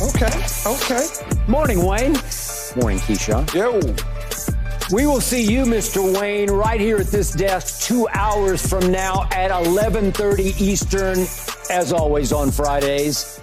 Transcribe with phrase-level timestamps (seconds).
[0.00, 1.04] Okay, okay.
[1.48, 2.12] Morning, Wayne.
[2.76, 3.52] Morning, Keisha.
[3.52, 3.80] Yo.
[4.92, 6.16] We will see you, Mr.
[6.16, 11.18] Wayne, right here at this desk two hours from now at 11:30 Eastern,
[11.68, 13.40] as always on Fridays.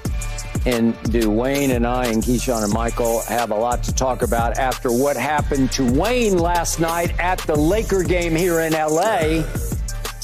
[0.66, 4.58] And do Wayne and I and Keyshawn and Michael have a lot to talk about
[4.58, 9.44] after what happened to Wayne last night at the Laker game here in LA?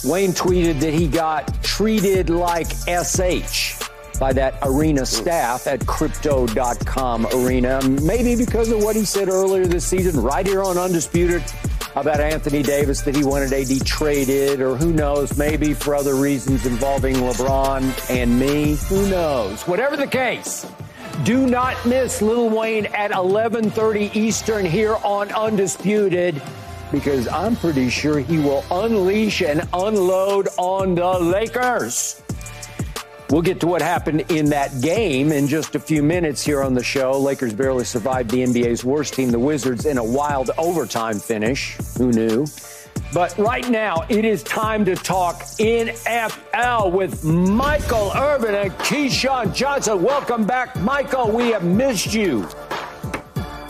[0.05, 3.90] Wayne tweeted that he got treated like SH
[4.21, 7.81] by that arena staff at crypto.com arena.
[8.03, 11.43] Maybe because of what he said earlier this season, right here on Undisputed,
[11.95, 16.67] about Anthony Davis that he wanted AD traded, or who knows, maybe for other reasons
[16.67, 18.75] involving LeBron and me.
[18.89, 19.63] Who knows?
[19.63, 20.67] Whatever the case.
[21.23, 26.39] Do not miss Lil Wayne at 11:30 Eastern here on Undisputed
[26.91, 32.21] because I'm pretty sure he will unleash and unload on the Lakers.
[33.31, 36.73] We'll get to what happened in that game in just a few minutes here on
[36.73, 37.17] the show.
[37.17, 41.77] Lakers barely survived the NBA's worst team, the Wizards, in a wild overtime finish.
[41.97, 42.45] Who knew?
[43.13, 50.03] But right now, it is time to talk NFL with Michael Irvin and Keyshawn Johnson.
[50.03, 51.31] Welcome back, Michael.
[51.31, 52.41] We have missed you.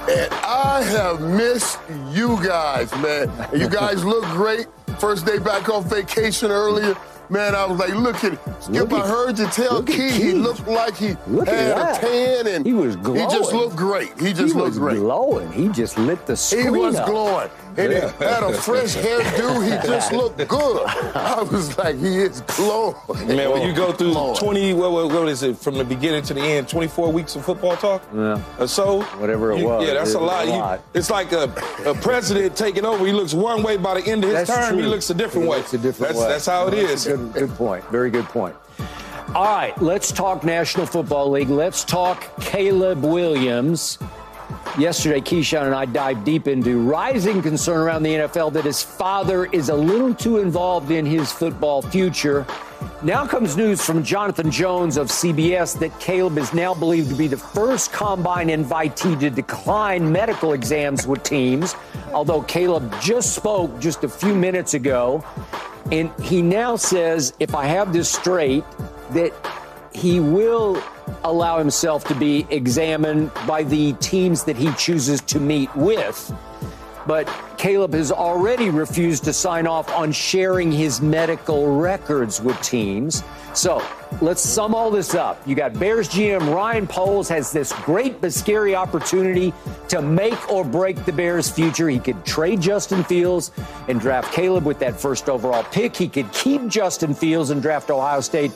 [0.09, 1.77] And I have missed
[2.09, 3.31] you guys, man.
[3.53, 4.65] You guys look great.
[4.99, 6.95] First day back off vacation earlier.
[7.31, 8.91] Man, I was like, look at Skip.
[8.91, 12.65] I heard you tell Key, Key, he looked like he Look had a tan and
[12.65, 13.21] He was glowing.
[13.21, 14.09] He just looked great.
[14.19, 14.97] He just he looked was great.
[14.97, 15.49] glowing.
[15.53, 17.07] He just lit the screen He was up.
[17.07, 17.49] glowing.
[17.77, 19.63] And he had a fresh hairdo.
[19.63, 20.85] He just looked good.
[21.15, 22.95] I was like, he is glowing.
[23.27, 24.35] Man, when you go through Glowing.
[24.37, 27.45] 20, what, what, what is it, from the beginning to the end, 24 weeks of
[27.45, 28.03] football talk?
[28.13, 28.41] Yeah.
[28.59, 29.01] Or so?
[29.19, 30.43] Whatever it You- was, Yeah, that's it a lot.
[30.43, 30.81] a You- lot.
[30.93, 31.43] it's like a,
[31.85, 33.05] a president taking over.
[33.05, 34.77] He looks one way by the end of his That's term.
[34.77, 35.57] He looks a different He way.
[35.57, 36.27] looks a different that's, way.
[36.29, 37.07] That's how it That's is.
[37.07, 37.83] a Good, good point.
[37.85, 38.55] Very good point.
[39.33, 41.49] All right, let's talk National Football League.
[41.49, 43.97] Let's talk Caleb Williams.
[44.77, 49.45] Yesterday, Keyshawn and I dived deep into rising concern around the NFL that his father
[49.45, 52.45] is a little too involved in his football future.
[53.03, 57.27] Now comes news from Jonathan Jones of CBS that Caleb is now believed to be
[57.27, 61.75] the first combine invitee to decline medical exams with teams,
[62.13, 65.21] although Caleb just spoke just a few minutes ago.
[65.91, 68.63] And he now says, if I have this straight,
[69.11, 69.33] that
[69.93, 70.81] he will
[71.23, 76.33] allow himself to be examined by the teams that he chooses to meet with.
[77.07, 77.27] But
[77.57, 83.23] Caleb has already refused to sign off on sharing his medical records with teams.
[83.53, 83.85] So
[84.21, 85.45] let's sum all this up.
[85.47, 89.53] You got Bears GM Ryan Poles has this great but scary opportunity
[89.89, 91.89] to make or break the Bears' future.
[91.89, 93.51] He could trade Justin Fields
[93.87, 95.95] and draft Caleb with that first overall pick.
[95.95, 98.51] He could keep Justin Fields and draft Ohio State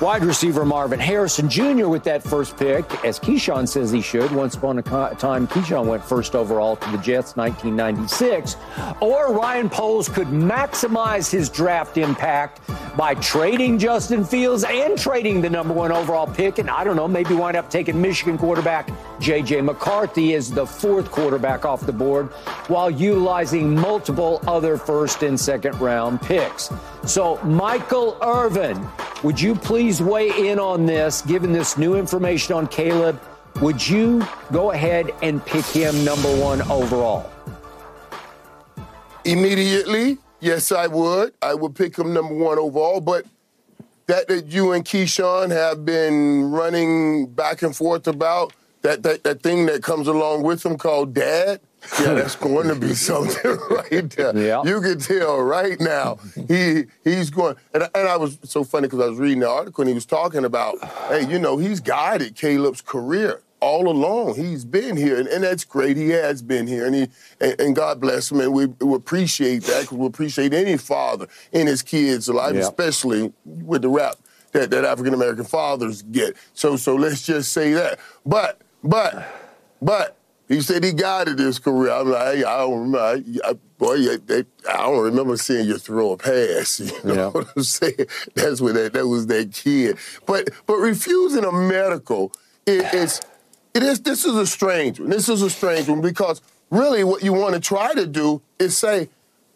[0.00, 1.88] wide receiver Marvin Harrison Jr.
[1.88, 4.30] with that first pick, as Keyshawn says he should.
[4.30, 8.56] Once upon a time, Keyshawn went first overall to the Jets, 1996.
[9.00, 12.60] Or Ryan Poles could maximize his draft impact
[12.96, 17.08] by trading Justin Fields and trading the number one overall pick, and I don't know,
[17.08, 18.90] maybe wind up taking Michigan quarterback
[19.20, 19.62] J.J.
[19.62, 22.26] McCarthy as the fourth quarterback off the board,
[22.68, 26.70] while utilizing multiple other first and second round picks.
[27.06, 28.84] So, Michael Irvin,
[29.22, 33.20] would you please weigh in on this, given this new information on Caleb?
[33.60, 37.30] Would you go ahead and pick him number one overall?
[39.24, 41.32] Immediately, yes, I would.
[41.40, 43.24] I would pick him number one overall, but
[44.06, 48.52] that that you and Keyshawn have been running back and forth about,
[48.82, 51.60] that, that, that thing that comes along with him called dad,
[52.00, 54.36] yeah, that's going to be something right there.
[54.36, 54.62] Yeah.
[54.64, 56.18] You can tell right now
[56.48, 57.56] he he's going.
[57.74, 59.94] And, I- and I was so funny because I was reading the article and he
[59.94, 64.34] was talking about, hey, you know, he's guided Caleb's career all along.
[64.34, 65.96] He's been here, and, and that's great.
[65.96, 67.08] He has been here, and he
[67.40, 71.26] and, and God bless him, and we, we appreciate that because we appreciate any father
[71.52, 72.60] in his kids' life, yeah.
[72.60, 74.16] especially with the rap
[74.52, 76.36] that, that African American fathers get.
[76.52, 77.98] So so let's just say that.
[78.24, 79.26] But but
[79.80, 80.15] but
[80.48, 81.92] he said he guided his career.
[81.92, 82.98] I'm like, I don't remember.
[82.98, 86.80] I, I, boy, they, I don't remember seeing you throw a pass.
[86.80, 87.28] You know yeah.
[87.28, 88.06] what I'm saying?
[88.34, 89.98] That's what that, that was that kid.
[90.24, 92.32] But but refusing a medical,
[92.64, 93.20] it, it's
[93.74, 94.00] it is.
[94.00, 95.10] This is a strange one.
[95.10, 96.40] This is a strange one because
[96.70, 99.08] really, what you want to try to do is say,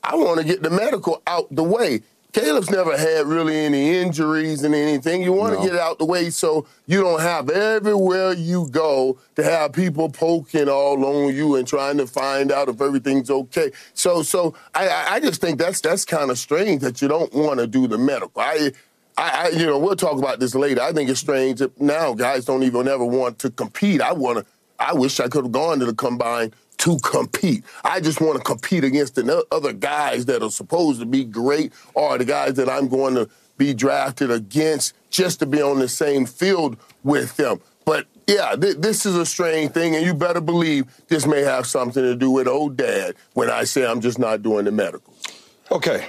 [0.03, 2.03] I want to get the medical out the way.
[2.33, 5.23] Caleb's never had really any injuries and anything.
[5.23, 5.67] You want to no.
[5.67, 10.69] get out the way so you don't have everywhere you go to have people poking
[10.69, 13.73] all on you and trying to find out if everything's okay.
[13.95, 17.59] So, so I, I just think that's that's kind of strange that you don't want
[17.59, 18.41] to do the medical.
[18.41, 18.73] I,
[19.17, 20.83] I, I, you know, we'll talk about this later.
[20.83, 24.01] I think it's strange that now guys don't even ever want to compete.
[24.01, 24.47] I want to.
[24.79, 27.63] I wish I could have gone to the combine to compete.
[27.85, 31.73] I just want to compete against the other guys that are supposed to be great
[31.95, 33.29] or the guys that I'm going to
[33.59, 37.61] be drafted against just to be on the same field with them.
[37.85, 41.67] But yeah, th- this is a strange thing, and you better believe this may have
[41.67, 45.15] something to do with old dad when I say I'm just not doing the medical.
[45.71, 46.09] Okay.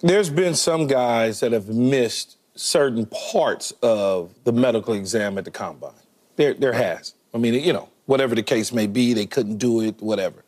[0.00, 5.50] There's been some guys that have missed certain parts of the medical exam at the
[5.50, 5.92] combine.
[6.36, 7.14] There, there has.
[7.32, 10.42] I mean, you know, whatever the case may be, they couldn't do it, whatever.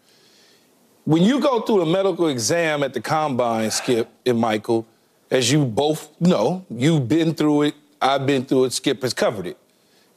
[1.05, 4.87] When you go through a medical exam at the combine, Skip and Michael,
[5.31, 9.47] as you both know, you've been through it, I've been through it, Skip has covered
[9.47, 9.59] it.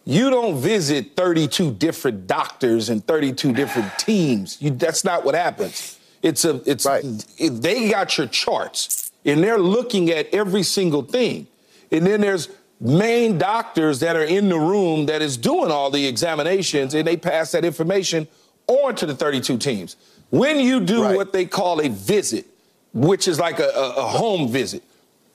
[0.03, 4.61] You don't visit 32 different doctors and 32 different teams.
[4.61, 5.99] You, that's not what happens.
[6.21, 7.03] It's a, it's, right.
[7.37, 11.47] it, they got your charts and they're looking at every single thing.
[11.91, 12.49] And then there's
[12.81, 17.15] main doctors that are in the room that is doing all the examinations and they
[17.15, 18.27] pass that information
[18.67, 19.95] on to the 32 teams.
[20.31, 21.15] When you do right.
[21.15, 22.47] what they call a visit,
[22.93, 24.83] which is like a, a, a home visit,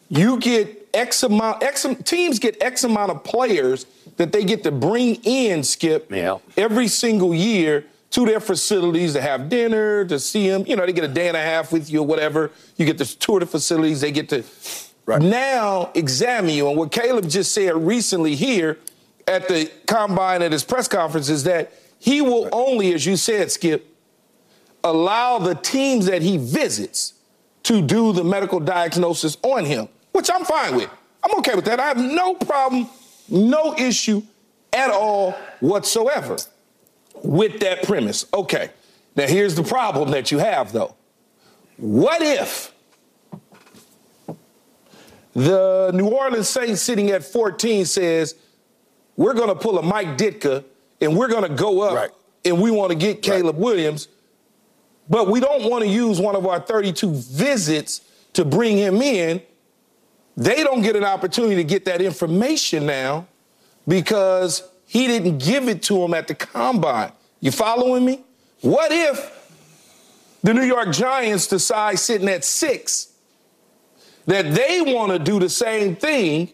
[0.08, 4.72] you get X amount, X teams get X amount of players that they get to
[4.72, 6.38] bring in, Skip, yeah.
[6.56, 10.64] every single year to their facilities to have dinner, to see them.
[10.66, 12.50] You know, they get a day and a half with you or whatever.
[12.76, 14.00] You get to tour the facilities.
[14.00, 14.42] They get to
[15.06, 15.22] Right.
[15.22, 16.68] Now examine you.
[16.68, 18.78] And what Caleb just said recently here
[19.28, 22.52] at the combine at his press conference is that he will right.
[22.52, 23.86] only, as you said, Skip,
[24.82, 27.14] allow the teams that he visits
[27.62, 30.90] to do the medical diagnosis on him, which I'm fine with.
[31.22, 31.80] I'm okay with that.
[31.80, 32.88] I have no problem,
[33.28, 34.22] no issue
[34.72, 36.36] at all whatsoever
[37.22, 38.26] with that premise.
[38.34, 38.70] Okay.
[39.16, 40.94] Now here's the problem that you have though.
[41.76, 42.72] What if
[45.36, 48.36] the New Orleans Saints sitting at 14 says,
[49.18, 50.64] we're going to pull a Mike Ditka
[51.02, 52.10] and we're going to go up right.
[52.46, 53.62] and we want to get Caleb right.
[53.62, 54.08] Williams,
[55.10, 58.00] but we don't want to use one of our 32 visits
[58.32, 59.42] to bring him in.
[60.38, 63.26] They don't get an opportunity to get that information now
[63.86, 67.12] because he didn't give it to him at the combine.
[67.40, 68.24] You following me?
[68.62, 69.52] What if
[70.42, 73.12] the New York Giants decide sitting at six
[74.26, 76.52] that they want to do the same thing,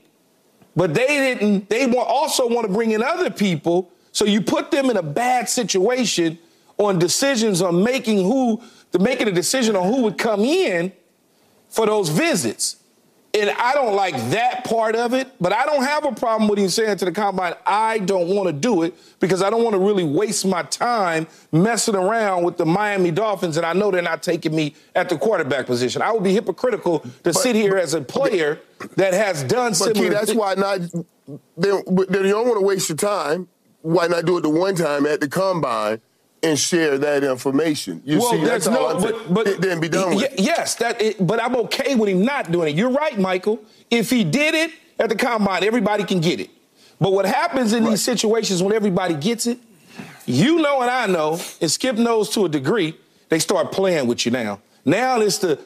[0.77, 3.91] but they didn't, they also want to bring in other people.
[4.13, 6.39] So you put them in a bad situation
[6.79, 8.63] on decisions on making who,
[8.93, 10.93] to making a decision on who would come in
[11.69, 12.77] for those visits.
[13.35, 16.59] And I don't like that part of it, but I don't have a problem with
[16.59, 19.73] him saying to the combine, I don't want to do it because I don't want
[19.73, 24.03] to really waste my time messing around with the Miami Dolphins, and I know they're
[24.03, 26.03] not taking me at the quarterback position.
[26.03, 28.61] I would be hypocritical to but, sit here as a player
[28.97, 30.09] that has done but similar.
[30.09, 30.81] Key, that's why not.
[31.57, 33.49] Then, then you don't want to waste your time.
[33.81, 36.03] Why not do it the one time at the combine?
[36.43, 38.03] And share that information.
[38.05, 40.35] You well, see, that's no, but, but then be done with.
[40.39, 41.01] Yes, that.
[41.01, 42.77] It, but I'm okay with him not doing it.
[42.77, 43.63] You're right, Michael.
[43.91, 46.51] If he did it at the combine, everybody can get it.
[47.01, 47.91] But what happens in right.
[47.91, 49.59] these situations when everybody gets it,
[50.27, 52.97] you know and I know, and Skip knows to a degree,
[53.29, 54.61] they start playing with you now.
[54.85, 55.61] Now it's the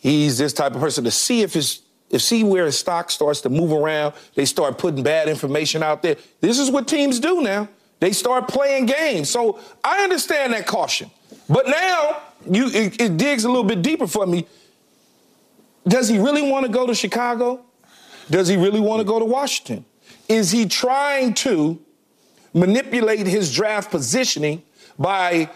[0.00, 3.42] he's this type of person to see if his if see where his stock starts
[3.42, 6.16] to move around, they start putting bad information out there.
[6.40, 7.68] This is what teams do now.
[8.00, 9.30] They start playing games.
[9.30, 11.10] So I understand that caution.
[11.48, 14.46] But now you it, it digs a little bit deeper for me.
[15.86, 17.64] Does he really want to go to Chicago?
[18.30, 19.84] Does he really want to go to Washington?
[20.28, 21.80] Is he trying to
[22.52, 24.62] manipulate his draft positioning
[24.98, 25.48] by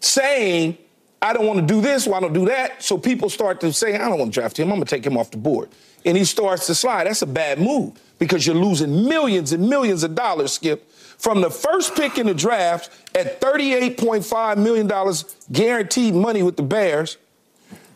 [0.00, 0.76] saying,
[1.22, 2.82] I don't want to do this, why don't do that?
[2.82, 5.06] So people start to say, I don't want to draft him, I'm going to take
[5.06, 5.70] him off the board.
[6.04, 7.06] And he starts to slide.
[7.06, 10.86] That's a bad move because you're losing millions and millions of dollars, Skip,
[11.24, 15.14] from the first pick in the draft at $38.5 million
[15.50, 17.16] guaranteed money with the Bears.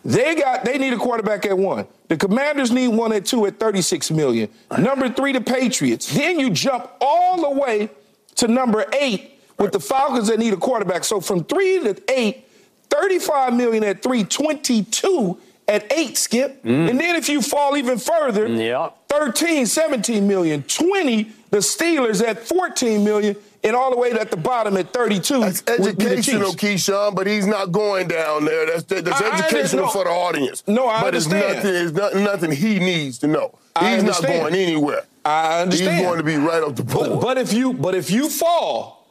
[0.03, 1.87] They got they need a quarterback at one.
[2.09, 4.49] The Commanders need one at two at 36 million.
[4.79, 6.11] Number three, the Patriots.
[6.11, 7.91] Then you jump all the way
[8.37, 11.05] to number eight with the Falcons that need a quarterback.
[11.05, 12.49] So from three to eight,
[12.89, 16.65] 35 million at three, 22 at eight, Skip.
[16.65, 16.91] Mm.
[16.91, 18.91] And then if you fall even further, yeah.
[19.09, 24.37] 13, 17 million, 20, the Steelers at 14 million, and all the way at the
[24.37, 25.41] bottom at 32.
[25.41, 28.67] That's educational, Keyshawn, but he's not going down there.
[28.67, 30.63] That's, that's I, educational I for the audience.
[30.67, 31.63] No, I but understand.
[31.63, 33.59] But it's nothing, it's nothing he needs to know.
[33.75, 34.35] I he's understand.
[34.35, 35.03] not going anywhere.
[35.25, 35.97] I understand.
[35.97, 37.11] He's going to be right off the board.
[37.11, 39.07] But, but if you but if you fall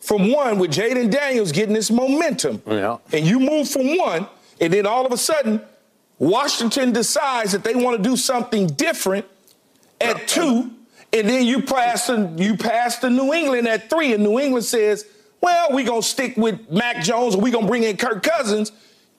[0.00, 2.96] from one with Jayden Daniels getting this momentum, yeah.
[3.12, 4.26] and you move from one,
[4.60, 5.60] and then all of a sudden
[6.20, 9.24] Washington decides that they want to do something different
[10.00, 10.70] at uh, two,
[11.12, 14.66] and then you pass the, you pass the New England at three, and New England
[14.66, 15.06] says,
[15.40, 18.70] "Well, we're gonna stick with Mac Jones, or we're gonna bring in Kirk Cousins."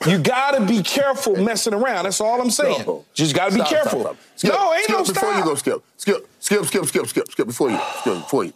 [0.08, 2.06] You gotta be careful messing around.
[2.06, 2.86] That's all I'm saying.
[2.86, 3.06] No.
[3.14, 4.02] Just gotta be careful.
[4.02, 4.18] Stop, stop.
[4.36, 5.16] Skip, no, ain't skip, no stop.
[5.16, 7.48] Before you go, skip, skip, skip, skip, skip, skip, skip.
[7.48, 8.54] Before you, skip, before you.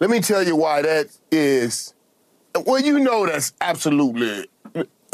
[0.00, 1.94] Let me tell you why that is.
[2.66, 4.48] Well, you know that's absolutely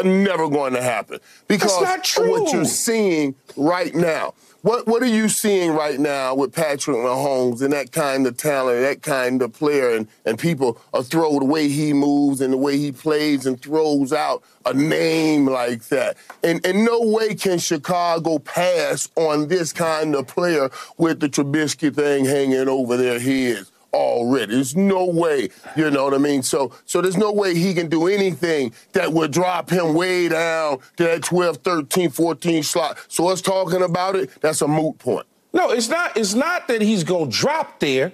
[0.05, 4.35] never going to happen because of what you're seeing right now.
[4.63, 8.83] What what are you seeing right now with Patrick Mahomes and that kind of talent,
[8.83, 12.59] that kind of player, and, and people are throw the way he moves and the
[12.59, 16.19] way he plays and throws out a name like that.
[16.45, 21.95] And in no way can Chicago pass on this kind of player with the Trubisky
[21.95, 24.55] thing hanging over their heads already.
[24.55, 26.43] There's no way, you know what I mean?
[26.43, 30.79] So so there's no way he can do anything that would drop him way down
[30.97, 32.99] to that 12, 13, 14 slot.
[33.09, 35.27] So us talking about it, that's a moot point.
[35.53, 38.13] No, it's not it's not that he's going to drop there.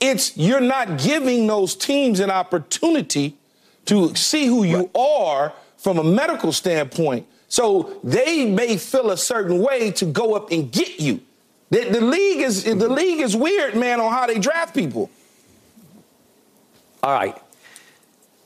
[0.00, 3.36] It's you're not giving those teams an opportunity
[3.86, 4.96] to see who you right.
[4.96, 7.26] are from a medical standpoint.
[7.48, 11.20] So they may feel a certain way to go up and get you.
[11.70, 15.10] The, the league is the league is weird, man, on how they draft people.
[17.02, 17.36] All right.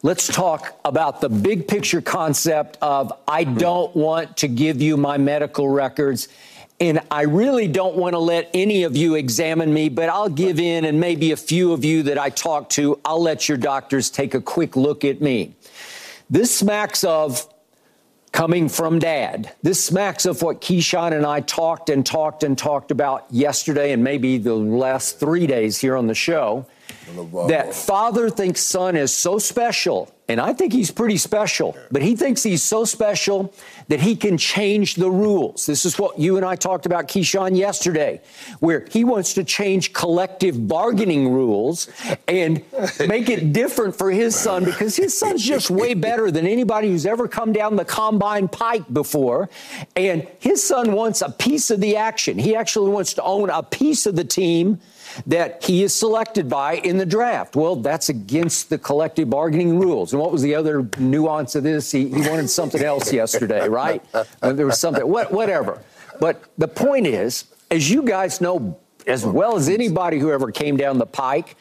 [0.02, 5.18] Let's talk about the big picture concept of I don't want to give you my
[5.18, 6.28] medical records.
[6.80, 10.58] And I really don't want to let any of you examine me, but I'll give
[10.58, 14.08] in, and maybe a few of you that I talk to, I'll let your doctors
[14.08, 15.54] take a quick look at me.
[16.30, 17.46] This smacks of
[18.32, 19.52] coming from dad.
[19.62, 24.04] This smacks of what Keyshawn and I talked and talked and talked about yesterday and
[24.04, 26.66] maybe the last three days here on the show.
[27.48, 32.14] That father thinks son is so special and I think he's pretty special, but he
[32.14, 33.52] thinks he's so special
[33.88, 35.66] that he can change the rules.
[35.66, 38.20] This is what you and I talked about, Keyshawn, yesterday,
[38.60, 41.88] where he wants to change collective bargaining rules
[42.28, 42.62] and
[43.08, 47.06] make it different for his son because his son's just way better than anybody who's
[47.06, 49.50] ever come down the combine pike before.
[49.96, 52.38] And his son wants a piece of the action.
[52.38, 54.80] He actually wants to own a piece of the team
[55.26, 57.56] that he is selected by in the draft.
[57.56, 60.12] Well, that's against the collective bargaining rules.
[60.12, 61.90] And what was the other nuance of this?
[61.90, 64.02] He, he wanted something else yesterday, right?
[64.14, 65.82] Uh, there was something, what, whatever.
[66.20, 70.76] But the point is, as you guys know as well as anybody who ever came
[70.76, 71.56] down the pike,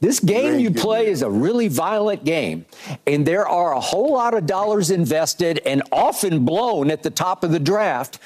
[0.00, 2.66] this game you play is a really violent game,
[3.06, 7.44] and there are a whole lot of dollars invested and often blown at the top
[7.44, 8.18] of the draft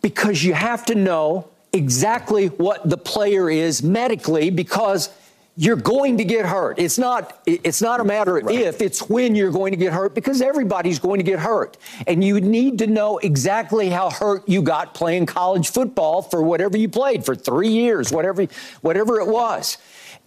[0.00, 5.10] because you have to know exactly what the player is medically because
[5.54, 6.78] you're going to get hurt.
[6.78, 8.58] It's not it's not a matter of right.
[8.58, 11.76] if, it's when you're going to get hurt because everybody's going to get hurt.
[12.06, 16.78] And you need to know exactly how hurt you got playing college football for whatever
[16.78, 18.46] you played for 3 years, whatever
[18.80, 19.76] whatever it was.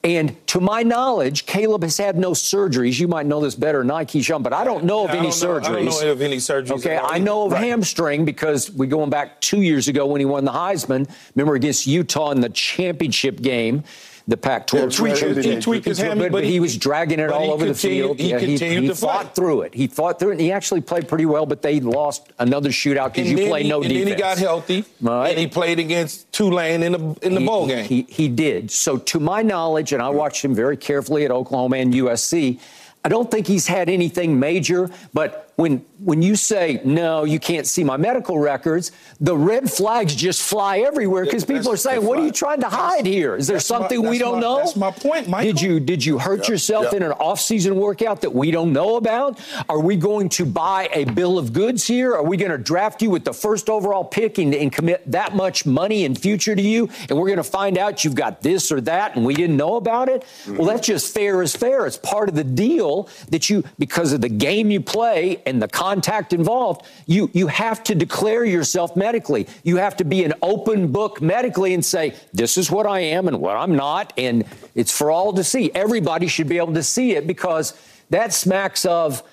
[0.05, 3.00] And to my knowledge, Caleb has had no surgeries.
[3.00, 5.65] You might know this better than I, Keyshawn, but I don't know of any surgeries.
[5.65, 6.71] I don't know of any surgeries.
[6.74, 7.63] Okay, I know of right.
[7.63, 11.09] hamstring because we going back two years ago when he won the Heisman.
[11.33, 13.83] Remember against Utah in the championship game
[14.27, 17.65] the Pac-12 tweaked, he, he tweaked his hammy, but, he was dragging it all over
[17.65, 18.20] the field.
[18.20, 19.75] He, yeah, he, he fought through it.
[19.75, 21.46] He fought through it, and he actually played pretty well.
[21.46, 24.00] But they lost another shootout because you play no and defense.
[24.00, 25.29] And then he got healthy, right.
[25.29, 27.86] and he played against Tulane in the in the bowl game.
[27.86, 28.72] He, he did.
[28.72, 32.60] So to my knowledge, and I watched him very carefully at Oklahoma and USC.
[33.03, 37.65] I don't think he's had anything major, but when when you say no, you can't
[37.65, 42.19] see my medical records, the red flags just fly everywhere because people are saying, "What
[42.19, 43.38] are you trying to hide here?
[43.38, 45.53] Is there something my, we don't my, know?" That's my point, Michael.
[45.53, 49.39] Did you did you hurt yourself in an off-season workout that we don't know about?
[49.69, 52.13] Are we going to buy a bill of goods here?
[52.13, 55.35] Are we going to draft you with the first overall pick and, and commit that
[55.35, 58.74] much money in future to you, and we're going to find out you've got this
[58.74, 60.24] or that, and we didn't know about it?
[60.24, 60.57] Mm-hmm.
[60.57, 61.85] Well, that's just fair as fair.
[61.85, 65.68] It's part of the deal that you, because of the game you play and the
[65.68, 69.48] contact involved, you, you have to declare yourself medically.
[69.64, 73.28] You have to be an open book medically and say, this is what I am
[73.28, 74.14] and what I'm not.
[74.18, 75.72] And it's for all to see.
[75.74, 77.74] Everybody should be able to see it because
[78.10, 79.24] that smacks of,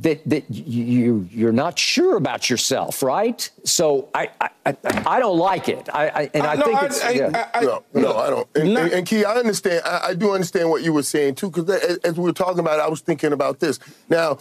[0.00, 3.50] that that you you're not sure about yourself, right?
[3.64, 5.88] So I I, I don't like it.
[5.92, 7.50] I, I and I, I no, think it's yeah.
[7.60, 8.48] no no I don't.
[8.54, 9.82] And, not, and, and Key, I understand.
[9.84, 11.68] I, do understand what you were saying too, because
[12.04, 13.80] as we were talking about, it, I was thinking about this.
[14.08, 14.38] Now,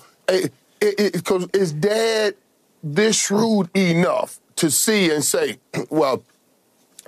[0.79, 2.36] because is Dad
[2.84, 5.57] this shrewd enough to see and say,
[5.89, 6.24] well,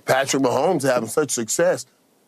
[0.05, 1.85] Patrick Mahomes having such success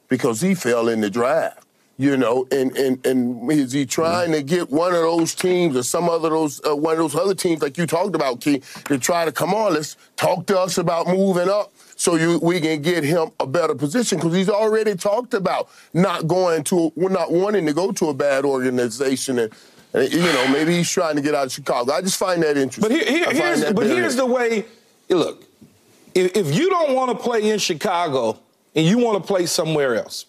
[0.08, 1.66] because he fell in the draft
[2.02, 5.84] you know, and and and is he trying to get one of those teams or
[5.84, 8.98] some other those uh, one of those other teams like you talked about, Key, to
[8.98, 12.82] try to come on, let's talk to us about moving up so you we can
[12.82, 17.32] get him a better position because he's already talked about not going to, we're not
[17.32, 19.54] wanting to go to a bad organization and.
[19.94, 21.92] And you know, maybe he's trying to get out of Chicago.
[21.94, 22.82] I just find that interesting.
[22.82, 24.66] But, here, here, here's, but here's the way.
[25.10, 25.44] Look,
[26.16, 28.40] if, if you don't want to play in Chicago
[28.76, 30.26] and you want to play somewhere else,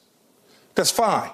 [0.75, 1.31] that's fine.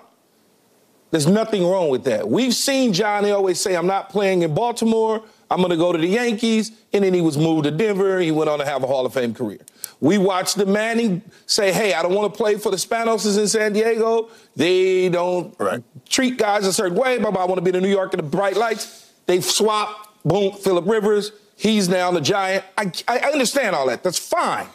[1.10, 2.28] There's nothing wrong with that.
[2.28, 5.22] We've seen John Elway say, I'm not playing in Baltimore.
[5.50, 6.72] I'm going to go to the Yankees.
[6.92, 8.20] And then he was moved to Denver.
[8.20, 9.60] He went on to have a Hall of Fame career.
[10.00, 13.48] We watched the Manning say, hey, I don't want to play for the Spanoses in
[13.48, 14.28] San Diego.
[14.56, 15.82] They don't right.
[16.08, 17.18] treat guys a certain way.
[17.18, 19.12] But I want to be in New York in the bright lights.
[19.26, 20.06] They swap.
[20.24, 21.32] Boom, Philip Rivers.
[21.56, 22.64] He's now the Giant.
[22.76, 24.02] I, I understand all that.
[24.02, 24.66] That's fine.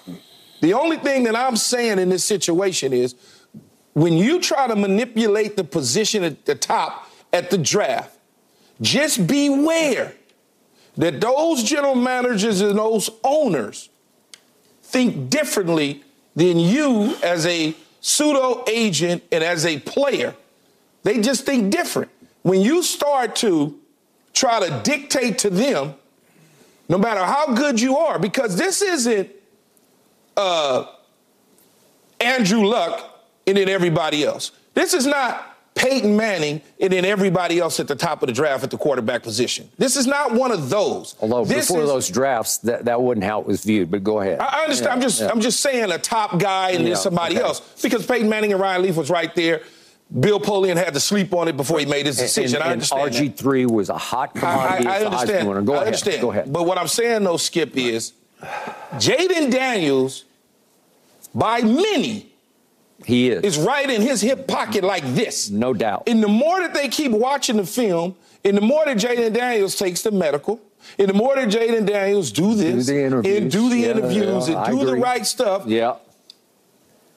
[0.62, 3.16] The only thing that I'm saying in this situation is
[3.94, 8.18] when you try to manipulate the position at the top at the draft,
[8.82, 10.14] just beware
[10.98, 13.90] that those general managers and those owners
[14.84, 16.04] think differently
[16.36, 20.36] than you as a pseudo agent and as a player.
[21.04, 22.12] They just think different.
[22.44, 23.80] When you start to
[24.34, 25.96] try to dictate to them,
[26.90, 29.30] no matter how good you are, because this isn't
[30.36, 30.86] uh,
[32.20, 34.52] Andrew Luck and then everybody else.
[34.74, 38.64] This is not Peyton Manning and then everybody else at the top of the draft
[38.64, 39.70] at the quarterback position.
[39.78, 41.16] This is not one of those.
[41.20, 43.90] Although this before is, those drafts, that, that wasn't how it was viewed.
[43.90, 44.40] But go ahead.
[44.40, 44.88] I, I understand.
[44.88, 45.30] Yeah, I'm just yeah.
[45.30, 47.44] I'm just saying a top guy and yeah, then somebody okay.
[47.44, 49.62] else because Peyton Manning and Ryan Leaf was right there.
[50.20, 52.58] Bill Polian had to sleep on it before he made his decision.
[52.58, 53.12] And, and, I understand.
[53.12, 54.88] RG three was a hot commodity.
[54.88, 55.66] I, I, I understand.
[55.66, 55.88] Go I ahead.
[55.88, 56.22] understand.
[56.22, 56.54] Go ahead.
[56.54, 58.14] But what I'm saying though, Skip, is
[58.94, 60.26] Jayden Daniels,
[61.34, 62.33] by many
[63.06, 63.44] he is.
[63.44, 65.50] Is right in his hip pocket like this.
[65.50, 66.04] No doubt.
[66.08, 69.76] And the more that they keep watching the film, and the more that Jayden Daniels
[69.76, 70.62] takes the medical,
[70.98, 74.64] and the more that Jayden Daniels do this, do and do the yeah, interviews, yeah,
[74.64, 74.96] and do agree.
[74.96, 75.96] the right stuff, yeah.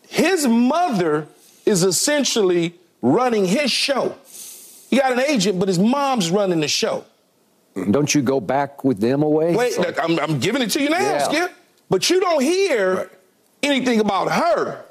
[0.09, 1.27] his mother
[1.65, 4.15] is essentially running his show.
[4.89, 7.05] He got an agent, but his mom's running the show.
[7.91, 9.55] Don't you go back with them away?
[9.55, 11.19] Wait, so, I'm, I'm, giving it to you now, yeah.
[11.25, 11.53] Skip.
[11.91, 13.09] But you don't hear right.
[13.63, 14.86] anything about her.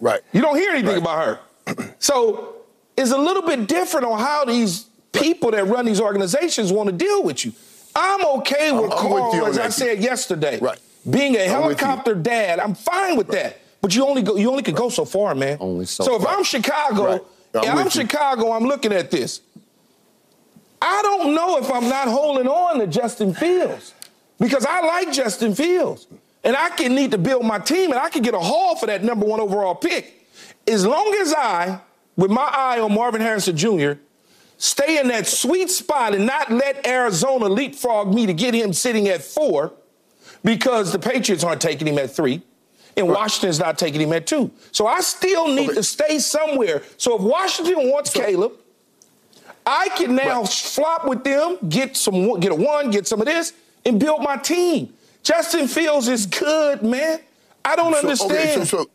[0.00, 0.20] Right.
[0.32, 1.02] You don't hear anything right.
[1.02, 1.94] about her.
[1.98, 2.56] so
[2.96, 6.94] it's a little bit different on how these people that run these organizations want to
[6.94, 7.52] deal with you.
[7.94, 10.58] I'm okay with I'm, Carl, I'm with as I said yesterday.
[10.60, 10.78] Right.
[11.08, 13.42] Being a helicopter dad, I'm fine with right.
[13.42, 13.60] that.
[13.80, 14.82] But you only go you only can right.
[14.82, 15.58] go so far, man.
[15.60, 16.36] Only so So if far.
[16.36, 17.24] I'm Chicago.
[17.54, 19.40] I'm, I'm Chicago, I'm looking at this.
[20.80, 23.94] I don't know if I'm not holding on to Justin Fields
[24.38, 26.06] because I like Justin Fields
[26.44, 28.86] and I can need to build my team and I can get a haul for
[28.86, 30.26] that number one overall pick.
[30.66, 31.80] As long as I,
[32.16, 33.92] with my eye on Marvin Harrison Jr.,
[34.56, 39.08] stay in that sweet spot and not let Arizona leapfrog me to get him sitting
[39.08, 39.72] at four
[40.44, 42.42] because the Patriots aren't taking him at three
[42.98, 44.50] and Washington's not taking him at two.
[44.72, 45.76] So I still need okay.
[45.76, 46.82] to stay somewhere.
[46.96, 48.52] So if Washington wants so, Caleb,
[49.64, 50.48] I can now right.
[50.48, 53.52] flop with them, get some, get a one, get some of this,
[53.86, 54.92] and build my team.
[55.22, 57.20] Justin Fields is good, man.
[57.64, 58.32] I don't so, understand.
[58.32, 58.90] Okay, so, so,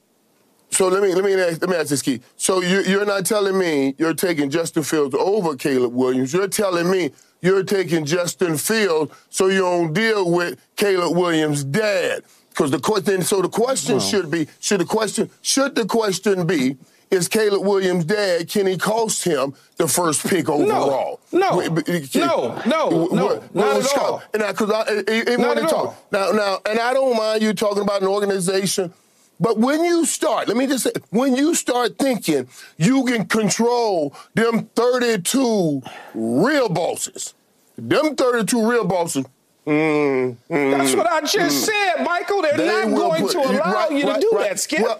[0.71, 2.21] so, let me let me ask, let me ask this key.
[2.35, 6.33] So you, you're not telling me you're taking Justin Fields over Caleb Williams.
[6.33, 12.23] You're telling me you're taking Justin Fields so you don't deal with Caleb Williams' dad.
[12.49, 16.77] Because the question, so the question should be, should the question, should the question be,
[17.13, 18.49] is Caleb Williams' dad.
[18.49, 21.19] Can he cost him the first pick overall?
[21.31, 21.69] No, no,
[22.15, 24.23] no, no, no, not at all.
[24.33, 25.95] And because I, not at all.
[26.11, 28.93] Now, now, and I don't mind you talking about an organization.
[29.39, 32.47] But when you start, let me just say, when you start thinking
[32.77, 35.81] you can control them 32
[36.13, 37.33] real bosses,
[37.77, 39.25] them 32 real bosses,
[39.65, 42.41] Mm, mm, That's what I just mm, said, Michael.
[42.41, 44.81] They're they not going put, to allow right, you to right, do right, that, Skip.
[44.81, 44.99] Well,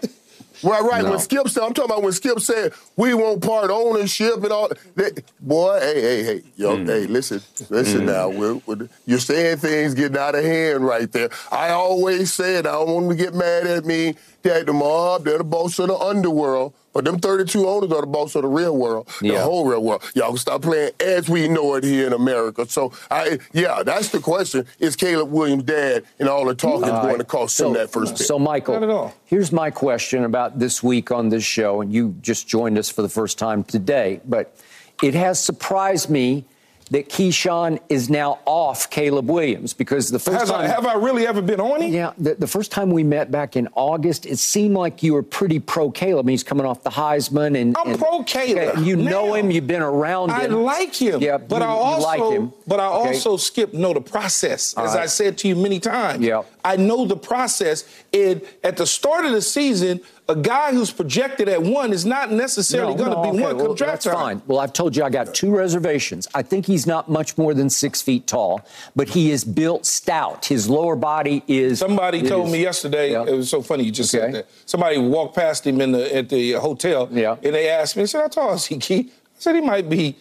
[0.62, 1.04] Right, right.
[1.04, 1.10] No.
[1.10, 4.68] When Skip said, I'm talking about when Skip said we won't part ownership and all.
[4.94, 6.86] That, boy, hey, hey, hey, yo, mm.
[6.86, 7.40] hey, listen,
[7.70, 8.06] listen mm.
[8.06, 8.28] now.
[8.28, 11.30] We're, we're, you're saying things getting out of hand right there.
[11.50, 15.38] I always said I don't want to get mad at me that the mob, they're
[15.38, 16.74] the boss of the underworld.
[16.94, 20.02] But them 32 owners are the boss of the real world, the whole real world.
[20.14, 22.66] Y'all can stop playing as we know it here in America.
[22.68, 24.64] So, I yeah, that's the question.
[24.78, 27.02] Is Caleb Williams' dad and all the talking is right.
[27.02, 28.26] going to cost so, him that first pick?
[28.26, 32.78] So, Michael, here's my question about this week on this show, and you just joined
[32.78, 34.56] us for the first time today, but
[35.02, 36.44] it has surprised me
[36.90, 40.60] that Keyshawn is now off Caleb Williams because the first Has time.
[40.60, 41.92] I, have I really ever been on him?
[41.92, 45.22] Yeah, the, the, first time we met back in August, it seemed like you were
[45.22, 46.28] pretty pro Caleb.
[46.28, 48.84] He's coming off the Heisman, and I'm pro Caleb.
[48.84, 49.50] You now, know him.
[49.50, 50.36] You've been around him.
[50.36, 51.22] I like him.
[51.22, 52.52] Yeah, but you, I also like him.
[52.66, 53.08] But I okay.
[53.08, 55.04] also skip know the process, as right.
[55.04, 56.24] I said to you many times.
[56.24, 57.84] Yeah, I know the process.
[58.12, 62.32] And at the start of the season, a guy who's projected at one is not
[62.32, 63.54] necessarily no, going to no, be okay.
[63.54, 64.40] one well, That's fine.
[64.46, 66.26] Well, I've told you I got two reservations.
[66.34, 68.62] I think he's not much more than six feet tall,
[68.96, 70.46] but he is built stout.
[70.46, 71.78] His lower body is.
[71.78, 73.12] Somebody told me yesterday.
[73.12, 73.24] Yeah.
[73.24, 74.24] It was so funny you just okay.
[74.24, 74.48] said that.
[74.64, 77.08] Somebody walked past him in the at the hotel.
[77.12, 77.36] Yeah.
[77.42, 79.90] And they asked me, I said, "How tall is he, Key?" I said, "He might
[79.90, 80.16] be."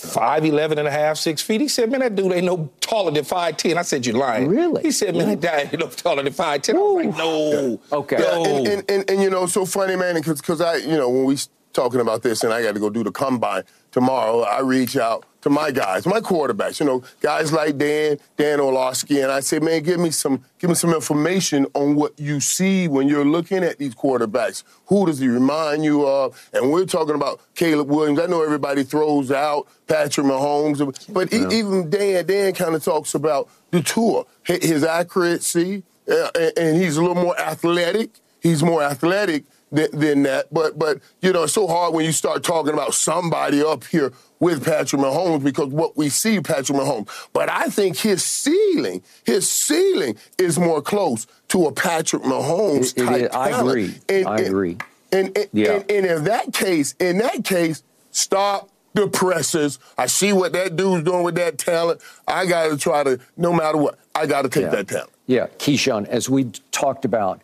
[0.00, 1.60] 5'11 and a half, six feet.
[1.60, 3.76] He said, man, that dude ain't no taller than 5'10.
[3.76, 4.48] I said, you're lying.
[4.48, 4.82] Really?
[4.82, 6.74] He said, man, that guy ain't no taller than 5'10.
[6.74, 7.80] I was like, no.
[7.92, 8.16] Okay.
[8.16, 8.44] No.
[8.44, 11.36] And, and, and, and, you know, so funny, man, because I, you know, when we
[11.72, 15.26] talking about this and I got to go do the combine tomorrow, I reach out
[15.42, 19.58] to my guys, my quarterbacks, you know, guys like Dan, Dan Orlovsky, and I say,
[19.58, 23.64] man, give me some, give me some information on what you see when you're looking
[23.64, 24.62] at these quarterbacks.
[24.86, 26.50] Who does he remind you of?
[26.52, 28.18] And we're talking about Caleb Williams.
[28.20, 31.48] I know everybody throws out Patrick Mahomes, but yeah.
[31.50, 37.00] even Dan, Dan kind of talks about the tour, his accuracy, uh, and he's a
[37.00, 38.10] little more athletic.
[38.42, 40.52] He's more athletic than, than that.
[40.52, 44.12] But but you know, it's so hard when you start talking about somebody up here
[44.38, 47.08] with Patrick Mahomes because what we see Patrick Mahomes.
[47.32, 53.04] But I think his ceiling, his ceiling is more close to a Patrick Mahomes it,
[53.04, 53.22] type.
[53.22, 53.68] It, I talent.
[53.68, 53.94] agree.
[54.08, 54.78] And, I agree.
[55.12, 55.72] And, and, yeah.
[55.72, 59.78] and, and in that case, in that case, stop the presses.
[59.98, 62.00] I see what that dude's doing with that talent.
[62.26, 64.70] I got to try to, no matter what, I got to take yeah.
[64.70, 65.10] that talent.
[65.26, 67.40] Yeah, Keyshawn, as we talked about,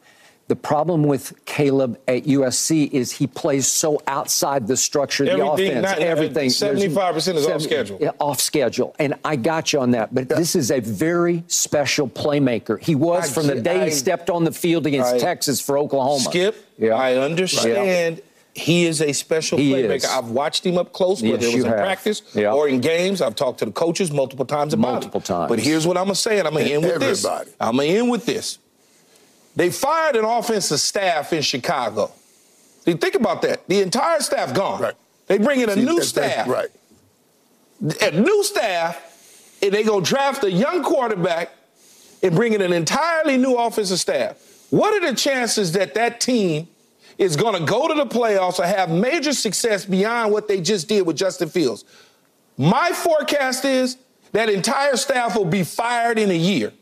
[0.48, 5.44] the problem with Caleb at USC is he plays so outside the structure of the
[5.44, 5.82] offense.
[5.82, 6.50] Not, everything.
[6.50, 8.14] 75% is off schedule.
[8.20, 8.94] Off schedule.
[9.00, 10.14] And I got you on that.
[10.14, 10.36] But yeah.
[10.36, 12.80] this is a very special playmaker.
[12.80, 15.60] He was I, from the day I, he stepped on the field against I, Texas
[15.60, 16.20] for Oklahoma.
[16.20, 16.94] Skip, yeah.
[16.94, 18.22] I understand.
[18.54, 19.96] He is a special he playmaker.
[19.96, 20.04] Is.
[20.06, 21.78] I've watched him up close, whether yes, it was in have.
[21.78, 22.52] practice yeah.
[22.52, 23.20] or in games.
[23.20, 25.26] I've talked to the coaches multiple times about multiple it.
[25.26, 25.50] times.
[25.50, 27.44] But here's what I'm gonna say, and I'm gonna end with Everybody.
[27.46, 27.56] this.
[27.60, 28.58] I'm gonna end with this.
[29.56, 32.12] They fired an offensive staff in Chicago.
[32.84, 33.66] Think about that.
[33.66, 34.80] The entire staff gone.
[34.80, 34.94] Right.
[35.26, 36.46] They bring in a See, new staff.
[36.46, 36.68] Right.
[38.00, 41.50] A new staff, and they go draft a young quarterback
[42.22, 44.36] and bring in an entirely new offensive staff.
[44.70, 46.68] What are the chances that that team
[47.18, 50.88] is going to go to the playoffs or have major success beyond what they just
[50.88, 51.84] did with Justin Fields?
[52.56, 53.96] My forecast is
[54.32, 56.72] that entire staff will be fired in a year.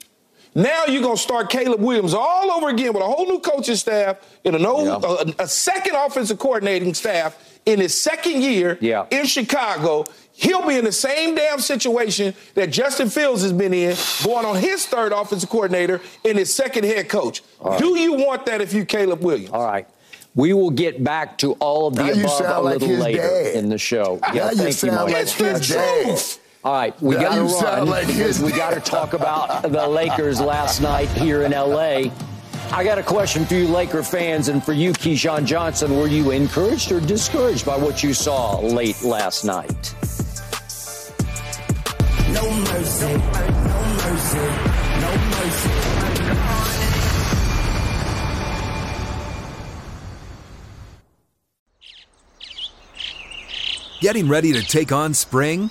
[0.55, 3.75] Now you're going to start Caleb Williams all over again with a whole new coaching
[3.75, 5.33] staff and an old, yeah.
[5.39, 9.07] a, a, second offensive coordinating staff in his second year yeah.
[9.11, 10.05] in Chicago.
[10.33, 14.57] He'll be in the same damn situation that Justin Fields has been in, going on
[14.57, 17.43] his third offensive coordinator and his second head coach.
[17.61, 17.79] Right.
[17.79, 19.51] Do you want that if you Caleb Williams?
[19.51, 19.89] All right.
[20.37, 23.55] We will get back to all of the now above a little like later dad.
[23.55, 24.19] in the show.
[24.33, 25.13] Yeah, now thank you, Mike.
[25.13, 26.21] Like his dad.
[26.65, 27.87] All right, we got to run.
[27.89, 32.11] Like we got to talk about the Lakers last night here in L.A.
[32.73, 35.95] I got a question for you, Laker fans, and for you, Keyshawn Johnson.
[35.99, 39.95] Were you encouraged or discouraged by what you saw late last night?
[42.33, 44.39] No mercy, no mercy,
[45.03, 45.71] no mercy.
[54.01, 55.71] Getting ready to take on spring?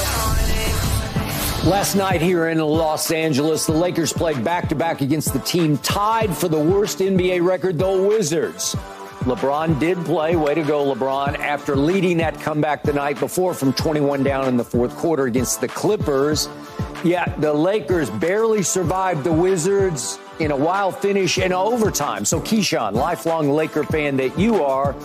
[1.65, 5.77] Last night here in Los Angeles, the Lakers played back to back against the team
[5.77, 8.75] tied for the worst NBA record, the Wizards.
[9.25, 10.35] LeBron did play.
[10.35, 11.37] Way to go, LeBron.
[11.37, 15.61] After leading that comeback the night before from 21 down in the fourth quarter against
[15.61, 16.49] the Clippers.
[17.03, 22.25] Yeah, the Lakers barely survived the Wizards in a wild finish and overtime.
[22.25, 24.95] So, Keyshawn, lifelong Laker fan that you are,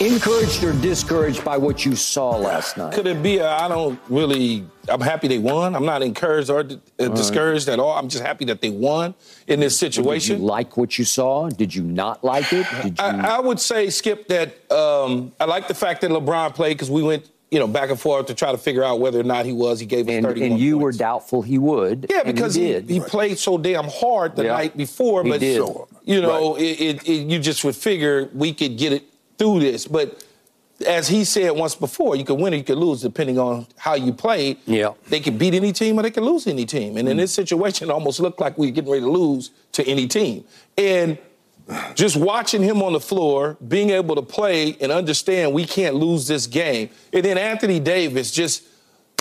[0.00, 2.94] encouraged or discouraged by what you saw last night?
[2.94, 3.40] Could it be?
[3.40, 4.66] I don't really.
[4.88, 5.76] I'm happy they won.
[5.76, 7.96] I'm not encouraged or uh, discouraged at all.
[7.96, 9.14] I'm just happy that they won
[9.46, 10.36] in this situation.
[10.36, 11.48] Did you like what you saw?
[11.48, 12.66] Did you not like it?
[12.84, 12.94] You...
[12.98, 16.90] I, I, would say, Skip, that um, I like the fact that LeBron played because
[16.90, 17.28] we went.
[17.50, 19.78] You know, back and forth to try to figure out whether or not he was.
[19.78, 20.82] He gave us and, 31 And you points.
[20.82, 22.06] were doubtful he would.
[22.08, 24.52] Yeah, because he, he, he, played so damn hard the yeah.
[24.54, 25.22] night before.
[25.22, 26.62] But, you know, right.
[26.62, 29.86] it, it, it, you just would figure we could get it through this.
[29.86, 30.24] But
[30.86, 33.94] as he said once before, you could win or you could lose depending on how
[33.94, 34.56] you play.
[34.66, 34.92] Yeah.
[35.08, 36.96] They could beat any team or they could lose any team.
[36.96, 37.12] And mm.
[37.12, 40.06] in this situation, it almost looked like we were getting ready to lose to any
[40.06, 40.44] team.
[40.76, 41.18] And
[41.94, 46.26] just watching him on the floor, being able to play and understand we can't lose
[46.26, 46.90] this game.
[47.12, 48.64] And then Anthony Davis just,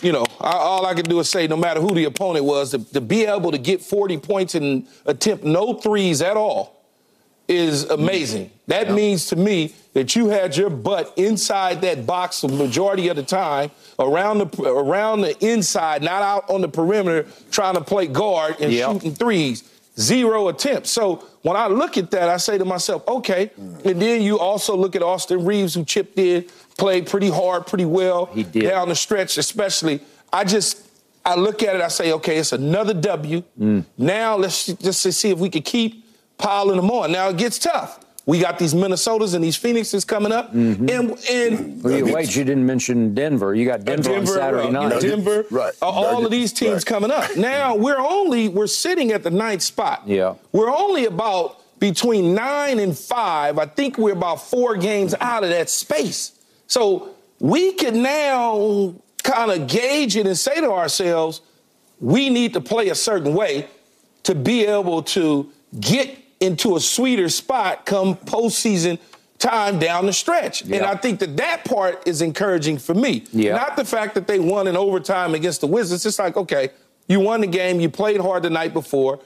[0.01, 2.79] you know, all I can do is say no matter who the opponent was, to,
[2.93, 6.80] to be able to get 40 points and attempt no threes at all
[7.47, 8.51] is amazing.
[8.67, 8.95] That yeah.
[8.95, 13.23] means to me that you had your butt inside that box the majority of the
[13.23, 18.55] time, around the around the inside, not out on the perimeter trying to play guard
[18.61, 18.91] and yep.
[18.91, 19.67] shooting threes.
[19.99, 20.89] Zero attempts.
[20.89, 23.51] So when I look at that, I say to myself, okay.
[23.59, 23.85] Mm.
[23.85, 26.45] And then you also look at Austin Reaves, who chipped in,
[26.77, 28.63] played pretty hard, pretty well he did.
[28.63, 29.99] down the stretch, especially.
[30.31, 30.87] I just
[31.25, 33.43] I look at it, I say, okay, it's another W.
[33.59, 33.85] Mm.
[33.97, 36.00] Now let's just see if we can keep
[36.41, 37.11] piling them on.
[37.11, 37.99] Now it gets tough.
[38.25, 40.89] We got these Minnesotas and these Phoenixes coming up, mm-hmm.
[40.89, 43.55] and and well, you, wait, you didn't mention Denver.
[43.55, 45.01] You got Denver, Denver on Saturday uh, night.
[45.01, 45.73] Denver, right?
[45.81, 46.85] Uh, all of these teams right.
[46.85, 47.35] coming up.
[47.35, 50.03] Now we're only we're sitting at the ninth spot.
[50.05, 53.57] Yeah, we're only about between nine and five.
[53.57, 56.39] I think we're about four games out of that space.
[56.67, 61.41] So we can now kind of gauge it and say to ourselves,
[61.99, 63.67] we need to play a certain way
[64.23, 68.99] to be able to get into a sweeter spot come postseason
[69.39, 70.65] time down the stretch.
[70.65, 70.81] Yep.
[70.81, 73.23] And I think that that part is encouraging for me.
[73.31, 73.55] Yep.
[73.55, 76.05] Not the fact that they won in overtime against the Wizards.
[76.05, 76.69] It's like, okay,
[77.07, 79.19] you won the game, you played hard the night before.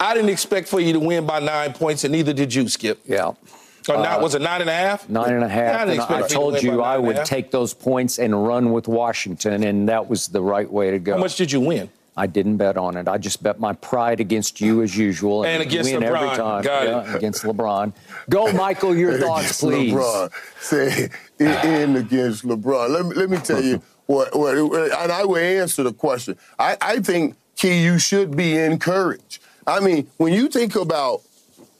[0.00, 3.00] I didn't expect for you to win by nine points, and neither did you, Skip.
[3.06, 3.34] Yeah.
[3.88, 5.08] Or uh, not, was it nine and a half?
[5.08, 5.88] Nine and a half.
[5.88, 9.88] I, and I told you I would take those points and run with Washington, and
[9.88, 11.14] that was the right way to go.
[11.14, 11.88] How much did you win?
[12.16, 13.08] I didn't bet on it.
[13.08, 15.44] I just bet my pride against you as usual.
[15.44, 16.16] And, and against win LeBron.
[16.16, 16.62] every time.
[16.62, 17.94] Got yeah, against LeBron.
[18.28, 19.94] Go, Michael, your thoughts, please.
[19.94, 20.30] LeBron.
[20.60, 22.90] Say, in against LeBron.
[22.90, 26.36] Let me, let me tell you what, what, and I will answer the question.
[26.58, 29.42] I, I think, Key, you should be encouraged.
[29.66, 31.22] I mean, when you think about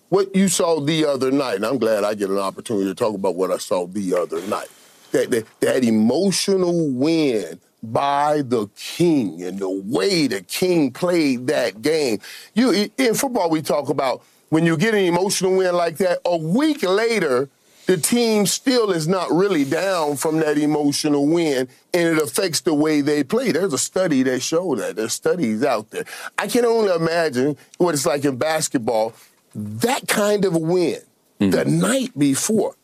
[0.08, 3.14] what you saw the other night, and I'm glad I get an opportunity to talk
[3.14, 4.68] about what I saw the other night,
[5.10, 11.82] that, that, that emotional win– by the king and the way the king played that
[11.82, 12.20] game.
[12.54, 16.36] You in football we talk about when you get an emotional win like that, a
[16.36, 17.48] week later,
[17.86, 22.74] the team still is not really down from that emotional win, and it affects the
[22.74, 23.50] way they play.
[23.50, 24.96] There's a study that showed that.
[24.96, 26.04] There's studies out there.
[26.38, 29.14] I can only imagine what it's like in basketball.
[29.54, 31.00] That kind of a win
[31.40, 31.50] mm-hmm.
[31.50, 32.76] the night before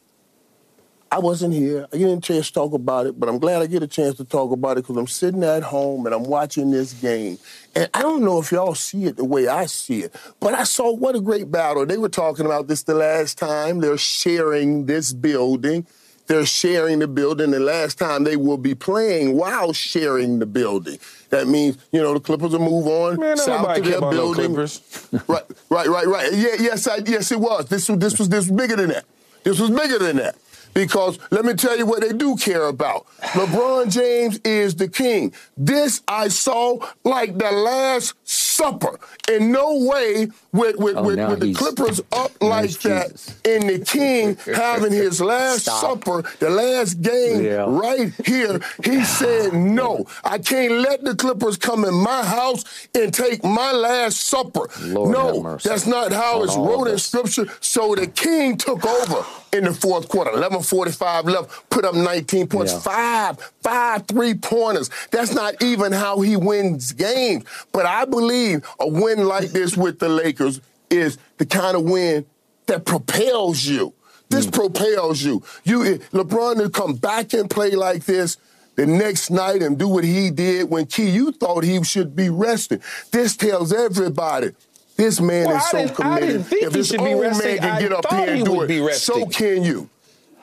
[1.10, 1.86] I wasn't here.
[1.92, 3.86] I didn't get a chance to talk about it, but I'm glad I get a
[3.86, 7.38] chance to talk about it because I'm sitting at home and I'm watching this game.
[7.74, 10.64] And I don't know if y'all see it the way I see it, but I
[10.64, 11.86] saw what a great battle.
[11.86, 13.80] They were talking about this the last time.
[13.80, 15.86] They're sharing this building.
[16.26, 17.52] They're sharing the building.
[17.52, 20.98] The last time they will be playing while sharing the building.
[21.30, 24.54] That means, you know, the Clippers will move on Man, south to their building.
[24.54, 25.08] Clippers.
[25.26, 26.32] right, right, right, right.
[26.34, 27.66] Yeah, yes, I, yes, it was.
[27.66, 29.06] This this was this was bigger than that.
[29.42, 30.36] This was bigger than that.
[30.78, 33.04] Because let me tell you what they do care about.
[33.32, 35.34] LeBron James is the king.
[35.56, 39.00] This I saw like the last supper.
[39.28, 43.08] In no way with, with, oh, with, with the Clippers up like that
[43.44, 45.80] and the king having his last Stop.
[45.80, 47.64] supper, the last game yeah.
[47.68, 48.60] right here.
[48.84, 53.72] He said, no, I can't let the Clippers come in my house and take my
[53.72, 54.68] last supper.
[54.82, 57.46] Lord no, that's not how it's wrote in scripture.
[57.60, 60.30] So the king took over in the fourth quarter.
[60.30, 62.72] 11 145 left, put up 19 points.
[62.72, 62.78] Yeah.
[62.80, 64.90] Five, five three pointers.
[65.10, 67.44] That's not even how he wins games.
[67.72, 70.47] But I believe a win like this with the Lakers
[70.90, 72.26] is the kind of win
[72.66, 73.92] that propels you.
[74.28, 74.52] This mm.
[74.52, 75.42] propels you.
[75.64, 78.36] You LeBron to come back and play like this
[78.76, 82.28] the next night and do what he did when Key, you thought he should be
[82.30, 82.80] resting.
[83.10, 84.52] This tells everybody
[84.96, 86.46] this man well, is so committed.
[86.52, 89.88] if this old man can get up here and do it, so can you.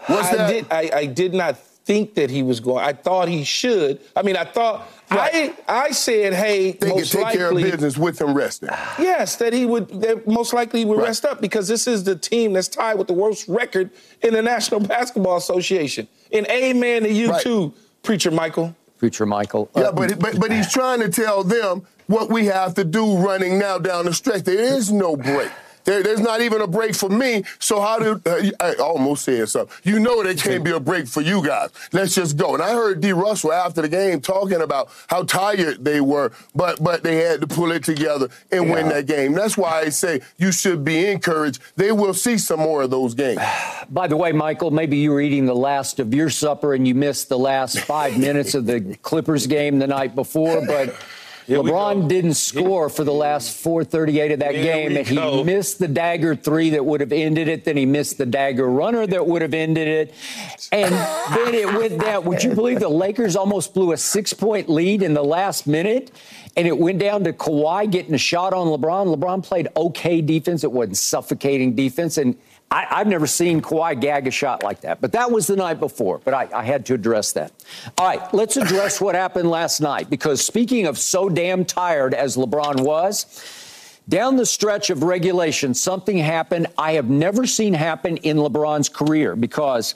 [0.07, 0.49] What's I that?
[0.49, 2.83] Did, I, I did not think that he was going.
[2.83, 4.01] I thought he should.
[4.15, 5.55] I mean, I thought right.
[5.67, 8.69] I I said, hey, they most could take likely, care of business with him resting.
[8.99, 9.89] Yes, that he would.
[10.01, 11.07] That most likely he would right.
[11.07, 14.41] rest up because this is the team that's tied with the worst record in the
[14.41, 16.07] National Basketball Association.
[16.31, 17.41] And amen to you right.
[17.41, 18.75] too, preacher Michael.
[18.97, 19.69] Preacher Michael.
[19.75, 23.59] Yeah, but, but but he's trying to tell them what we have to do running
[23.59, 24.43] now down the stretch.
[24.43, 25.51] There is no break.
[25.85, 27.43] There, there's not even a break for me.
[27.59, 29.75] So how do uh, I almost said something?
[29.83, 31.69] You know there can't be a break for you guys.
[31.93, 32.53] Let's just go.
[32.53, 33.13] And I heard D.
[33.13, 37.47] Russell after the game talking about how tired they were, but but they had to
[37.47, 38.73] pull it together and yeah.
[38.73, 39.33] win that game.
[39.33, 41.61] That's why I say you should be encouraged.
[41.75, 43.41] They will see some more of those games.
[43.89, 46.95] By the way, Michael, maybe you were eating the last of your supper and you
[46.95, 50.95] missed the last five minutes of the Clippers game the night before, but.
[51.47, 55.87] Here LeBron didn't score for the last 438 of that game, and he missed the
[55.87, 57.65] dagger three that would have ended it.
[57.65, 60.13] Then he missed the dagger runner that would have ended it.
[60.71, 62.25] And then it went down.
[62.25, 66.11] Would you believe the Lakers almost blew a six point lead in the last minute?
[66.57, 69.15] And it went down to Kawhi getting a shot on LeBron.
[69.15, 70.63] LeBron played okay defense.
[70.63, 72.17] It wasn't suffocating defense.
[72.17, 72.37] And
[72.71, 75.79] I, have never seen Kawhi gag a shot like that, but that was the night
[75.79, 76.19] before.
[76.23, 77.51] But I, I had to address that.
[77.97, 82.35] All right, let's address what happened last night because speaking of so damn tired as
[82.35, 83.25] LeBron was,
[84.07, 89.35] down the stretch of regulation, something happened I have never seen happen in LeBron's career
[89.35, 89.95] because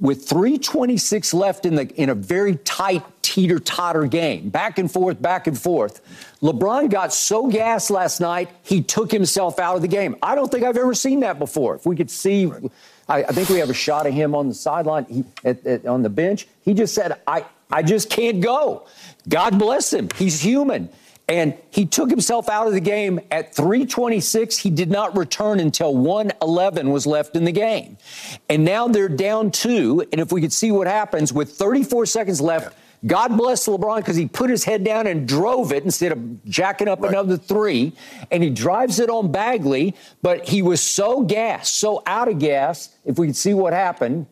[0.00, 5.20] with 326 left in the in a very tight teeter totter game, back and forth,
[5.20, 6.00] back and forth.
[6.42, 10.16] LeBron got so gassed last night, he took himself out of the game.
[10.22, 11.76] I don't think I've ever seen that before.
[11.76, 12.52] If we could see,
[13.08, 15.86] I, I think we have a shot of him on the sideline, he, at, at,
[15.86, 16.46] on the bench.
[16.62, 18.86] He just said, "I I just can't go."
[19.28, 20.08] God bless him.
[20.16, 20.90] He's human.
[21.26, 24.58] And he took himself out of the game at 326.
[24.58, 27.96] He did not return until 111 was left in the game.
[28.50, 30.06] And now they're down two.
[30.12, 34.16] And if we could see what happens with 34 seconds left, God bless LeBron because
[34.16, 37.10] he put his head down and drove it instead of jacking up right.
[37.10, 37.94] another three.
[38.30, 42.94] And he drives it on Bagley, but he was so gassed, so out of gas.
[43.04, 44.26] If we could see what happened,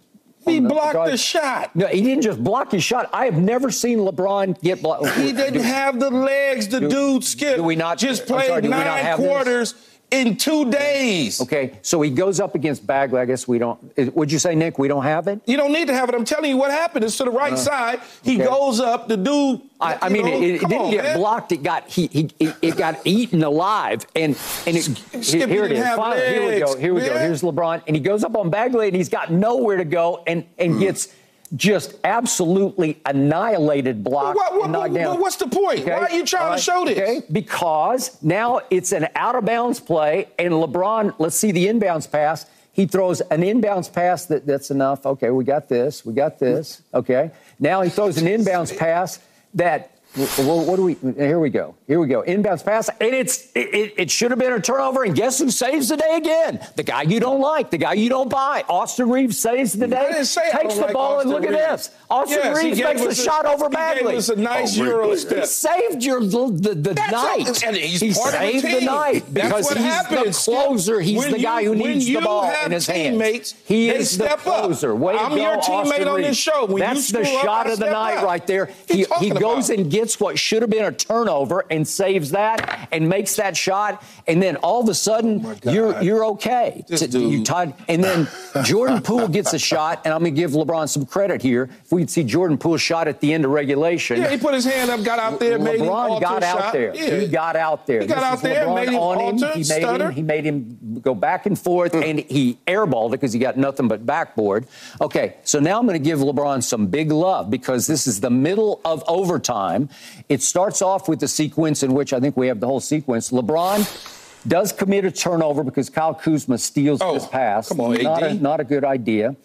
[0.44, 1.74] he blocked the, the, shot.
[1.74, 3.08] No, he didn't just block his shot.
[3.12, 5.08] I have never seen LeBron get blocked.
[5.10, 6.68] He didn't do, have the legs.
[6.68, 7.56] The do, dude skip.
[7.56, 9.72] Do we not just played sorry, nine quarters?
[9.72, 9.91] This?
[10.12, 11.40] In two days.
[11.40, 13.18] Okay, so he goes up against Bagley.
[13.18, 14.14] I guess we don't.
[14.14, 15.40] Would you say, Nick, we don't have it?
[15.46, 16.14] You don't need to have it.
[16.14, 17.04] I'm telling you what happened.
[17.04, 18.00] Is to the right uh, side.
[18.22, 18.44] He okay.
[18.44, 19.08] goes up.
[19.08, 19.62] The dude.
[19.80, 21.16] I, I mean, know, it, it didn't on, get man.
[21.16, 21.50] blocked.
[21.50, 24.06] It got he, he it got eaten alive.
[24.14, 24.82] And and it,
[25.24, 25.84] Skip, here it is.
[25.96, 26.76] Finally, legs, here we go.
[26.78, 27.10] Here we man.
[27.10, 27.18] go.
[27.18, 30.44] Here's LeBron, and he goes up on Bagley, and he's got nowhere to go, and
[30.58, 30.80] and mm.
[30.80, 31.08] gets
[31.56, 35.80] just absolutely annihilated block what, what, knocked what's the point?
[35.80, 35.90] Okay?
[35.90, 36.56] Why are you trying right.
[36.56, 36.98] to show this?
[36.98, 37.22] Okay?
[37.30, 42.46] Because now it's an out of bounds play, and LeBron, let's see the inbounds pass.
[42.72, 45.04] He throws an inbounds pass that, that's enough.
[45.04, 46.06] Okay, we got this.
[46.06, 46.80] We got this.
[46.94, 47.30] Okay.
[47.60, 49.18] Now he throws an inbounds pass
[49.54, 50.94] that well, what do we?
[51.14, 51.74] Here we go.
[51.86, 52.22] Here we go.
[52.22, 55.04] Inbounds pass, and it's it, it, should have been a turnover.
[55.04, 56.60] And guess who saves the day again?
[56.76, 58.62] The guy you don't like, the guy you don't buy.
[58.68, 60.12] Austin Reaves saves the day.
[60.12, 61.62] Takes the like ball Austin and look Reaves.
[61.62, 61.90] at this.
[62.10, 64.02] Austin yes, Reaves makes a, a, shot over Bagley.
[64.02, 65.38] He gave us a nice oh, Euro step.
[65.38, 67.64] He saved your the, the night.
[67.64, 70.44] and he's he part saved of the, the night because he's happens.
[70.44, 71.00] the closer.
[71.00, 73.54] He's when the guy you, who needs the ball in his hands.
[73.64, 74.94] He is the closer.
[74.94, 76.66] Way I'm your teammate on this show.
[76.66, 78.68] That's the shot of the night right there.
[78.88, 83.36] He goes and gets what should have been a turnover and saves that and makes
[83.36, 86.84] that shot, and then all of a sudden oh you're you're okay.
[86.88, 88.28] you tied, and then
[88.64, 91.68] Jordan Poole gets a shot, and I'm going to give LeBron some credit here.
[91.84, 94.64] If we'd see Jordan Poole shot at the end of regulation, yeah, he put his
[94.64, 96.72] hand up, got out there, LeBron made LeBron got out shot.
[96.72, 96.94] there.
[96.94, 97.20] Yeah.
[97.20, 98.00] He got out there.
[98.00, 99.62] He got this out there, LeBron made him on alter, him.
[99.62, 100.12] He made him.
[100.12, 102.04] He made him go back and forth, mm.
[102.04, 104.66] and he airballed it because he got nothing but backboard.
[105.00, 108.30] Okay, so now I'm going to give LeBron some big love because this is the
[108.30, 109.88] middle of overtime.
[110.28, 113.30] It starts off with the sequence in which I think we have the whole sequence.
[113.30, 117.68] LeBron does commit a turnover because Kyle Kuzma steals oh, his pass.
[117.68, 118.22] Come on, not.
[118.22, 119.36] A, not a good idea.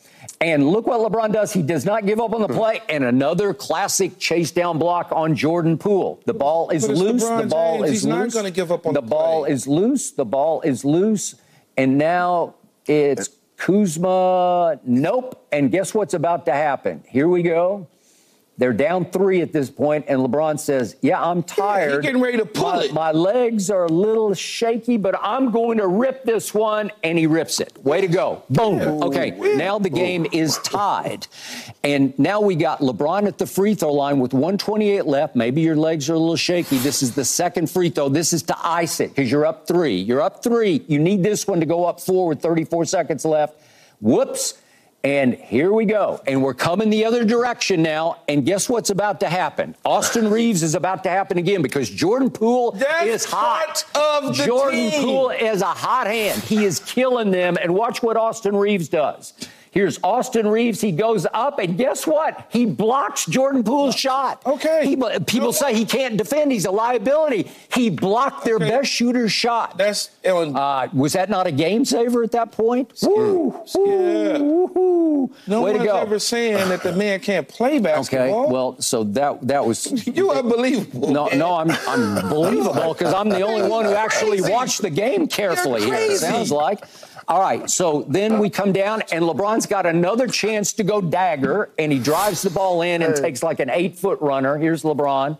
[0.41, 1.53] And look what LeBron does.
[1.53, 2.55] He does not give up on the hmm.
[2.55, 2.81] play.
[2.89, 6.19] And another classic chase down block on Jordan Poole.
[6.25, 7.23] The ball is loose.
[7.23, 7.85] The ball James.
[7.85, 8.33] is He's loose.
[8.33, 9.07] not going to give up on the, play.
[9.07, 9.51] the ball play.
[9.51, 10.11] is loose.
[10.11, 11.35] The ball is loose.
[11.75, 12.55] And now
[12.87, 15.47] it's Kuzma, nope.
[15.51, 17.03] And guess what's about to happen?
[17.07, 17.87] Here we go.
[18.57, 22.03] They're down three at this point, and LeBron says, "Yeah, I'm tired.
[22.03, 22.93] Yeah, getting ready to pull my, it.
[22.93, 27.27] My legs are a little shaky, but I'm going to rip this one." And he
[27.27, 27.77] rips it.
[27.83, 28.43] Way to go!
[28.49, 28.79] Boom.
[29.03, 31.27] Okay, now the game is tied,
[31.83, 35.35] and now we got LeBron at the free throw line with 128 left.
[35.35, 36.79] Maybe your legs are a little shaky.
[36.79, 38.09] This is the second free throw.
[38.09, 39.97] This is to ice it because you're up three.
[39.97, 40.83] You're up three.
[40.87, 43.61] You need this one to go up four with 34 seconds left.
[44.01, 44.61] Whoops.
[45.07, 46.19] And here we go.
[46.27, 48.17] And we're coming the other direction now.
[48.27, 49.73] And guess what's about to happen?
[49.85, 53.85] Austin Reaves is about to happen again because Jordan Poole That's is hot.
[53.93, 55.03] part of the Jordan team.
[55.05, 56.41] Poole is a hot hand.
[56.43, 57.57] He is killing them.
[57.61, 59.31] And watch what Austin Reaves does.
[59.77, 60.81] Here's Austin Reaves.
[60.81, 62.47] He goes up, and guess what?
[62.49, 64.41] He blocks Jordan Poole's shot.
[64.43, 64.87] Okay.
[64.87, 65.51] He- people No.
[65.51, 66.51] say he can't defend.
[66.51, 67.51] He's a liability.
[67.71, 68.71] He blocked their Okay.
[68.71, 69.77] best shooter's shot.
[69.77, 70.09] That's.
[70.25, 72.91] Uh, was that not a game saver at that point?
[73.03, 74.39] Woo, Yeah.
[74.39, 75.29] woo, woo.
[75.45, 75.95] no Way one's to go.
[75.97, 78.45] ever saying that the man can't play basketball.
[78.45, 81.11] Okay, well, so that that was you unbelievable.
[81.11, 81.37] no, man.
[81.37, 85.83] no, I'm I'm believable because I'm the only one who actually watched the game carefully.
[85.85, 86.83] Here, it sounds like.
[87.29, 91.69] All right, so then we come down, and LeBron's got another chance to go dagger,
[91.77, 94.57] and he drives the ball in and takes like an eight foot runner.
[94.57, 95.37] Here's LeBron.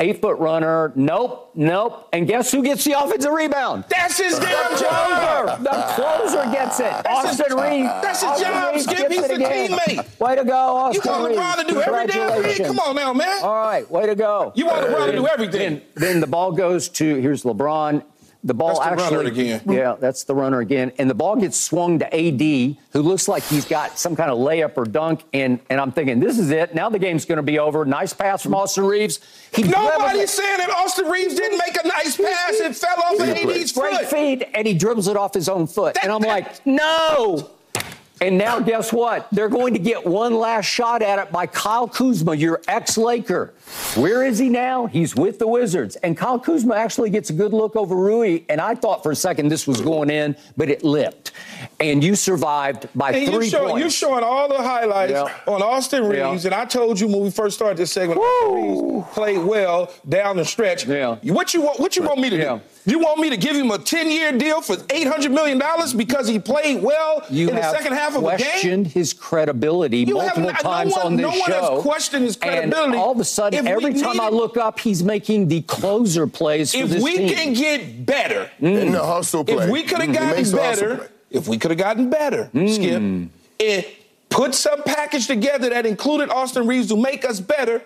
[0.00, 0.92] Eight foot runner.
[0.96, 2.08] Nope, nope.
[2.12, 3.84] And guess who gets the offensive rebound?
[3.88, 5.62] That's his damn job.
[5.62, 5.94] The ah.
[5.94, 6.90] closer gets it.
[7.04, 7.88] That's his- Austin Reaves.
[8.02, 9.12] that's his Austin job, Skip.
[9.12, 9.70] He's the again.
[9.70, 10.20] teammate.
[10.20, 11.34] Way to go, Austin You want.
[11.34, 12.66] LeBron to do every damn thing?
[12.66, 13.42] Come on now, man.
[13.44, 14.52] All right, way to go.
[14.56, 15.58] You want LeBron to do everything.
[15.60, 18.04] Then, then the ball goes to here's LeBron.
[18.46, 19.60] The ball That's the actually runner again.
[19.70, 20.92] Yeah, that's the runner again.
[20.98, 24.36] And the ball gets swung to AD, who looks like he's got some kind of
[24.38, 25.22] layup or dunk.
[25.32, 26.74] And and I'm thinking, this is it.
[26.74, 27.86] Now the game's going to be over.
[27.86, 29.20] Nice pass from Austin Reaves.
[29.54, 33.28] He Nobody's saying that Austin Reaves didn't make a nice pass It fell off of
[33.28, 34.06] AD's Great foot.
[34.08, 35.94] feet, and he dribbles it off his own foot.
[35.94, 37.50] That- and I'm that- like, no.
[38.20, 39.26] And now, guess what?
[39.32, 43.52] They're going to get one last shot at it by Kyle Kuzma, your ex Laker.
[43.96, 44.86] Where is he now?
[44.86, 45.96] He's with the Wizards.
[45.96, 48.42] And Kyle Kuzma actually gets a good look over Rui.
[48.48, 51.32] And I thought for a second this was going in, but it lipped.
[51.80, 53.80] And you survived by And three you show, points.
[53.80, 55.28] you're showing all the highlights Yeah.
[55.46, 56.30] on Austin Yeah.
[56.30, 58.54] Reaves, and I told you when we first started this segment, Austin
[58.94, 60.86] Reaves played well down the stretch.
[60.86, 61.16] Yeah.
[61.24, 61.80] What you want?
[61.80, 62.54] What you want me to Yeah.
[62.56, 62.60] do?
[62.86, 66.38] You want me to give him a 10-year deal for 800 million dollars because he
[66.38, 68.38] played well you in the second half of a game?
[68.38, 71.74] You questioned his credibility You multiple not- no times one- on this no one show.
[71.74, 72.92] has questioned his credibility.
[72.92, 76.26] And all of a sudden, If every time I look up, he's making the closer
[76.26, 77.28] plays for If this we team.
[77.34, 78.78] can get better, mm.
[78.82, 79.64] in the hustle mm, play.
[79.64, 82.68] if we could have He gotten makes better, if we could have gotten better, mm.
[82.74, 83.30] Skip,
[83.66, 83.84] and
[84.28, 87.82] put some package together that included Austin Reaves to make us better,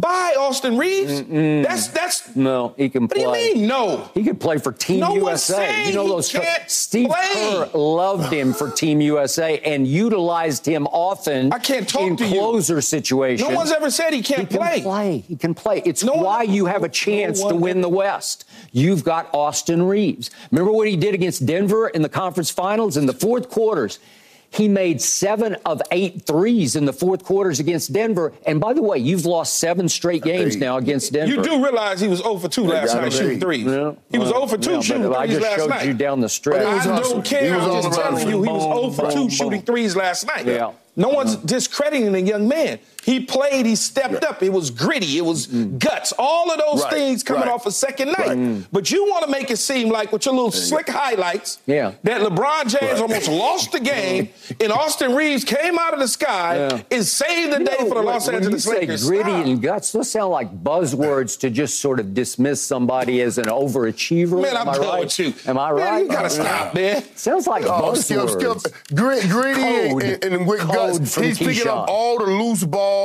[0.00, 1.22] buy Austin Reaves.
[1.22, 2.34] That's that's.
[2.36, 3.48] no, he can What do play.
[3.48, 3.66] you mean?
[3.66, 4.10] No.
[4.14, 5.86] He could play for Team No USA.
[5.88, 7.30] You know those can't Steve play.
[7.34, 12.26] Kerr loved him for Team USA and utilized him often I can't talk in to
[12.26, 12.38] you.
[12.38, 13.48] closer situations.
[13.48, 14.80] No one's ever said he he can't can play.
[14.82, 15.18] play.
[15.28, 15.82] He can play.
[15.84, 18.44] It's No one- why you have a chance to win the West.
[18.72, 20.30] You've got Austin Reaves.
[20.50, 23.98] Remember what he did against Denver in the conference finals in the fourth quarters?
[24.50, 28.32] He made seven of eight threes in the fourth quarters against Denver.
[28.46, 31.34] And by the way, you've lost seven straight games Hey, now against Denver.
[31.34, 33.10] You do realize he was 0 for 2 last night be.
[33.10, 33.66] shooting threes.
[33.66, 33.92] Yeah.
[34.10, 35.86] He was Well, 0 for 2 yeah, but shooting I threes just last showed night.
[35.86, 36.62] you down the stretch.
[36.62, 37.12] But it was I hustle.
[37.14, 37.44] don't care.
[37.44, 39.28] He was I'm just telling you, he was Boom, 0 for 2 boom.
[39.28, 40.46] shooting threes last night.
[40.46, 40.72] Yeah.
[40.98, 42.78] No one's discrediting the young man.
[43.06, 44.42] He played, he stepped up.
[44.42, 45.78] It was gritty, it was mm-hmm.
[45.78, 46.12] guts.
[46.18, 47.52] All of those Right, things coming right.
[47.52, 48.18] off a second night.
[48.18, 48.36] Right.
[48.36, 48.66] Mm.
[48.72, 51.92] But you want to make it seem like with your little slick highlights Yeah.
[52.02, 53.00] that LeBron James Right.
[53.00, 54.54] almost lost the game mm-hmm.
[54.64, 56.80] and Austin Reaves came out of the sky Yeah.
[56.90, 59.04] and saved the You day know, for the Los when Angeles you say Lakers.
[59.08, 59.46] gritty Stop.
[59.46, 64.42] and guts, those sound like buzzwords to just sort of dismiss somebody as an overachiever.
[64.42, 65.04] Man, Am I'm I done right?
[65.04, 65.32] with you.
[65.46, 66.02] Am I Man, right?
[66.02, 67.04] you gotta stop, man.
[67.14, 68.60] Sounds like Oh, buzzwords.
[68.62, 68.74] skip.
[68.96, 70.02] Grit, gritty Code.
[70.02, 71.14] and, and, and with Code guts.
[71.14, 72.95] from He's picking up all the loose balls.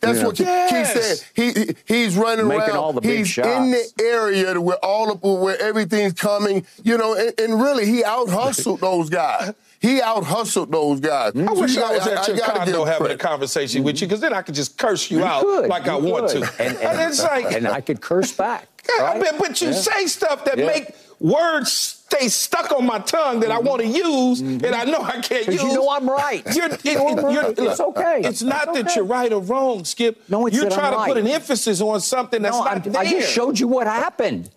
[0.00, 0.26] That's Yeah.
[0.26, 0.46] what Keith
[0.86, 1.26] said.
[1.34, 2.76] He, he he's running Making around.
[2.76, 3.48] all the big he's shots.
[3.48, 6.66] in the area where all of where everything's coming.
[6.82, 9.54] You know, and, and really he out hustled those guys.
[9.80, 11.32] He out hustled those guys.
[11.34, 11.48] Mm-hmm.
[11.48, 13.20] I So wish you I was gotta- at your gotta condo him having a credit.
[13.20, 15.98] conversation with you, because then I could just curse you, You out could, like I
[15.98, 16.42] you want could.
[16.42, 16.52] to.
[16.62, 18.66] And, and, it's like, and I could curse back.
[18.98, 19.20] God, right?
[19.20, 19.74] but, but you Yeah.
[19.74, 20.66] say stuff that Yeah.
[20.66, 23.66] make words stay stuck on my tongue that I mm-hmm.
[23.66, 24.74] want to use, and mm-hmm.
[24.74, 25.62] I know I can't use.
[25.62, 26.42] You know I'm right.
[26.54, 28.22] You're, it, know you're- It's look, okay.
[28.24, 28.94] It's not It's that okay.
[28.96, 30.28] you're right or wrong, Skip.
[30.28, 32.92] No, it's you're trying I'm to put an emphasis on something that's No, not I'm-
[32.92, 33.00] there.
[33.00, 34.50] I just showed you what happened.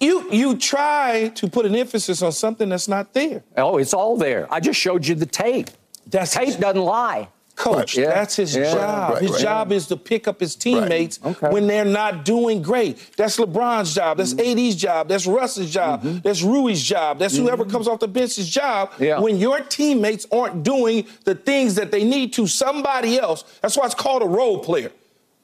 [0.00, 0.30] you.
[0.32, 3.42] You try to put an emphasis on something that's not there.
[3.56, 4.52] Oh, it's all there.
[4.52, 5.70] I just showed you the tape.
[6.06, 7.28] That's tape doesn't lie.
[7.56, 8.06] Coach, right.
[8.06, 8.74] that's his yeah.
[8.74, 9.12] job.
[9.14, 9.40] Right, his right.
[9.40, 11.48] job is to pick up his teammates okay.
[11.48, 12.98] when they're not doing great.
[13.16, 14.18] That's LeBron's job.
[14.18, 14.66] That's mm-hmm.
[14.68, 15.08] AD's job.
[15.08, 16.02] That's Russ's job.
[16.02, 16.18] Mm-hmm.
[16.18, 17.18] That's Rui's job.
[17.18, 17.44] That's mm-hmm.
[17.44, 18.92] whoever comes off the bench's job.
[18.98, 19.20] Yeah.
[19.20, 23.44] When your teammates aren't doing the things that they need to, somebody else.
[23.62, 24.92] That's why it's called a role player.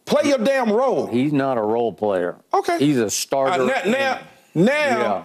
[0.04, 1.06] Play your damn role.
[1.06, 2.36] He's not a role player.
[2.52, 2.78] Okay.
[2.78, 3.62] He's a starter.
[3.62, 4.20] Uh, now, now,
[4.54, 5.24] now yeah.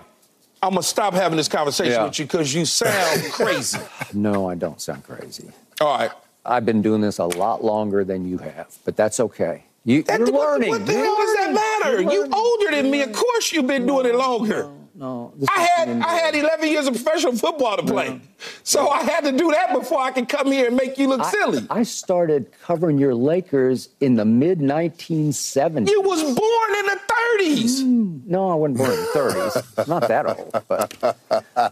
[0.64, 2.06] I'm gonna stop having this conversation yeah.
[2.06, 3.80] with you because you sound crazy.
[4.14, 5.52] No, I don't sound crazy.
[5.82, 6.12] All right.
[6.48, 9.66] I've been doing this a lot longer than you have, but that's okay.
[9.84, 10.70] You, are learning.
[10.70, 12.02] What, what the you're hell does that matter?
[12.02, 13.02] You older than me.
[13.02, 15.32] Of course, you've been doing it longer no.
[15.48, 18.20] I had I had 11 years of professional football to play, no.
[18.64, 21.22] so I had to do that before I could come here and make you look
[21.22, 21.68] I, silly.
[21.70, 25.88] I started covering your Lakers in the mid 1970s.
[25.88, 27.00] You was born in the
[27.38, 27.84] 30s.
[27.84, 29.88] Mm, no, I wasn't born in the 30s.
[29.88, 31.18] Not that old, but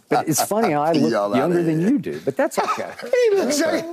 [0.09, 2.21] but it's funny how I look younger than you do.
[2.23, 2.91] But that's okay.
[3.01, 3.85] he looks like,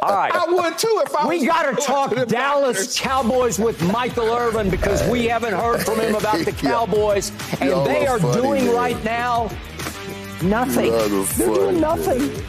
[0.00, 0.34] all right.
[0.34, 1.28] I would too if I.
[1.28, 6.16] We got to talk Dallas Cowboys with Michael Irvin because we haven't heard from him
[6.16, 7.30] about the Cowboys,
[7.60, 8.74] and they are funny, doing man.
[8.74, 9.50] right now
[10.42, 10.90] nothing.
[10.90, 12.18] They're funny, doing nothing.
[12.18, 12.44] Man.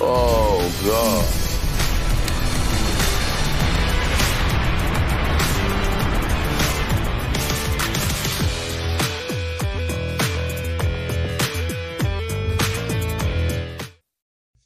[0.00, 1.40] Oh God.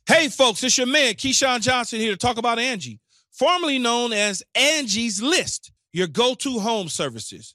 [0.06, 2.98] Hey, folks, it's your man, Keyshawn Johnson, here to talk about Angie,
[3.30, 7.54] formerly known as Angie's List, your go to home services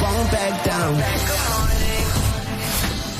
[0.00, 0.94] back down.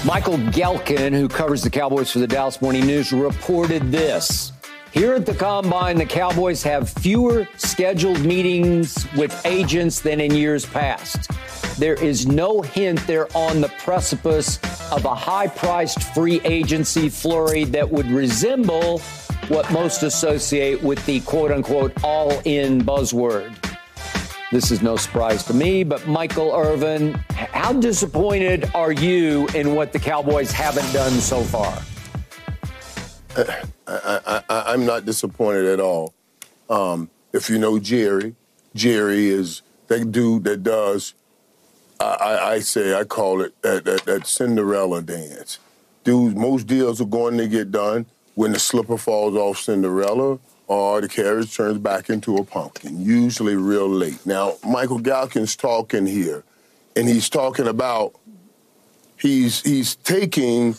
[0.07, 4.53] Michael Gehlken, who covers the Cowboys for the Dallas Morning News, reported this.
[4.93, 10.65] Here at the Combine, the Cowboys have fewer scheduled meetings with agents than in years
[10.67, 11.31] past.
[11.79, 14.59] There is no hint they're on the precipice
[14.91, 18.99] of a high priced free agency flurry that would resemble
[19.49, 23.70] what most associate with the quote unquote all in buzzword.
[24.51, 29.93] This is no surprise to me, but Michael Irvin, how disappointed are you in what
[29.93, 31.81] the Cowboys haven't done so far?
[33.87, 36.15] I, am not disappointed at all.
[36.69, 38.35] Um, if you know Jerry,
[38.75, 41.15] Jerry is that dude that does,
[42.01, 45.61] I, I say, I call it that, that, that Cinderella dance.
[46.03, 50.41] Dude, most deals are going to get done when the slipper falls off Cinderella
[50.71, 54.25] or the carriage turns back into a pumpkin, usually real late.
[54.25, 56.45] Now, Michael Gehlken's talking here,
[56.95, 58.15] and he's talking about
[59.17, 60.77] he's he's taking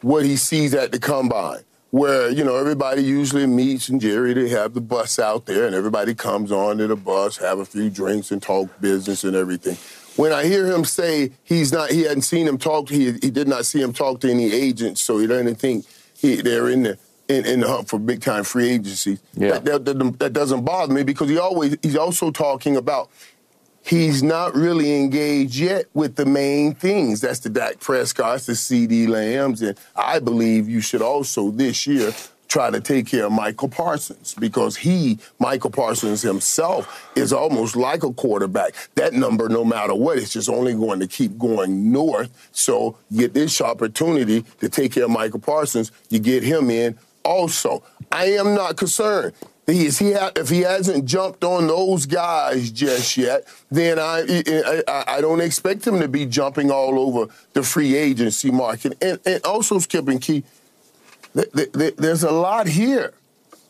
[0.00, 1.60] what he sees at the combine,
[1.90, 5.74] where you know everybody usually meets and Jerry they have the bus out there, and
[5.74, 9.76] everybody comes onto the bus, have a few drinks, and talk business and everything.
[10.16, 13.46] When I hear him say he's not, he hadn't seen him talk, he he did
[13.46, 15.84] not see him talk to any agents, so he doesn't think
[16.16, 16.98] he, they're in the
[17.28, 19.18] in, in the hunt for big time free agency.
[19.34, 19.58] Yeah.
[19.58, 23.10] That, that, that, doesn't bother me because he always he's also talking about
[23.84, 27.20] he's not really engaged yet with the main things.
[27.20, 32.12] That's the Dak Prescott's, the CeeDee Lambs, and I believe you should also this year
[32.52, 38.02] try to take care of Micah Parsons because he, Micah Parsons himself, is almost like
[38.02, 38.74] a quarterback.
[38.94, 42.30] That number, no matter what, is just only going to keep going north.
[42.52, 45.92] So you get this opportunity to take care of Micah Parsons.
[46.10, 49.32] You get him in also, I am not concerned.
[49.66, 54.42] He, is he ha- if he hasn't jumped on those guys just yet, then I,
[54.88, 58.96] I, I don't expect him to be jumping all over the free agency market.
[59.00, 60.42] And, and also, Skip and Key,
[61.34, 63.14] th- th- there's a lot here.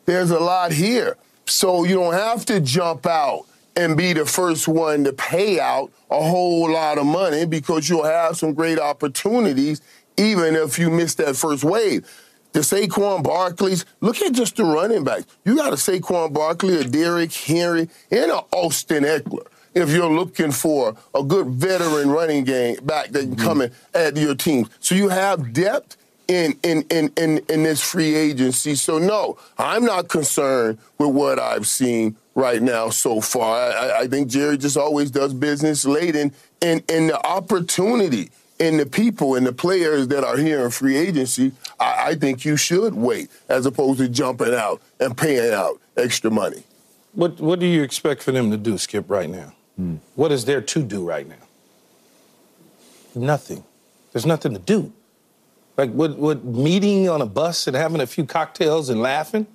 [0.06, 1.16] There's a lot here.
[1.46, 3.44] So you don't have to jump out
[3.76, 8.04] and be the first one to pay out a whole lot of money because you'll
[8.04, 9.80] have some great opportunities
[10.16, 12.06] even if you miss that first wave.
[12.52, 15.24] The Saquon Barkleys, look at just the running backs.
[15.44, 19.46] You got a Saquon Barkley, a Derrick Henry, and an Austin Ekeler.
[19.74, 23.74] If you're looking for a good veteran running game back that can come mm-hmm.
[23.94, 24.68] and add to your team.
[24.80, 25.96] So you have depth
[26.28, 28.74] in, in, in, in, in this free agency.
[28.74, 33.70] So, no, I'm not concerned with what I've seen right now so far.
[33.70, 38.30] I, I think Jerry just always does business late in, in, in the opportunity
[38.60, 41.52] and the people and the players that are here in free agency,
[41.82, 46.30] I, I, think you should wait as opposed to jumping out and paying out extra
[46.30, 46.62] money.
[47.12, 49.52] What What do you expect for them to do, Skip, right now?
[49.76, 49.96] Hmm.
[50.14, 51.44] What is there to do right now?
[53.14, 53.64] Nothing.
[54.12, 54.92] There's nothing to do.
[55.76, 59.46] Like what, what meeting on a bus and having a few cocktails and laughing?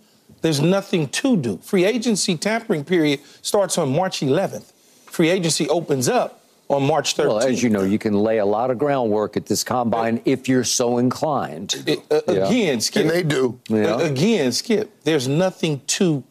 [0.41, 1.57] There's nothing to do.
[1.57, 4.71] Free agency tampering period starts on March 11th.
[5.05, 7.27] Free agency opens up on March 13th.
[7.27, 10.47] Well, as you know, you can lay a lot of groundwork at this combine if
[10.49, 11.83] you're so inclined.
[11.87, 12.47] It, uh, yeah.
[12.47, 13.01] Again, Skip.
[13.03, 13.59] And they do.
[13.69, 13.95] Yeah.
[13.95, 16.23] Uh, again, Skip, there's nothing to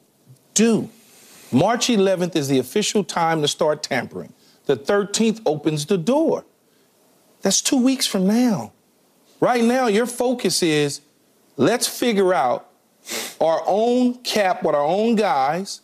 [0.55, 0.91] do.
[1.53, 4.32] March 11th is the official time to start tampering.
[4.66, 6.45] The 13th opens the door.
[7.43, 8.72] That's two weeks from now.
[9.41, 11.01] Right now, your focus is
[11.57, 12.68] let's figure out
[13.41, 15.82] our own cap with our own guys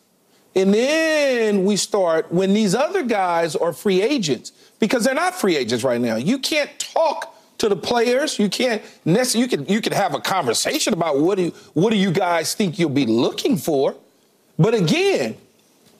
[0.54, 5.56] and then we start when these other guys are free agents because they're not free
[5.56, 6.16] agents right now.
[6.16, 8.38] You can't talk to the players.
[8.38, 11.96] You can't you can you can have a conversation about what do you, what do
[11.96, 13.94] you guys think you'll be looking for.
[14.58, 15.36] But again,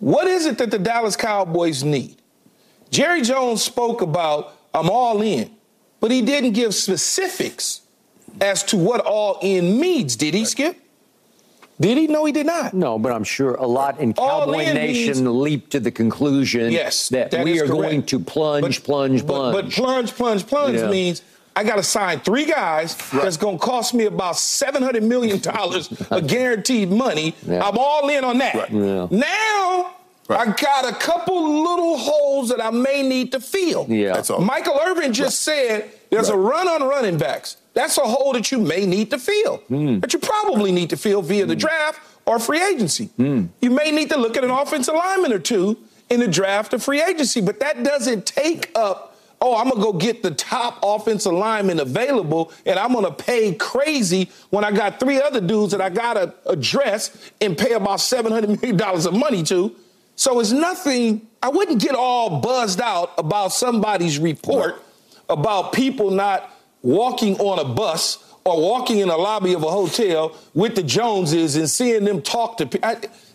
[0.01, 2.21] what is it that the Dallas Cowboys need?
[2.91, 5.51] Jerry Jones spoke about I'm all in,
[6.01, 7.83] but he didn't give specifics
[8.41, 10.17] as to what all in means.
[10.17, 10.77] Did he, Skip?
[11.83, 12.07] Did he?
[12.07, 12.75] No, he did not.
[12.75, 17.09] No, but I'm sure a lot in Cowboy Nation means, leaped to the conclusion yes,
[17.09, 17.73] that, that we are correct.
[17.73, 19.77] going to plunge, but, plunge, but, plunge.
[19.77, 20.89] But, plunge, plunge, plunge yeah.
[20.89, 21.23] means
[21.57, 23.25] I got to sign three guys right.
[23.25, 25.41] that's going to cost me about $700 million
[26.11, 27.35] of guaranteed money.
[27.47, 27.67] Yeah.
[27.67, 28.55] I'm all in on that.
[28.55, 28.71] Right.
[28.71, 29.09] Yeah.
[29.11, 29.97] Now,
[30.29, 30.49] Right.
[30.49, 33.87] I got a couple little holes that I may need to fill.
[33.89, 34.13] Yeah.
[34.13, 34.41] That's all.
[34.41, 35.57] Michael Irvin just right.
[35.57, 36.37] said there's right.
[36.37, 37.57] a run on running backs.
[37.75, 40.01] That's a hole that you may need to fill, mm.
[40.01, 41.49] that you probably need to fill via mm.
[41.49, 43.09] the draft or free agency.
[43.19, 43.49] Mm.
[43.61, 45.79] You may need to look at an offensive lineman or two
[46.11, 49.83] in the draft or free agency, but that doesn't take up, oh, I'm going to
[49.83, 54.71] go get the top offensive lineman available and I'm going to pay crazy when I
[54.71, 59.15] got three other dudes that I got to address and pay about $700 million of
[59.15, 59.75] money to.
[60.15, 64.83] So it's nothing, I wouldn't get all buzzed out about somebody's report
[65.29, 66.52] about people not
[66.83, 71.57] walking on a bus or walking in a lobby of a hotel with the Joneses
[71.57, 72.91] and seeing them talk to people.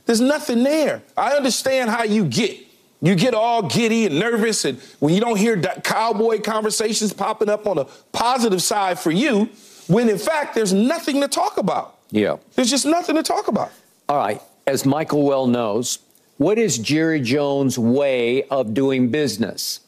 [0.06, 1.02] There's nothing there.
[1.16, 2.58] I understand how you get.
[3.02, 7.68] You get all giddy and nervous, and when you don't hear cowboy conversations popping up
[7.68, 9.50] on a positive side for you,
[9.88, 12.00] when in fact there's nothing to talk about.
[12.10, 12.38] Yeah.
[12.56, 13.72] There's just nothing to talk about.
[14.10, 14.42] All right.
[14.66, 16.00] As Michael well knows,
[16.38, 19.82] what is Jerry Jones' way of doing business?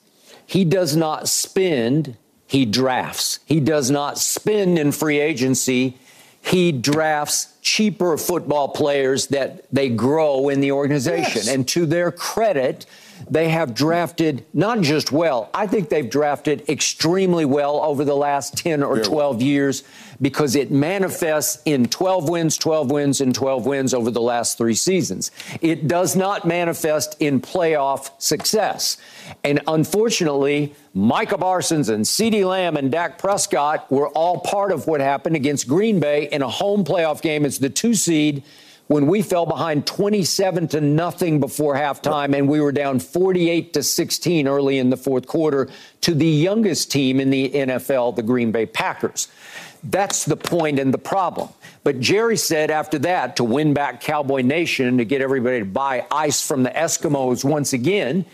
[0.46, 2.16] He does not spend
[2.50, 3.40] he drafts.
[3.46, 5.96] He does not spend in free agency.
[6.42, 11.44] He drafts cheaper football players that they grow in the organization.
[11.44, 11.48] Yes.
[11.48, 12.88] And to their credit,
[13.30, 18.58] they have drafted not just well, I think they've drafted extremely well over the last
[18.58, 19.84] 10 or 12 years
[20.22, 24.74] because it manifests in 12 wins, 12 wins, and 12 wins over the last three
[24.74, 25.32] seasons.
[25.62, 28.98] It does not manifest in playoff success.
[29.44, 35.02] And unfortunately, Micah Parsons and CeeDee Lamb and Dak Prescott were all part of what
[35.02, 37.46] happened against Green Bay in a home playoff game.
[37.46, 38.44] It's the two seed
[38.90, 43.84] when we fell behind 27 to nothing before halftime and we were down 48 to
[43.84, 45.70] 16 early in the fourth quarter
[46.02, 49.28] to the youngest team in the NFL, the Green Bay Packers.
[49.84, 51.50] That's the point and the problem.
[51.84, 56.06] But Jerry said after that, to win back Cowboy Nation, to get everybody to buy
[56.12, 58.26] ice from the Eskimos once again,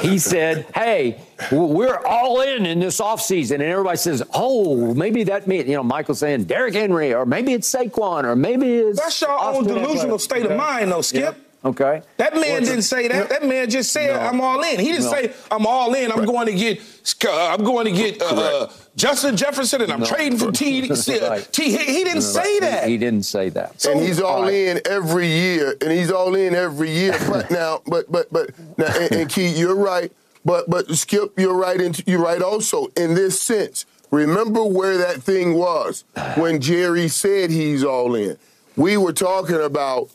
[0.00, 1.20] he said, hey,
[1.52, 3.54] we're all in in this offseason.
[3.54, 7.52] And everybody says, oh, maybe that means, you know, Michael saying Derrick Henry, or maybe
[7.52, 8.98] it's Saquon, or maybe it's.
[8.98, 11.20] That's your own delusional state of mind, though, Skip.
[11.20, 11.36] Yep.
[11.64, 12.02] Okay.
[12.18, 13.28] That man didn't say that.
[13.30, 14.20] That man just said, no.
[14.20, 15.10] "I'm all in." He didn't no.
[15.10, 16.12] say, "I'm all in.
[16.12, 16.26] I'm right.
[16.26, 16.80] going to get.
[17.26, 18.68] Uh, I'm going to get uh,
[18.98, 20.06] Justin Jefferson, and I'm no.
[20.06, 20.80] trading for T."
[21.22, 21.48] right.
[21.52, 21.70] T.
[21.70, 22.84] He, he didn't say that.
[22.84, 23.80] He, he didn't say that.
[23.80, 24.52] So, and he's all, all right.
[24.52, 27.16] in every year, and he's all in every year.
[27.28, 30.12] but now, but but but now, and, and Key, you're right.
[30.44, 31.80] But but Skip, you're right.
[31.80, 33.86] In, you're right also in this sense.
[34.10, 36.04] Remember where that thing was
[36.36, 38.36] when Jerry said he's all in.
[38.76, 40.10] We were talking about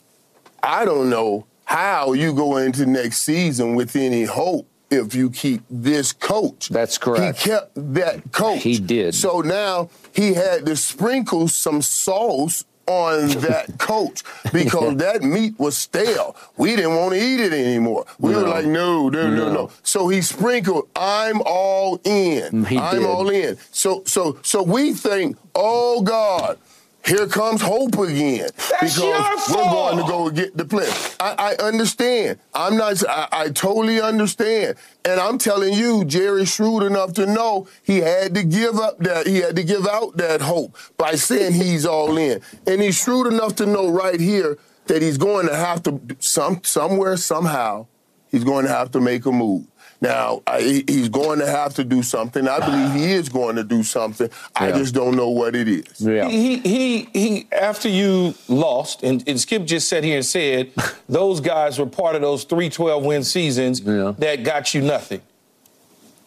[0.62, 5.62] I don't know how you go into next season with any hope if you keep
[5.70, 6.68] this coach.
[6.68, 7.38] That's correct.
[7.38, 8.62] He kept that coach.
[8.62, 9.14] He did.
[9.14, 14.22] So now he had to sprinkle some sauce on that coach
[14.52, 16.36] because that meat was stale.
[16.56, 18.06] We didn't want to eat it anymore.
[18.18, 18.42] We no.
[18.42, 19.70] were like, no, no, no, no, no.
[19.82, 22.64] So he sprinkled, I'm all in.
[22.64, 23.06] He I'm did.
[23.06, 23.56] all in.
[23.70, 26.58] So so so we think, oh God,
[27.06, 30.88] here comes hope again That's because we're going to go get the play.
[31.20, 32.38] I, I understand.
[32.54, 33.06] I'm not.
[33.08, 38.34] I, I, totally understand, and I'm telling you, Jerry's shrewd enough to know he had
[38.34, 39.26] to give up that.
[39.26, 43.32] He had to give out that hope by saying he's all in, and he's shrewd
[43.32, 47.86] enough to know right here that he's going to have to some somewhere somehow
[48.30, 49.66] he's going to have to make a move.
[50.04, 52.46] Now, I, he's going to have to do something.
[52.46, 54.28] I believe he is going to do something.
[54.54, 55.98] I just don't know what it is.
[55.98, 56.28] Yeah.
[56.28, 60.72] He, he, he, after you lost, and, and Skip just sat here and said
[61.08, 64.12] those guys were part of those three 12 win seasons yeah.
[64.18, 65.22] that got you nothing.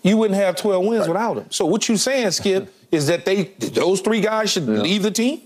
[0.01, 1.09] You wouldn't have 12 wins right.
[1.09, 1.51] without them.
[1.51, 4.79] So what you're saying, Skip, is that they those three guys should yeah.
[4.79, 5.41] leave the team?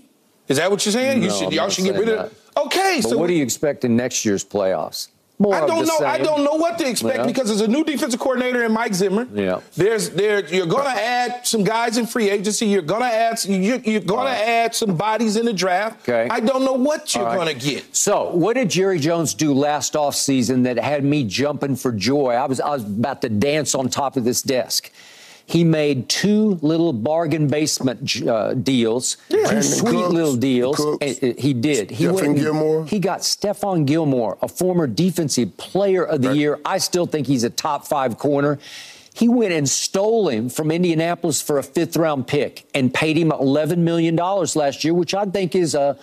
[0.48, 1.20] Is that what you're saying?
[1.20, 2.34] No, you should, y'all should get rid of.
[2.56, 5.08] Okay, but so what do you expect in next year's playoffs?
[5.42, 5.98] More I don't know.
[5.98, 6.06] Same.
[6.06, 7.26] I don't know what to expect yeah.
[7.26, 9.26] because there's a new defensive coordinator in Mike Zimmer.
[9.34, 9.60] Yeah.
[9.74, 10.46] There's there.
[10.46, 12.66] You're going to add some guys in free agency.
[12.66, 13.44] You're going to add.
[13.44, 14.38] You're, you're going right.
[14.38, 16.08] to add some bodies in the draft.
[16.08, 16.28] Okay.
[16.30, 17.34] I don't know what you're right.
[17.34, 17.96] going to get.
[17.96, 22.34] So, what did Jerry Jones do last offseason that had me jumping for joy?
[22.34, 24.92] I was I was about to dance on top of this desk.
[25.46, 29.48] He made two little bargain basement uh, deals, yeah.
[29.48, 30.80] two sweet Cooks, little deals.
[30.80, 31.90] Uh, he did.
[31.90, 32.86] He went, Gilmore.
[32.86, 36.36] He got Stephon Gilmore, a former defensive player of the right.
[36.36, 36.60] year.
[36.64, 38.58] I still think he's a top five corner.
[39.14, 43.30] He went and stole him from Indianapolis for a fifth round pick and paid him
[43.30, 45.98] $11 million last year, which I think is a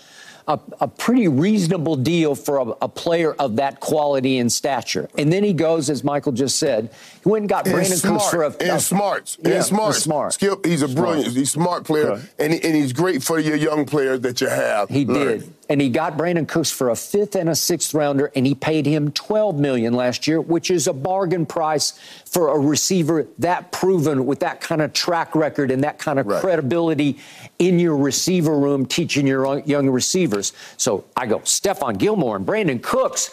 [0.49, 5.07] a, a pretty reasonable deal for a, a, player of that quality and stature.
[5.15, 6.91] And then he goes, as Michael just said,
[7.23, 8.55] he went and got and Brandin Cooks for a.
[8.61, 9.37] And smarts.
[9.41, 9.95] Yeah, and smart.
[9.95, 10.33] smart.
[10.33, 11.05] Skip, he's a smart.
[11.05, 12.33] brilliant, he's smart player, right.
[12.39, 14.89] and, and he's great for your young players that you have.
[14.89, 18.45] He did and he got Brandin Cooks for a fifth and a sixth rounder, and
[18.45, 21.91] he paid him 12 million last year, which is a bargain price
[22.25, 26.25] for a receiver that proven with that kind of track record and that kind of
[26.25, 26.41] right.
[26.41, 27.19] credibility
[27.59, 30.53] in your receiver room, teaching your young receivers.
[30.77, 33.29] So I go Stephon Gilmore and Brandin Cooks.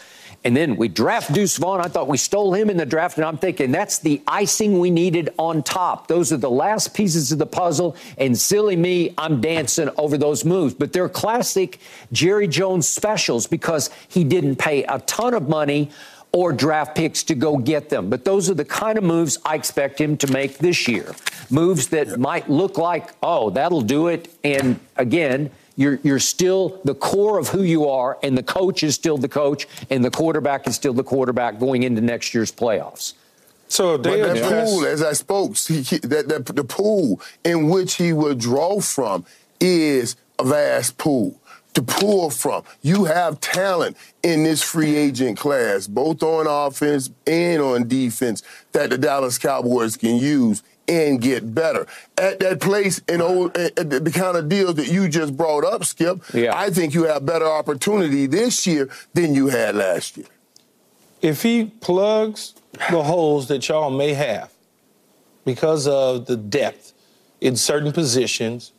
[0.46, 1.80] And then we draft Deuce Vaughn.
[1.80, 4.90] I thought we stole him in the draft, and I'm thinking that's the icing we
[4.90, 6.06] needed on top.
[6.06, 10.44] Those are the last pieces of the puzzle, and silly me, I'm dancing over those
[10.44, 10.72] moves.
[10.72, 11.80] But they're classic
[12.12, 15.90] Jerry Jones specials because he didn't pay a ton of money
[16.30, 18.08] or draft picks to go get them.
[18.08, 21.12] But those are the kind of moves I expect him to make this year.
[21.50, 24.32] Moves that might look like, oh, that'll do it.
[24.44, 28.94] And again, you're, you're still the core of who you are, and the coach is
[28.94, 33.14] still the coach, and the quarterback is still the quarterback going into next year's playoffs.
[33.68, 37.94] So but that pool, as I spoke, he, he, that, that, the pool in which
[37.94, 39.24] he would draw from
[39.60, 41.40] is a vast pool
[41.74, 42.62] to pull from.
[42.80, 48.90] You have talent in this free agent class, both on offense and on defense, that
[48.90, 51.86] the Dallas Cowboys can use and get better.
[52.16, 55.36] At that place and old, at uh, uh, the kind of deals that you just
[55.36, 56.56] brought up, Skip, yeah.
[56.56, 60.26] I think you have better opportunity this year than you had last year.
[61.22, 62.54] If he plugs
[62.90, 64.52] the holes that y'all may have
[65.44, 66.92] because of the depth
[67.40, 68.72] in certain positions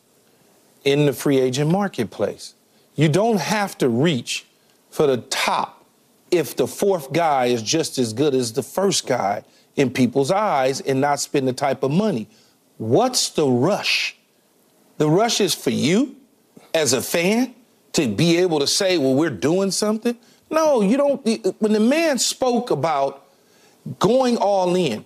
[0.84, 2.54] in the free agent marketplace,
[2.94, 4.46] you don't have to reach
[4.90, 5.84] for the top
[6.30, 9.44] if the fourth guy is just as good as the first guy
[9.78, 12.28] in people's eyes and not spend the type of money.
[12.76, 14.16] What's the rush?
[14.98, 16.16] The rush is for you
[16.74, 17.54] as a fan
[17.92, 20.18] to be able to say, well, we're doing something.
[20.50, 21.24] No, you don't.
[21.60, 23.24] When the man spoke about
[24.00, 25.04] going all in,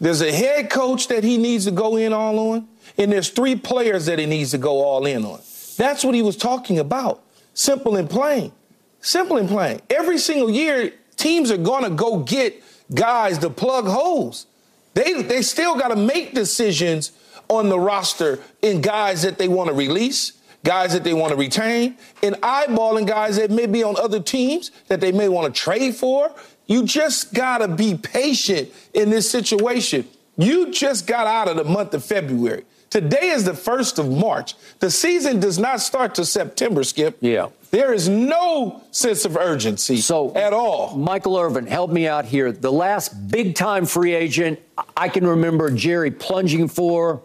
[0.00, 3.56] there's a head coach that he needs to go in all on, and there's three
[3.56, 5.40] players that he needs to go all in on.
[5.76, 7.22] That's what he was talking about.
[7.54, 8.52] Simple and plain.
[9.00, 9.80] Simple and plain.
[9.90, 12.62] Every single year, teams are going to go get
[12.92, 14.46] guys to plug holes.
[14.94, 17.12] They they still got to make decisions
[17.48, 20.32] on the roster in guys that they want to release,
[20.64, 24.70] guys that they want to retain, and eyeballing guys that may be on other teams
[24.88, 26.32] that they may want to trade for.
[26.66, 30.08] You just got to be patient in this situation.
[30.36, 32.64] You just got out of the month of February.
[32.92, 34.54] Today is the 1st of March.
[34.80, 37.16] The season does not start till September, Skip.
[37.22, 37.48] Yeah.
[37.70, 40.94] There is no sense of urgency so, at all.
[40.94, 42.52] Michael Irvin, help me out here.
[42.52, 44.60] The last big time free agent
[44.94, 47.22] I can remember Jerry plunging for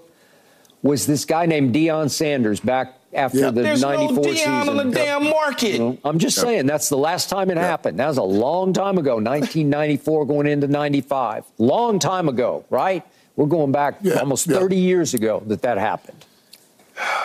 [0.83, 3.51] was this guy named Deion Sanders back after yeah.
[3.51, 4.69] the There's 94 no Deion season.
[4.69, 5.73] on the damn market.
[5.73, 7.99] You know, I'm just saying that's the last time it happened.
[7.99, 11.43] That was a long time ago, 1994 going into 95.
[11.57, 13.05] Long time ago, right?
[13.37, 14.81] We're going back yeah, almost 30 yeah.
[14.81, 16.25] years ago that that happened.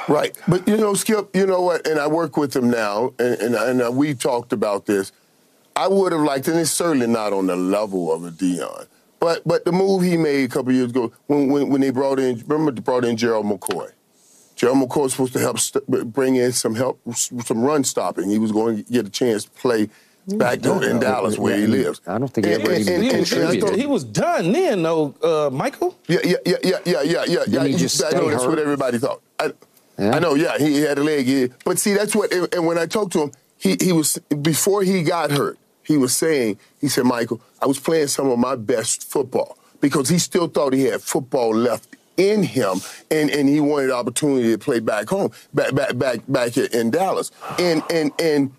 [0.09, 0.37] Right.
[0.47, 1.87] But, you know, Skip, you know what?
[1.89, 5.11] And I work with him now, and, and, and uh, we talked about this.
[5.75, 8.87] I would have liked, and it's certainly not on the level of a Deion.
[9.23, 12.19] But but the move he made a couple years ago when, when, when they brought
[12.19, 13.93] in remember they brought in Gerald McCoy.
[14.57, 18.29] Gerald McCoy was supposed to help st- bring in some help some run stopping.
[18.29, 19.89] He was going to get a chance to play
[20.27, 22.01] back there in Dallas where he lives.
[22.07, 25.15] I don't think he ever and, even and, and, and, He was done then, though,
[25.23, 25.97] uh, Michael.
[26.07, 27.45] Yeah, yeah, yeah, yeah, yeah, yeah, yeah.
[27.47, 27.65] yeah.
[27.65, 28.51] He just I know that's hurt?
[28.51, 29.21] what everybody thought.
[29.39, 29.53] I,
[29.99, 30.17] yeah.
[30.17, 31.27] I know, yeah, he had a leg.
[31.27, 31.49] Yeah.
[31.65, 32.33] But see, that's what.
[32.33, 35.59] And when I talked to him, he he was before he got hurt.
[35.85, 40.09] He was saying, he said, Michael, I was playing some of my best football because
[40.09, 44.59] he still thought he had football left in him, and, and he wanted opportunity to
[44.59, 48.53] play back home, back back back back in Dallas, and and and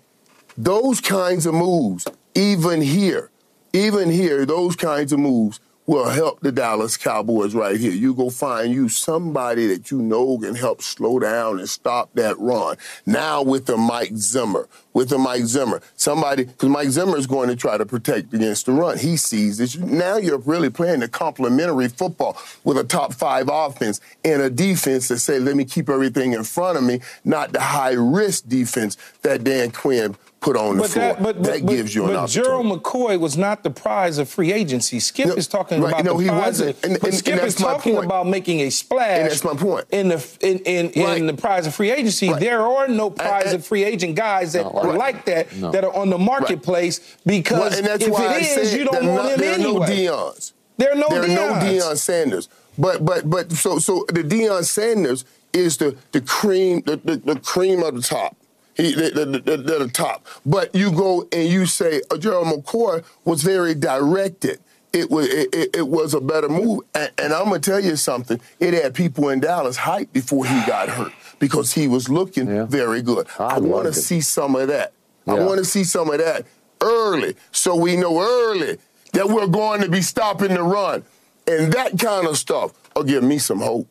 [0.56, 3.30] those kinds of moves, even here,
[3.72, 7.92] even here, those kinds of moves will help the Dallas Cowboys right here.
[7.92, 12.38] You go find you somebody that you know can help slow down and stop that
[12.38, 12.76] run.
[13.04, 17.50] Now with the Mike Zimmer, with the Mike Zimmer, somebody because Mike Zimmer is going
[17.50, 18.96] to try to protect against the run.
[18.96, 19.76] He sees this.
[19.76, 25.08] Now you're really playing the complementary football with a top five offense and a defense
[25.08, 28.96] that say, "Let me keep everything in front of me," not the high risk defense
[29.20, 31.14] that Dan Quinn put on the but floor.
[31.14, 34.52] That, but, but, gives you an but Gerald McCoy was not the prize of free
[34.52, 35.00] agency.
[35.00, 36.60] Skip no, is talking right, about no, the prize.
[36.60, 38.04] Of, and, and, Skip and is talking point.
[38.04, 39.20] about making a splash.
[39.20, 39.86] And that's my point.
[39.90, 41.18] In the in in, right.
[41.18, 42.38] in the prize of free agency, right.
[42.38, 45.70] there are no prize and, of free agent guys that no, are like that no.
[45.72, 49.40] that are on the marketplace because if it I is, you don't want not, him
[49.40, 49.86] there anyway.
[49.86, 50.52] There are no Deions.
[50.76, 51.50] There are no there Deions.
[51.50, 52.48] are no Deion Sanders.
[52.76, 55.24] But but but so so the Deion Sanders
[55.54, 58.36] is the the cream the, the, the cream of the top.
[58.76, 60.26] He, they're, they're, they're the top.
[60.44, 64.60] But you go and you say uh, Gerald McCoy was very directed.
[64.92, 68.40] It was it, it was a better move, and, and I'm gonna tell you something.
[68.60, 72.64] It had people in Dallas hyped before he got hurt because he was looking yeah.
[72.64, 73.26] very good.
[73.38, 74.92] I, I want to see some of that.
[75.26, 75.34] Yeah.
[75.34, 76.46] I want to see some of that
[76.80, 78.78] early, so we know early
[79.14, 81.04] that we're going to be stopping the run,
[81.48, 83.88] and that kind of stuff will give me some hope.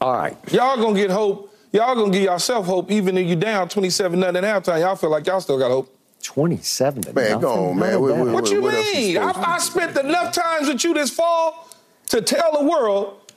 [0.00, 3.68] All right, y'all gonna get hope y'all gonna give yourself hope even if you down
[3.68, 4.80] 27 nothing at halftime.
[4.80, 5.96] Y'all feel like y'all still got hope.
[6.22, 8.00] 27 to Man, go on, man.
[8.00, 9.16] What, what, what you what mean?
[9.16, 11.68] I, I spent enough times with you this fall
[12.08, 13.32] to tell the world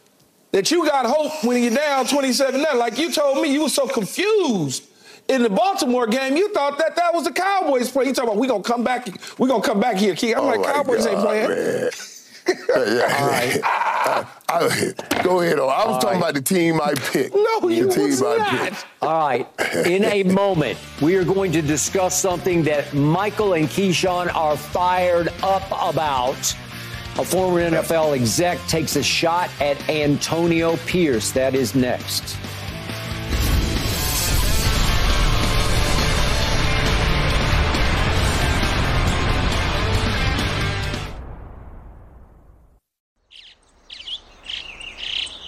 [0.52, 2.80] that you got hope when you're down 27 nothing.
[2.80, 4.84] Like you told me, you were so confused
[5.30, 8.06] in the Baltimore game, you thought that that was the Cowboys play.
[8.06, 9.08] You talking about we gonna come back,
[9.40, 10.34] we gonna come back here, Key.
[10.34, 11.90] I'm oh like Cowboys God, ain't playing.
[12.48, 12.58] Man.
[12.76, 13.60] All right.
[13.64, 15.60] I, I, go ahead.
[15.60, 15.70] On.
[15.70, 16.30] I was All talking right.
[16.30, 17.36] about the team I picked.
[17.36, 18.60] No, you the team was I not.
[18.70, 18.86] Picked.
[19.02, 19.48] All right.
[19.86, 25.30] In a moment, we are going to discuss something that Michael and Keyshawn are fired
[25.42, 26.56] up about.
[27.20, 31.32] A former NFL exec takes a shot at Antonio Pierce.
[31.32, 32.38] That is next.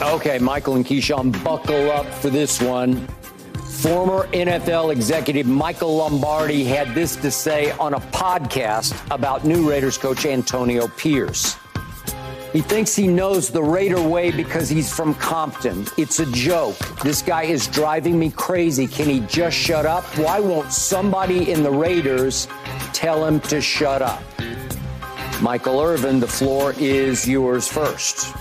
[0.00, 3.06] Okay, Michael and Keyshawn, buckle up for this one.
[3.80, 9.98] Former NFL executive Michael Lombardi had this to say on a podcast about new Raiders
[9.98, 11.56] coach Antonio Pierce.
[12.52, 15.86] He thinks he knows the Raider way because he's from Compton.
[15.98, 16.78] It's a joke.
[17.02, 18.86] This guy is driving me crazy.
[18.86, 20.04] Can he just shut up?
[20.18, 22.48] Why won't somebody in the Raiders
[22.94, 24.22] tell him to shut up?
[25.42, 28.34] Michael Irvin, the floor is yours first.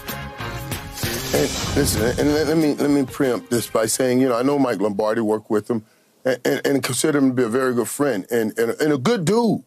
[1.32, 4.42] Hey, listen, and let, let, me let me preempt this by saying, you know, I
[4.42, 5.84] know Mike Lombardi worked with him
[6.24, 8.98] and, and, and consider him to be a very good friend and, and, and a
[8.98, 9.64] good dude,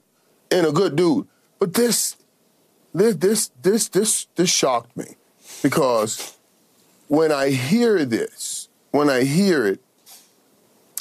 [0.51, 1.27] and a good dude.
[1.59, 2.17] But this,
[2.95, 5.17] this, this, this, this, this shocked me
[5.63, 6.37] because
[7.09, 9.81] when I hear this, when I hear it,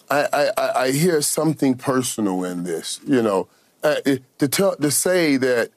[0.10, 3.00] I, I, I hear something personal in this.
[3.06, 3.48] You know,
[3.84, 3.96] uh,
[4.38, 5.72] to tell to say that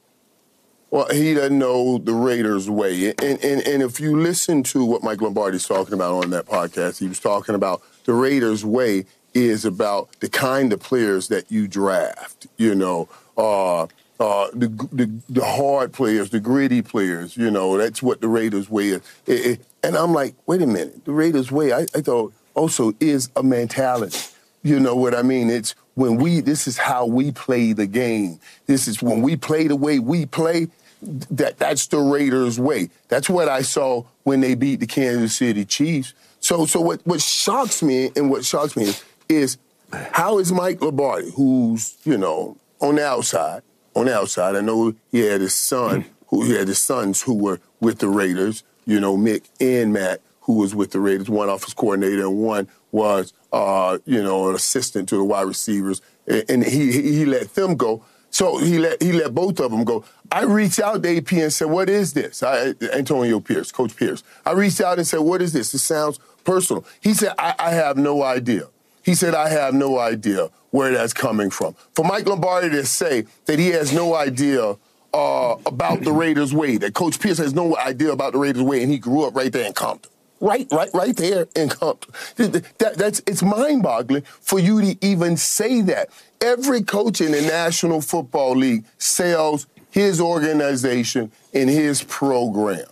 [0.91, 3.07] well, he doesn't know the Raiders' way.
[3.09, 6.99] And, and, and if you listen to what Mike Lombardi's talking about on that podcast,
[6.99, 11.65] he was talking about the Raiders' way is about the kind of players that you
[11.65, 17.77] draft, you know, uh, uh, the, the, the hard players, the gritty players, you know,
[17.77, 19.01] that's what the Raiders' way is.
[19.25, 22.93] It, it, and I'm like, wait a minute, the Raiders' way, I, I thought also
[22.99, 24.19] is a mentality.
[24.61, 25.49] You know what I mean?
[25.49, 28.39] It's when we, this is how we play the game.
[28.67, 30.67] This is when we play the way we play,
[31.01, 32.89] that that's the Raiders' way.
[33.07, 36.13] That's what I saw when they beat the Kansas City Chiefs.
[36.39, 39.57] So, so what, what shocks me and what shocks me is, is
[39.91, 43.61] how is Mike Lombardi, who's you know on the outside,
[43.95, 44.55] on the outside.
[44.55, 48.07] I know he had his son, who he had his sons who were with the
[48.07, 48.63] Raiders.
[48.85, 52.67] You know, Mick and Matt, who was with the Raiders, one office coordinator and one
[52.91, 57.75] was, uh, you know, an assistant to the wide receivers, and he he let them
[57.75, 58.03] go.
[58.31, 60.03] So he let he let both of them go.
[60.31, 64.23] I reached out to AP and said, "What is this?" I, Antonio Pierce, Coach Pierce.
[64.45, 65.73] I reached out and said, "What is this?
[65.73, 68.67] It sounds personal." He said, I, "I have no idea."
[69.03, 73.25] He said, "I have no idea where that's coming from." For Mike Lombardi to say
[73.45, 74.77] that he has no idea
[75.13, 78.81] uh, about the Raiders' way, that Coach Pierce has no idea about the Raiders' way,
[78.81, 80.11] and he grew up right there in Compton
[80.41, 82.13] right, right, right there in Compton.
[82.35, 86.09] That, that's it's mind-boggling for you to even say that.
[86.41, 92.87] Every coach in the National Football League sells his organization and his program.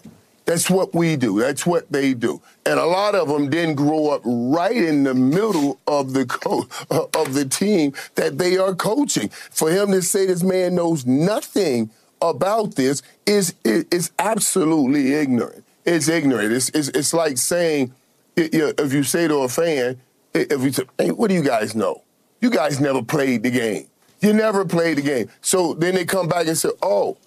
[0.45, 1.39] That's what we do.
[1.39, 2.41] That's what they do.
[2.65, 6.67] And a lot of them didn't grow up right in the middle of the co-
[7.13, 9.29] of the team that they are coaching.
[9.29, 11.91] For him to say this man knows nothing
[12.21, 15.63] about this is is absolutely ignorant.
[15.85, 16.51] It's ignorant.
[16.51, 17.93] It's, it's, it's like saying,
[18.35, 19.99] if you say to a fan,
[20.33, 22.03] if you say, hey, what do you guys know?
[22.41, 23.87] You guys never played the game.
[24.21, 25.29] You never played the game.
[25.41, 27.17] So then they come back and say, oh,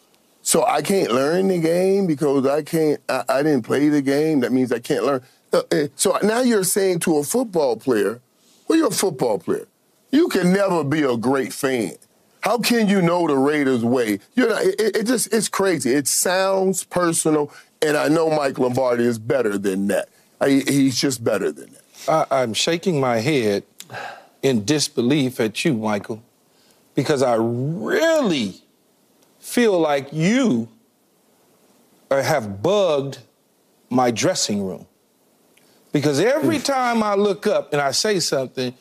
[0.43, 4.41] so I can't learn the game because I can't, I, I didn't play the game.
[4.41, 5.23] That means I can't learn.
[5.53, 8.21] Uh, uh, so now you're saying to a football player,
[8.69, 9.67] well, you're a football player.
[10.11, 11.93] You can never be a great fan.
[12.43, 14.19] How can you know the Raiders' way?
[14.35, 15.93] You know, it, it just it's crazy.
[15.93, 17.53] It sounds personal.
[17.81, 20.09] And I know Mike Lombardi is better than that.
[20.41, 22.29] I, he's just better than that.
[22.31, 23.63] I, I'm shaking my head
[24.43, 26.23] in disbelief at you, Michael,
[26.95, 28.55] because I really
[29.39, 30.69] feel like you
[32.11, 33.19] uh, have bugged
[33.91, 34.87] my dressing room.
[35.93, 38.75] Because every time I look up and I say something,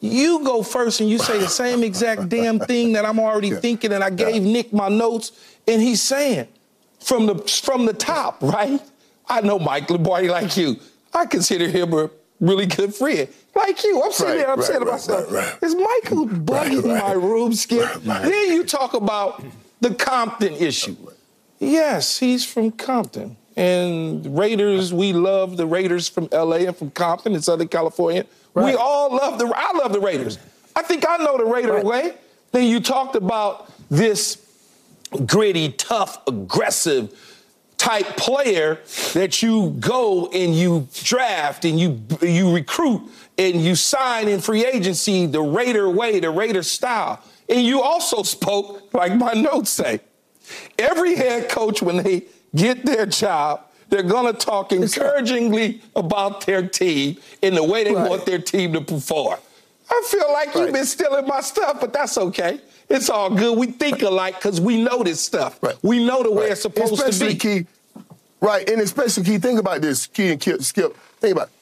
[0.00, 3.60] you go first and you say the same exact damn thing that I'm already yeah.
[3.60, 4.52] thinking, and I gave yeah.
[4.52, 5.32] Nick my notes,
[5.66, 6.48] and he's saying
[7.00, 8.80] from the from the top, right?
[9.28, 10.76] I know Mike Lombardi like you.
[11.12, 13.28] I consider him a really good friend.
[13.58, 14.02] Like you.
[14.02, 17.12] I'm sitting right, there, I'm right, saying to right, myself, right, is Michael bugging my
[17.12, 18.02] room, Skip?
[18.02, 19.44] Then you talk about
[19.80, 20.96] the Compton issue.
[21.58, 23.36] Yes, he's from Compton.
[23.56, 28.24] And Raiders, we love the Raiders from LA and from Compton in Southern California.
[28.54, 30.38] We all love the I love the Raiders.
[30.76, 32.14] I think I know the Raider way.
[32.52, 34.44] Then you talked about this
[35.26, 37.12] gritty, tough, aggressive
[37.78, 38.80] type player
[39.14, 43.08] that you go and you draft and you you recruit
[43.38, 47.22] and you sign in free agency the Raider way, the Raider style.
[47.48, 50.00] And you also spoke, like my notes say,
[50.78, 52.24] every head coach when they
[52.54, 57.94] get their job, they're going to talk encouragingly about their team and the way they
[57.94, 58.10] right.
[58.10, 59.38] want their team to perform.
[59.90, 60.64] I feel like right.
[60.64, 62.60] you've been stealing my stuff, but that's okay.
[62.88, 63.58] It's all good.
[63.58, 65.62] We think alike because we know this stuff.
[65.62, 65.76] Right.
[65.82, 66.52] We know the way right.
[66.52, 67.64] it's supposed especially to be.
[67.64, 67.66] Key,
[68.40, 70.96] right, and especially Key, think about this, Key and Skip.
[71.20, 71.52] Think about it.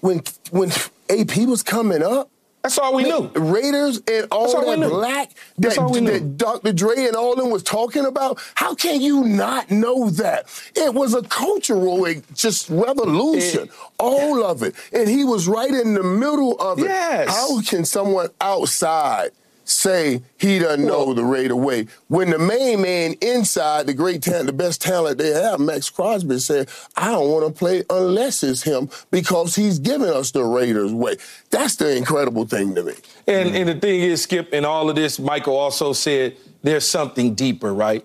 [0.00, 0.70] when when
[1.10, 2.30] AP was coming up.
[2.64, 3.28] That's all we knew.
[3.34, 6.72] Raiders and all, all that black that, that Dr.
[6.72, 8.40] Dre and all them was talking about.
[8.54, 10.46] How can you not know that?
[10.74, 14.74] It was a cultural just revolution, it, all of it.
[14.94, 16.86] And he was right in the middle of it.
[16.86, 17.28] Yes.
[17.28, 19.32] How can someone outside–
[19.74, 21.86] say he doesn't well, know the Raider way.
[22.08, 26.38] When the main man inside, the great talent, the best talent they have, Maxx Crosby
[26.38, 30.92] said, I don't want to play unless it's him because he's giving us the Raiders
[30.92, 31.16] way.
[31.50, 32.94] That's the incredible thing to me.
[33.26, 33.56] And, mm-hmm.
[33.56, 37.72] and the thing is, Skip, in all of this, Michael also said there's something deeper,
[37.74, 38.04] right?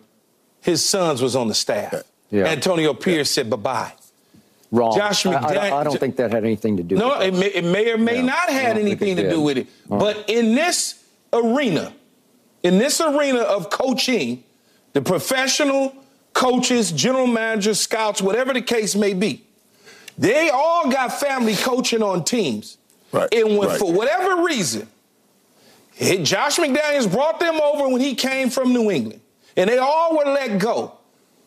[0.62, 2.04] His sons was on the staff.
[2.30, 2.46] Yeah.
[2.46, 3.44] Antonio Pierce yeah.
[3.44, 3.94] said bye-bye.
[4.72, 4.96] Wrong.
[4.96, 5.58] Josh McDaniels.
[5.58, 7.34] I, I, I, don't think that had anything to do no, with it.
[7.34, 9.68] No, it may or may yeah, not have anything to do with it.
[9.88, 10.99] But in this
[11.34, 11.94] arena,
[12.64, 14.44] in this arena of coaching,
[14.94, 15.96] the professional
[16.34, 19.44] coaches, general managers, scouts, whatever the case may be,
[20.18, 22.78] they all got family coaching on teams.
[23.12, 23.34] Right.
[23.34, 23.80] And when, right.
[23.80, 24.88] for whatever reason,
[26.00, 29.22] Josh McDaniels brought them over when he came from New England,
[29.56, 30.94] and they all were let go.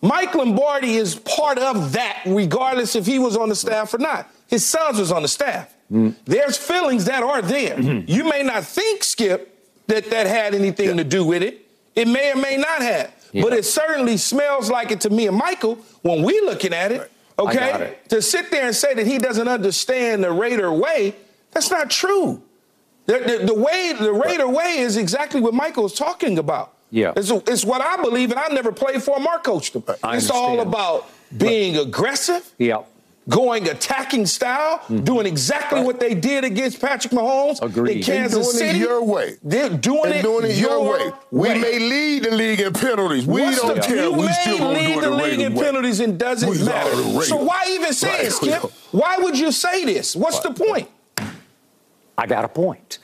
[0.02, 4.28] Mike Lombardi is part of that, regardless if he was on the staff or not.
[4.48, 5.72] His sons was on the staff.
[5.90, 6.14] Mm.
[6.24, 7.76] There's feelings that are there.
[7.76, 8.10] Mm-hmm.
[8.10, 9.51] You may not think, Skip,
[9.92, 10.96] that that had anything yeah.
[10.96, 11.66] to do with it.
[11.94, 13.14] It may or may not have.
[13.32, 13.42] Yeah.
[13.42, 17.10] But it certainly smells like it to me and Michael when we looking at it.
[17.38, 17.72] Okay?
[17.72, 18.08] It.
[18.10, 21.16] To sit there and say that he doesn't understand the Raider way,
[21.50, 22.42] that's not true.
[23.06, 24.54] The, the, the way the Raider right.
[24.54, 26.74] way is exactly what Michael was talking about.
[26.90, 27.14] Yeah.
[27.16, 29.82] It's, it's what I believe, and I never played for him or coached him.
[30.02, 32.52] I it's all about being aggressive.
[32.58, 32.82] Yeah.
[33.28, 35.04] Going attacking style, mm-hmm.
[35.04, 35.86] doing exactly right.
[35.86, 37.98] what they did against Patrick Mahomes Agreed.
[37.98, 38.78] in Kansas doing City.
[38.80, 39.36] It your way.
[39.44, 41.06] They're doing and it doing it your, way.
[41.06, 41.12] way.
[41.30, 43.24] We may lead the league in penalties.
[43.24, 44.04] We What's don't the, care.
[44.06, 45.64] You we may still gonna lead do the the league in way.
[45.64, 47.22] penalties and doesn't we matter.
[47.22, 48.26] So why even say right.
[48.26, 48.62] it, Skip?
[48.90, 50.16] Why would you say this?
[50.16, 50.56] What's right.
[50.56, 50.88] the point?
[52.18, 52.98] I got a point.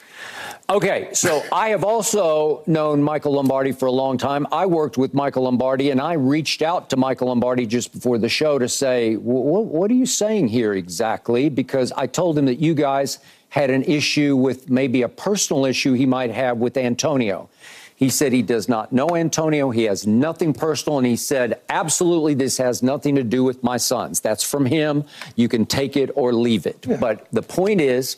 [0.70, 4.46] Okay, so I have also known Michael Lombardi for a long time.
[4.52, 8.28] I worked with Michael Lombardi, and I reached out to Michael Lombardi just before the
[8.28, 11.48] show to say, What are you saying here exactly?
[11.48, 15.94] Because I told him that you guys had an issue with maybe a personal issue
[15.94, 17.48] he might have with Antonio.
[17.96, 19.70] He said he does not know Antonio.
[19.70, 20.98] He has nothing personal.
[20.98, 24.20] And he said, absolutely, this has nothing to do with my sons.
[24.20, 25.04] That's from him.
[25.34, 26.86] You can take it or leave it.
[26.86, 26.98] Yeah.
[26.98, 28.16] But the point is,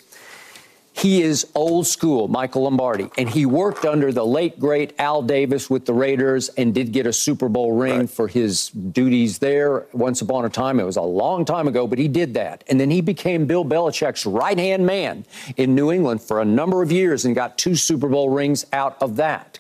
[1.01, 5.70] he is old school, Michael Lombardi, and he worked under the late great Al Davis
[5.70, 8.11] with the Raiders and did get a Super Bowl ring right.
[8.11, 10.78] for his duties there once upon a time.
[10.78, 12.64] It was a long time ago, but he did that.
[12.68, 15.24] And then he became Bill Belichick's right hand man
[15.57, 19.01] in New England for a number of years and got two Super Bowl rings out
[19.01, 19.59] of that.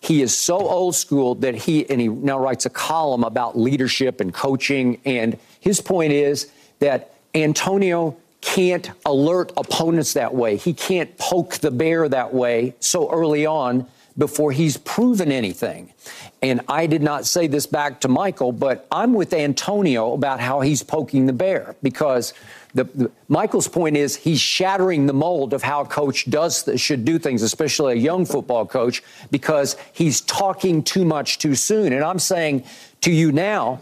[0.00, 4.20] He is so old school that he, and he now writes a column about leadership
[4.20, 5.00] and coaching.
[5.06, 6.50] And his point is
[6.80, 10.56] that Antonio can't alert opponents that way.
[10.56, 15.92] He can't poke the bear that way so early on before he's proven anything.
[16.40, 20.60] And I did not say this back to Michael, but I'm with Antonio about how
[20.60, 22.34] he's poking the bear because
[22.72, 27.04] the, the, Michael's point is he's shattering the mold of how a coach does should
[27.04, 31.92] do things, especially a young football coach, because he's talking too much too soon.
[31.92, 32.64] And I'm saying
[33.00, 33.80] to you now,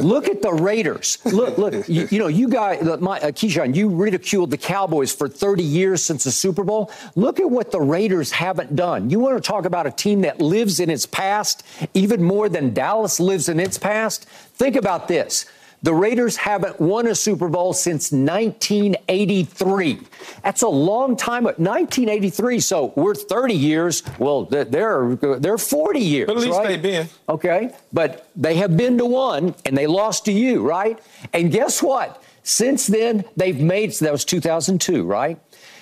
[0.00, 1.18] Look at the Raiders.
[1.24, 1.88] Look, look.
[1.88, 6.02] You, you know, you guys, my, uh, Keyshawn, you ridiculed the Cowboys for 30 years
[6.02, 6.90] since the Super Bowl.
[7.14, 9.10] Look at what the Raiders haven't done.
[9.10, 11.62] You want to talk about a team that lives in its past
[11.94, 14.24] even more than Dallas lives in its past?
[14.54, 15.46] Think about this.
[15.86, 20.00] The Raiders haven't won a Super Bowl since 1983.
[20.42, 21.44] That's a long time.
[21.44, 22.58] 1983.
[22.58, 24.02] So we're 30 years.
[24.18, 26.26] Well, they're they're 40 years.
[26.26, 26.66] But at least right?
[26.66, 27.08] they've been.
[27.28, 30.98] Okay, but they have been to one, and they lost to you, right?
[31.32, 32.20] And guess what?
[32.42, 33.94] Since then, they've made.
[33.94, 35.38] So that was 2002, right?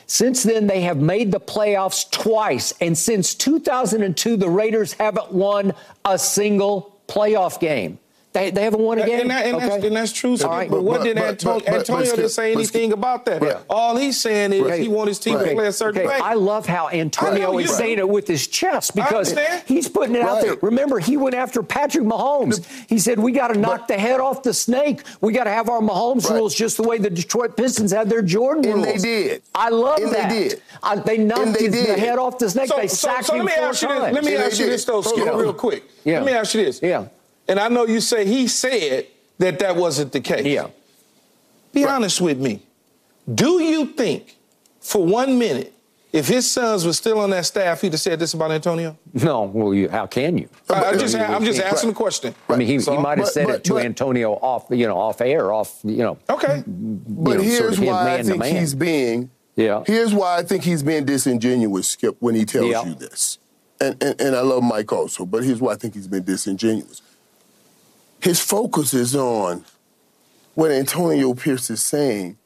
[0.07, 2.75] Since then, they have made the playoffs twice.
[2.79, 5.73] And since 2002, the Raiders haven't won
[6.05, 7.99] a single playoff game.
[8.35, 9.21] They, they haven't won a game.
[9.21, 9.69] And, that, and, okay.
[9.69, 10.37] that's, and that's, true.
[10.43, 10.69] All right.
[10.69, 13.41] But, what but, did but, Antonio, but, Antonio didn't say anything about that.
[13.41, 13.61] Yeah.
[13.71, 14.83] All he's saying is right.
[14.83, 15.51] he wants his team right.
[15.51, 16.09] to play a certain okay.
[16.09, 16.19] way.
[16.21, 20.43] I love how Antonio is saying it with his chest because he's putting it out
[20.43, 20.57] there.
[20.63, 22.67] Remember, he went after Patrick Mahomes.
[22.89, 25.03] He said, we got to knock the head off the snake.
[25.21, 28.23] We got to have our Mahomes rules just the way the Detroit Pistons had their
[28.23, 28.87] Jordan and rules.
[28.89, 29.43] And they did.
[29.55, 30.29] I love and that.
[30.29, 30.63] They did.
[30.83, 32.69] Uh, they knocked they the head off the snake.
[32.69, 34.05] So, they sacked so him let me four ask you times.
[34.05, 34.15] this.
[34.15, 35.85] Let me ask you this, though, Skip, real quick.
[36.05, 36.83] Let me ask you this.
[36.83, 37.07] Yeah.
[37.49, 39.07] And I know you say he said
[39.39, 40.47] that that wasn't the case.
[40.47, 40.69] Yeah.
[41.73, 41.95] Be right.
[41.95, 42.63] honest with me.
[43.33, 44.37] Do you think,
[44.81, 45.73] for one minute,
[46.13, 48.97] if his sons were still on that staff, he'd have said this about Antonio?
[49.13, 49.43] No.
[49.43, 50.49] Well, you, how can you?
[50.71, 51.95] I, I just, I'm just asking right.
[51.95, 52.35] the question.
[52.49, 54.67] I mean, he, so, he might have but, said but, it to but, Antonio off,
[54.71, 56.19] you know, off air, off, you know.
[56.31, 56.63] Okay.
[56.67, 59.31] But know, here's sort of why I think he's being.
[59.57, 59.83] Yeah.
[59.87, 62.85] Here's why I think he's being disingenuous, Skip, when he tells yeah.
[62.85, 63.39] you this.
[63.81, 67.03] And, and, and I love Mike also, but here's why I think he's been disingenuous
[68.25, 69.67] his focus is on
[70.55, 72.39] what Antonio Pierce is saying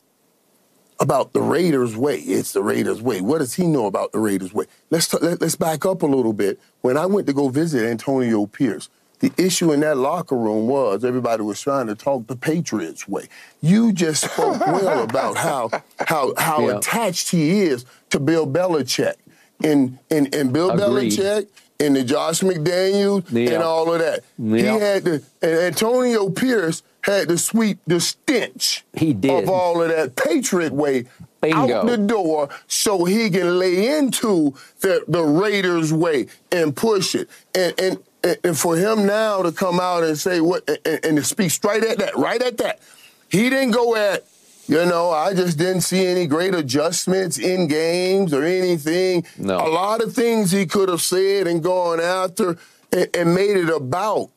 [0.98, 2.16] about the Raiders' way.
[2.16, 3.20] It's the Raiders' way.
[3.20, 4.64] What does he know about the Raiders' way?
[4.90, 6.58] Let's t- let, us back up a little bit.
[6.80, 8.88] When I went to go visit Antonio Pierce,
[9.20, 13.28] the issue in that locker room was everybody was trying to talk the Patriots' way.
[13.60, 16.78] You just spoke well about how how how yeah.
[16.78, 19.14] attached he is to Bill Belichick.
[19.62, 21.12] And and, and Bill Agreed.
[21.12, 21.48] Belichick
[21.80, 23.54] and the Josh McDaniels Yeah.
[23.54, 24.24] and all of that.
[24.38, 24.56] Yeah.
[24.56, 29.44] He had to, and Antonio Pierce had to sweep the stench He did.
[29.44, 31.04] of all of that Patriot way
[31.40, 31.72] Bingo.
[31.74, 37.28] out the door so he can lay into the, the Raiders way and push it.
[37.54, 37.98] And, and
[38.44, 41.84] and for him now to come out and say what and, and to speak straight
[41.84, 42.80] at that, right at that.
[43.30, 44.24] He didn't go at,
[44.68, 49.24] you know, I just didn't see any great adjustments in games or anything.
[49.38, 49.56] No.
[49.56, 52.58] A lot of things he could have said and gone after
[52.92, 54.30] and, and made it about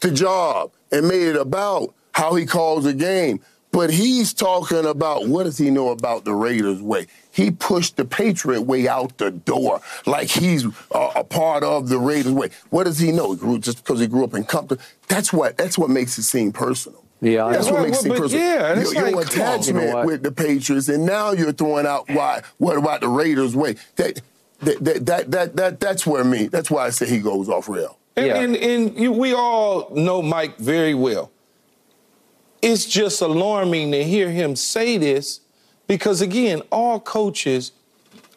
[0.00, 3.40] the job and made it about how he calls a game.
[3.72, 7.06] But he's talking about what does he know about the Raiders way?
[7.32, 11.98] He pushed the Patriot way out the door like he's a, a part of the
[11.98, 12.50] Raiders way.
[12.70, 13.32] What does he know?
[13.32, 14.78] He grew just because he grew up in Compton.
[15.08, 17.04] That's what that's what makes it seem personal.
[17.20, 17.72] Yeah, that's know.
[17.74, 19.54] what makes it but yeah, and your, it's your like, come on.
[19.54, 22.42] attachment You know with the Patriots, and now you're throwing out why?
[22.58, 23.74] What about the Raiders way?
[23.96, 24.20] That
[24.60, 26.46] that that that, that, that that's where me.
[26.46, 27.98] That's why I say he goes off rail.
[28.16, 28.36] And, Yeah.
[28.40, 31.30] and, and you, we all know Mike very well.
[32.60, 35.40] It's just alarming to hear him say this
[35.86, 37.70] because, again, all coaches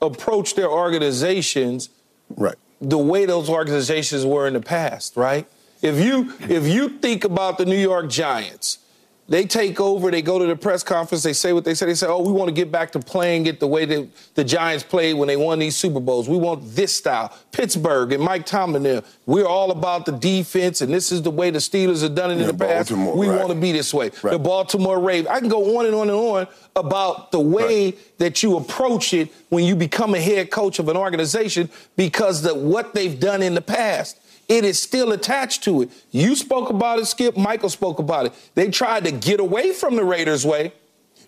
[0.02, 1.90] approach their organizations
[2.38, 2.56] Right.
[2.80, 5.48] the way those organizations were in the past, right?
[5.82, 8.78] If you if you think about the New York Giants,
[9.28, 11.86] they take over, they go to the press conference, they say what they say.
[11.86, 14.44] They say, "Oh, we want to get back to playing it the way that the
[14.44, 16.28] Giants played when they won these Super Bowls.
[16.28, 20.94] We want this style." Pittsburgh and Mike Tomlin there, we're all about the defense, and
[20.94, 22.90] this is the way the Steelers have done it in Yeah, the past.
[22.90, 23.40] Baltimore, we right.
[23.40, 24.12] want to be this way.
[24.22, 24.32] Right.
[24.32, 25.30] The Baltimore Ravens.
[25.30, 29.30] I can go on and on and on about the way that you approach it
[29.50, 33.56] when you become a head coach of an organization because of what they've done in
[33.56, 34.20] the past.
[34.52, 35.90] It is still attached to it.
[36.12, 37.38] You spoke about it, Skip.
[37.38, 38.34] Michael spoke about it.
[38.56, 40.74] They tried to get away from the Raiders way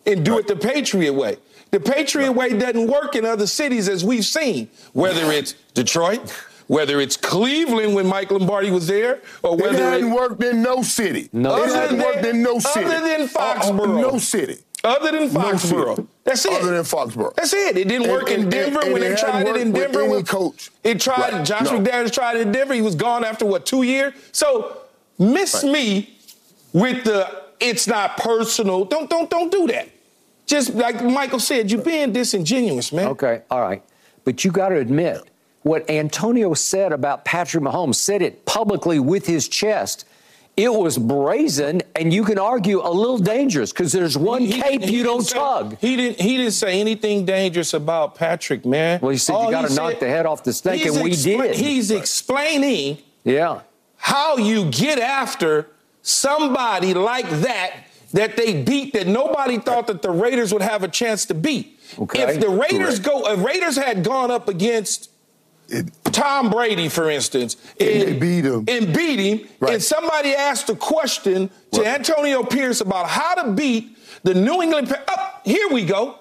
[0.05, 1.37] and do it the Patriot way.
[1.71, 6.29] The Patriot way doesn't work in other cities as we've seen, whether it's Detroit,
[6.67, 10.43] whether it's Cleveland when Mike Lombardi was there, or whether It whether hadn't it, worked
[10.43, 11.29] in no city.
[11.33, 11.55] No.
[11.55, 12.85] it Other hadn't than- worked in no city.
[12.85, 13.27] other than Uh, uh,
[13.59, 14.01] Foxborough.
[14.01, 14.57] no city.
[14.84, 15.95] Other than No Foxborough.
[15.95, 16.07] city.
[16.23, 16.51] That's it.
[16.53, 17.34] Other than Foxborough.
[17.35, 17.77] That's it.
[17.77, 19.73] It didn't And- work in and- Denver and when it they tried it in worked
[19.73, 20.01] with Denver.
[20.01, 20.72] any with- coach.
[20.84, 21.34] It tried.
[21.34, 21.45] Right.
[21.45, 21.80] Josh No.
[21.80, 22.73] McDaniels tried it in Denver.
[22.73, 24.14] He was gone after what two years.
[24.31, 24.77] So
[25.18, 26.18] miss me
[26.73, 27.27] with the
[27.60, 28.84] it's not personal.
[28.85, 29.89] Don't don't don't do that.
[30.45, 33.07] Just like Michael said, you're being disingenuous, man.
[33.10, 33.81] Okay, all right.
[34.26, 35.22] But you got to admit,
[35.61, 40.03] what Antonio said about Patrick Mahomes, said it publicly with his chest.
[40.55, 44.84] It was brazen, and you can argue a little dangerous because there's one He- cape
[44.84, 45.77] he you don't say- tug.
[45.81, 46.21] He didn't.
[46.21, 48.99] He didn't say anything dangerous about Patrick, man.
[49.01, 51.55] Well, he said you gotta he knock the head off the snake, and we did.
[51.55, 53.61] He's explaining Yeah.
[53.97, 55.67] how you get after
[56.03, 57.71] somebody like that
[58.13, 61.80] that they beat that nobody thought that the Raiders would have a chance to beat.
[61.97, 62.21] Okay.
[62.21, 63.03] If the Raiders Correct.
[63.25, 65.09] go, if Raiders had gone up against
[65.73, 68.65] It- Tom Brady, for instance, And they beat him.
[68.67, 69.73] and beat him, Right.
[69.73, 71.87] and somebody asked a question to Right.
[71.99, 74.95] Antonio Pierce about how to beat the New England.
[75.07, 76.15] Oh, here we go.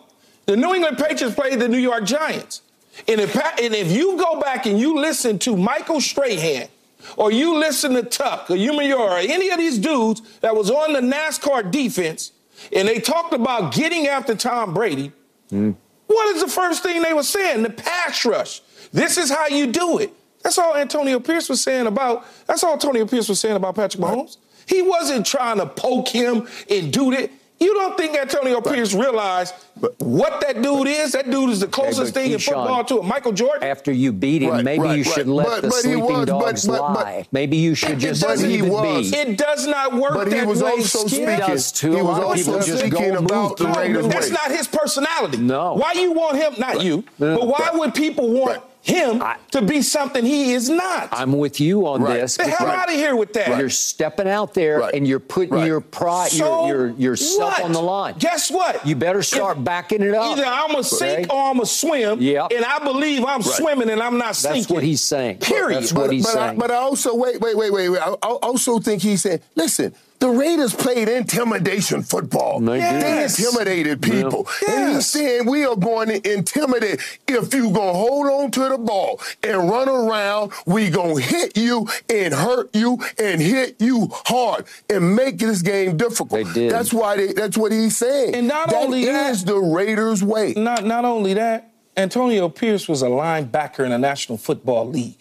[0.47, 2.63] The New England Patriots played the New York Giants,
[3.07, 6.69] and if and if you go back and you listen to Michael Strahan,
[7.17, 10.95] or you listen to Tuck or Umenyiora or any of these dudes that was on
[10.95, 12.33] the NASCAR defense,
[12.75, 15.13] and they talked about getting after Tom Brady.
[15.53, 15.75] Mm.
[16.07, 17.63] What is the first thing they were saying?
[17.63, 18.63] The pass rush.
[18.93, 20.13] This is how you do it.
[20.43, 22.25] That's all Antonio Pierce was saying about.
[22.47, 24.37] That's all Antonio Pierce was saying about Patrick Mahomes.
[24.67, 27.31] He wasn't trying to poke him and do that.
[27.61, 29.55] You don't think Antonio Pierce realized
[29.99, 31.13] what that dude is?
[31.13, 33.63] That dude is the closest but thing in football to a Michael Jordan.
[33.63, 35.47] After you beat him, Right, maybe right, you should right.
[35.47, 37.27] let But- the but he sleeping was- but- dogs but- but- lie.
[37.31, 39.11] maybe you should It just doesn't- leave he it was.
[39.13, 39.17] be.
[39.17, 40.71] It does not work But he that was way.
[40.73, 41.11] also Skip.
[41.11, 41.39] speaking.
[41.39, 41.93] does too.
[41.93, 43.67] He A was lot of also people just speaking go about the.
[43.69, 44.33] Raiders That's way.
[44.33, 45.37] not his personality.
[45.37, 45.75] No.
[45.75, 46.55] Why you want him?
[46.59, 47.05] Not you.
[47.21, 47.39] No.
[47.39, 47.75] But why Right.
[47.79, 48.61] would people want Right.
[48.83, 51.09] Him I- to be something he is not?
[51.13, 52.21] I'm with you on Right.
[52.21, 52.37] this.
[52.37, 52.79] the hell Right.
[52.79, 53.57] out of here with that.
[53.59, 54.95] You're stepping out there Right.
[54.95, 55.67] and you're putting Right.
[55.67, 57.63] your pride, So your, your yourself what?
[57.63, 58.15] on the line.
[58.19, 58.85] Guess what?
[58.87, 60.33] You better start If- backing it up.
[60.33, 62.21] Either I'm a sink or I'm a swim.
[62.21, 62.53] Yep.
[62.57, 64.63] And I believe I'm swimming and I'm not sinking.
[64.63, 65.39] That's what he's saying.
[65.39, 65.81] Period.
[65.83, 66.59] That's what he's but I, saying.
[66.59, 68.01] but I also wait, wait, wait, wait, wait.
[68.01, 72.61] I, I also think he's saying, listen, the Raiders played intimidation football.
[72.61, 72.79] They.
[72.79, 73.37] Yes.
[73.37, 74.47] They intimidated people.
[74.69, 75.07] And he's Yes.
[75.09, 77.01] saying we are going to intimidate.
[77.27, 81.89] If you gonna hold on to the ball and run around, we gonna hit you
[82.09, 86.31] and hurt you and hit you hard and make this game difficult.
[86.31, 86.71] They did.
[86.71, 88.37] That's why they, that's what he's saying.
[88.37, 90.55] And not only that- is the Raiders way.
[90.57, 95.17] Not not only that, Antonio Pierce was a linebacker in the National Football League.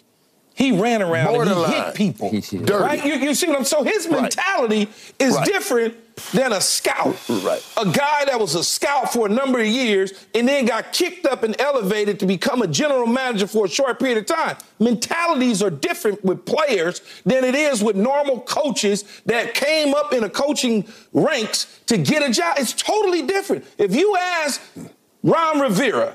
[0.61, 2.29] He ran around and he hit people.
[2.29, 2.39] He.
[2.39, 2.71] Dirty.
[2.71, 3.03] Right?
[3.03, 4.21] You, you see what I'm so his Right.
[4.21, 5.45] mentality is Right.
[5.47, 5.95] different
[6.33, 7.17] than a scout.
[7.27, 7.63] Right.
[7.77, 11.25] A guy that was a scout for a number of years and then got kicked
[11.25, 14.55] up and elevated to become a general manager for a short period of time.
[14.79, 20.23] Mentalities are different with players than it is with normal coaches that came up in
[20.23, 22.57] a coaching ranks to get a job.
[22.59, 23.65] It's totally different.
[23.79, 24.61] If you ask
[25.23, 26.13] Ron Rivera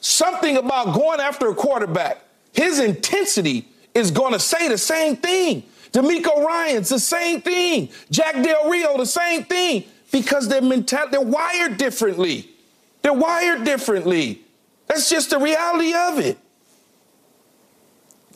[0.00, 2.18] something about going after a quarterback,
[2.52, 5.64] his intensity is going to say the same thing.
[5.92, 7.90] DeMeco Ryans, the same thing.
[8.10, 9.84] Jack Del Rio, the same thing.
[10.10, 12.50] Because they're mental, they're wired differently.
[13.02, 14.42] They're wired differently.
[14.86, 16.38] That's just the reality of it.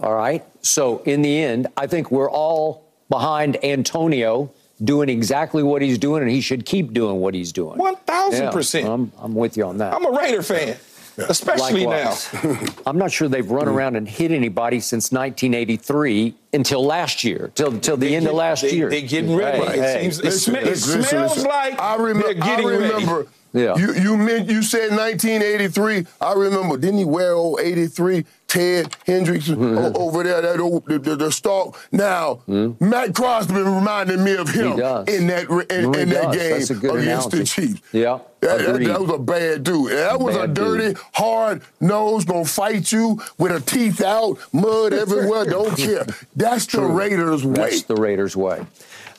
[0.00, 0.44] All right.
[0.62, 4.52] So in the end, I think we're all behind Antonio
[4.82, 7.78] doing exactly what he's doing, and he should keep doing what he's doing.
[7.78, 8.88] One thousand Yeah, percent.
[8.88, 9.94] I'm, I'm with you on that.
[9.94, 10.76] I'm a Raider fan,
[11.18, 12.32] especially Likewise.
[12.44, 12.60] now.
[12.86, 13.72] I'm not sure they've run mm.
[13.74, 18.34] around and hit anybody since 1983 until last year, till till the They end of
[18.34, 18.88] last they- year.
[18.90, 19.58] They're getting ready.
[19.64, 20.10] Hey, It hey.
[20.10, 22.22] seems- It sm- it smells like I remember.
[22.22, 22.84] they're getting I ready.
[22.94, 23.26] remember.
[23.56, 23.76] Yeah.
[23.76, 26.06] You you meant you said 1983.
[26.20, 26.76] I remember.
[26.76, 29.96] Didn't he wear old 83 Ted Hendricks Mm-hmm.
[29.96, 30.42] over there?
[30.42, 31.76] That old the, the, the stork.
[31.90, 35.08] Now Maxx Crosby reminded me of him Mm-hmm.
[35.08, 37.44] in that in, in that game That's a good against the.
[37.44, 37.80] Chiefs.
[37.92, 39.92] Yeah, That, that- that was a bad dude.
[39.92, 40.98] That was a dirty, dude.
[41.14, 45.44] hard nose, gonna fight you with a teeth out, mud everywhere.
[45.44, 46.04] Don't care.
[46.34, 47.54] That's the Raiders' way.
[47.54, 48.66] That's the Raiders' way.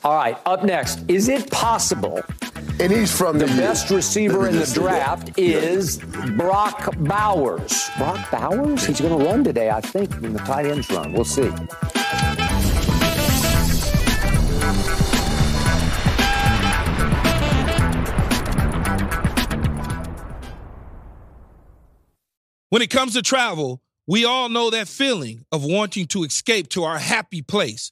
[0.08, 2.24] All right, up next, is it possible
[2.80, 5.98] and he's from the the best receiver in the draft is
[6.38, 7.90] Brock Bowers?
[7.98, 8.86] Brock Bowers?
[8.86, 11.12] He's going to run today, I think, in the tight ends run.
[11.12, 11.50] We'll see.
[22.70, 26.86] When it comes to travel, we all know that feeling of wanting to escape to
[26.86, 27.92] our happy place,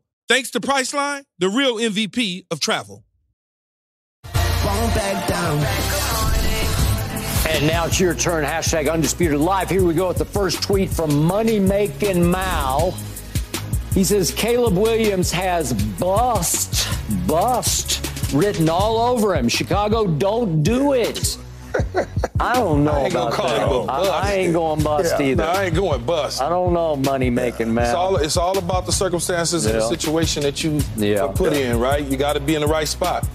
[0.31, 3.03] Thanks to Priceline, the real MVP of travel.
[7.49, 8.45] And now it's your turn.
[8.45, 9.69] Hashtag Undisputed Live.
[9.69, 12.91] Here we go with the first tweet from Money Making Mal.
[13.93, 16.87] He says Caleb Williams has bust,
[17.27, 19.49] bust written all over him.
[19.49, 21.37] Chicago, don't do it.
[22.39, 23.61] I don't know I about that.
[23.61, 24.11] I, bust.
[24.11, 25.25] I ain't going bust Yeah.
[25.27, 25.43] either.
[25.43, 26.41] No, I ain't going bust.
[26.41, 27.85] I don't know, Money Making man.
[27.85, 31.21] It's all it's all about the circumstances and the situation that you Yeah.
[31.21, 32.03] are put in, right?
[32.03, 33.27] You got to be in the right spot.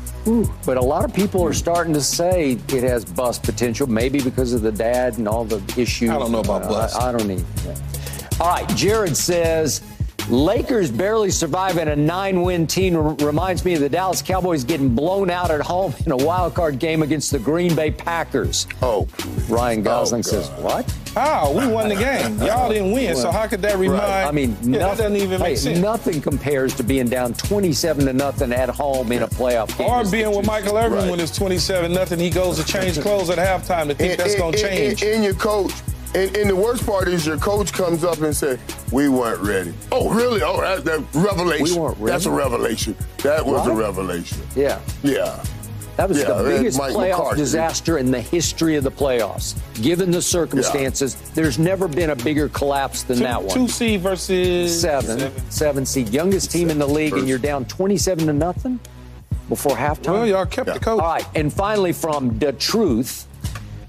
[0.64, 4.52] But a lot of people are starting to say it has bust potential, maybe because
[4.54, 6.10] of the dad and all the issues.
[6.10, 6.96] I don't know about Uh, bust.
[7.00, 7.44] I, I don't either.
[8.40, 9.82] All right, Jared says
[10.28, 15.52] Lakers barely surviving a nine-win team reminds me of the Dallas Cowboys getting blown out
[15.52, 18.66] at home in a wild card game against the Green Bay Packers.
[18.82, 19.06] Oh,
[19.48, 20.30] Ryan oh, Gosling God.
[20.30, 20.92] says, "What?
[21.14, 21.52] How?
[21.52, 22.38] We won the game.
[22.42, 24.02] Y'all didn't win, so how could that remind?
[24.02, 25.78] I mean, yeah, that nothing, doesn't even hey, make sense.
[25.78, 29.88] nothing compares to being down 27 to nothing at home in a playoff game.
[29.88, 31.10] Or being with Michael Irvin Right.
[31.10, 34.52] when it's 27 nothing, he goes to change clothes at halftime to think that's going
[34.54, 35.02] to change.
[35.02, 35.72] And, your coach,
[36.16, 38.58] and, and the worst part is your coach comes up and says,
[38.92, 40.42] "We weren't ready." Oh, really?
[40.42, 41.64] Oh, that's that revelation.
[41.76, 42.12] We weren't ready?
[42.12, 42.96] That's a revelation.
[43.22, 44.38] That was a revelation.
[44.54, 44.80] Yeah.
[45.02, 45.44] Yeah.
[45.96, 47.36] That was Yeah, the biggest Mike playoff McCarthy.
[47.40, 49.54] disaster in the history of the playoffs.
[49.82, 53.54] Given the circumstances, there's never been a bigger collapse than two, that one.
[53.54, 58.26] two seed versus seven, seven seed, youngest team in the league, and you're down 27
[58.26, 58.78] to nothing
[59.48, 60.12] before halftime.
[60.12, 60.74] Well, y'all kept Yeah.
[60.74, 61.00] the coach.
[61.00, 63.26] All right, and finally from the truth,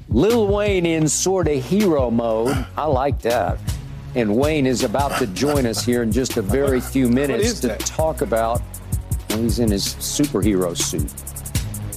[0.09, 2.65] Lil Wayne in sort of hero mode.
[2.75, 3.59] I like that.
[4.15, 7.75] And Wayne is about to join us here in just a very few minutes to
[7.77, 8.61] talk about.
[9.29, 11.07] Well, he's in his superhero suit.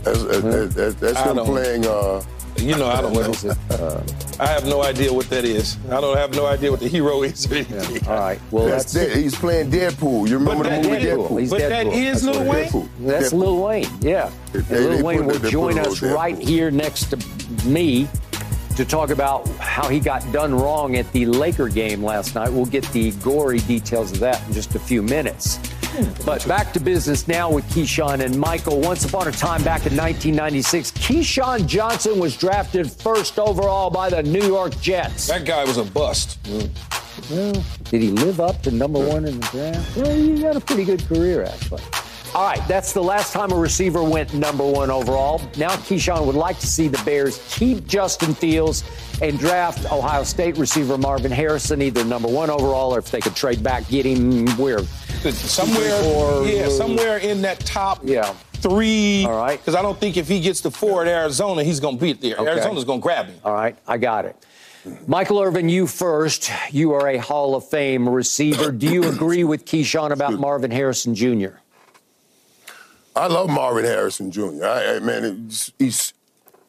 [0.02, 1.86] That's, that's, that's him playing.
[1.86, 2.22] Uh,
[2.60, 3.20] you know, I don't know.
[3.20, 3.58] What is it?
[3.70, 4.02] Uh,
[4.38, 5.76] I have no idea what that is.
[5.90, 7.46] I don't have no idea what the hero is.
[7.50, 7.64] Yeah.
[8.06, 8.40] All right.
[8.50, 10.28] Well, that's, that's He's playing Deadpool.
[10.28, 11.28] You remember the movie Deadpool?
[11.28, 11.40] Deadpool?
[11.40, 11.68] He's but Deadpool.
[11.68, 12.68] that is Lil Wayne.
[12.68, 12.88] Deadpool.
[13.00, 13.88] That's Lil Wayne.
[14.00, 14.30] Yeah.
[14.52, 18.08] They, Lil they Wayne will join us right here next to me
[18.76, 22.50] to talk about how he got done wrong at the Laker game last night.
[22.50, 25.58] We'll get the gory details of that in just a few minutes.
[26.24, 28.80] But back to business now with Keyshawn and Michael.
[28.80, 34.22] Once upon a time back in 1996, Keyshawn Johnson was drafted first overall by the
[34.22, 35.26] New York Jets.
[35.28, 36.38] That guy was a bust.
[37.30, 37.52] Well,
[37.84, 39.96] did he live up to number one in the draft?
[39.96, 41.82] Well, he had a pretty good career, actually.
[42.32, 45.42] All right, that's the last time a receiver went number one overall.
[45.56, 48.84] Now Keyshawn would like to see the Bears keep Justin Fields
[49.20, 53.36] and draft Ohio State receiver Marvin Harrison, either number one overall or if they could
[53.36, 54.80] trade back, get him where?
[54.80, 58.32] Somewhere, four, yeah, somewhere in that top yeah.
[58.54, 59.24] three.
[59.24, 59.58] All right.
[59.58, 62.20] Because I don't think if he gets to four at Arizona, he's going to beat
[62.20, 62.36] there.
[62.36, 62.48] Okay.
[62.48, 63.38] Arizona's going to grab him.
[63.44, 64.36] All right, I got it.
[65.06, 66.50] Michael Irvin, you first.
[66.70, 68.72] You are a Hall of Fame receiver.
[68.72, 71.58] Do you agree with Keyshawn about Marvin Harrison Jr.?
[73.14, 74.64] I love Marvin Harrison Jr.
[74.64, 76.14] I, I man, he's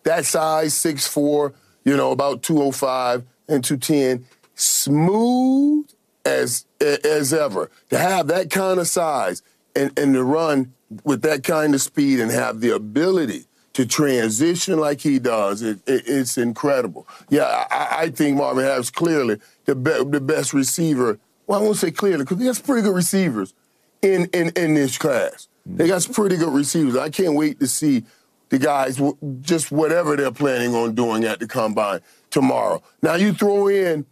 [0.04, 1.54] that size, 6'4",
[1.84, 4.26] you know, about 205 and 210,
[4.56, 5.90] smooth
[6.26, 7.70] as as ever.
[7.90, 9.42] To have that kind of size
[9.76, 14.78] and, and to run with that kind of speed and have the ability to transition
[14.78, 17.08] like he does, it, it, it's incredible.
[17.30, 21.20] Yeah, I, I think Marvin Harris clearly the, be, the best receiver.
[21.48, 23.54] Well, I won't say clearly because he has pretty good receivers
[24.02, 25.48] in, in, in this class.
[25.66, 26.98] They got some pretty good receivers.
[26.98, 28.04] I can't wait to see
[28.52, 29.02] the guys
[29.42, 32.84] just whatever they're planning on doing at the combine tomorrow.
[33.02, 34.06] Now you throw in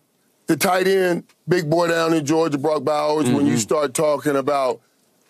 [0.48, 3.26] the tight end, big boy down in Georgia, Brock Bowers.
[3.26, 3.36] Mm-hmm.
[3.36, 3.60] When you mm-hmm.
[3.60, 4.82] start talking about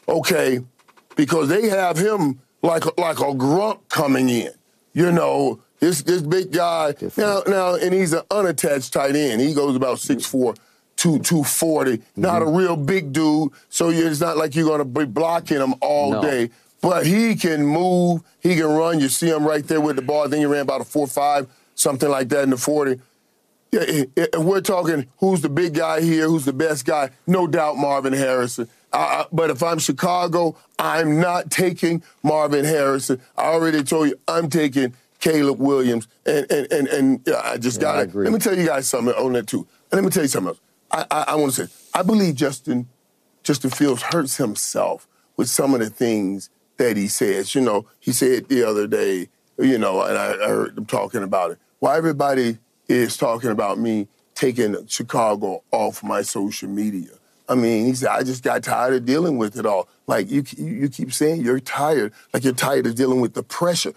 [0.07, 0.59] okay,
[1.15, 4.51] because they have him like like a grunt coming in.
[4.93, 9.41] You know, this this big guy now now, and he's an unattached tight end.
[9.41, 10.53] He goes about six four
[10.97, 11.97] two, 240.
[11.97, 12.21] Mm-hmm.
[12.21, 15.73] Not a real big dude, so it's not like you're going to be blocking him
[15.81, 16.21] all no.
[16.21, 16.49] day.
[16.81, 18.99] But he can move, he can run.
[18.99, 20.27] You see him right there with the ball.
[20.29, 22.99] Then he ran about a 4 5, something like that in the 40.
[23.71, 23.81] Yeah,
[24.15, 28.13] if we're talking who's the big guy here, who's the best guy, no doubt Marvin
[28.13, 28.67] Harrison.
[28.91, 33.21] Uh, but if I'm Chicago, I'm not taking Marvin Harrison.
[33.37, 36.07] I already told you I'm taking Caleb Williams.
[36.25, 38.15] And and and, and yeah, I just got it.
[38.15, 39.67] Let me tell you guys something on that too.
[39.91, 40.61] And let me tell you something else.
[40.91, 42.87] I, I, I want to say, I believe Justin,
[43.43, 45.07] Justin Fields hurts himself
[45.37, 46.49] with some of the things
[46.79, 47.53] that he says.
[47.53, 49.29] You know, he said the other day,
[49.59, 51.59] you know, and I, I heard them talking about it.
[51.77, 52.57] Why everybody
[52.87, 57.11] is talking about me taking Chicago off my social media.
[57.47, 59.89] I mean, he said, I just got tired of dealing with it all.
[60.07, 63.93] Like you, you keep saying you're tired, like you're tired of dealing with the pressure.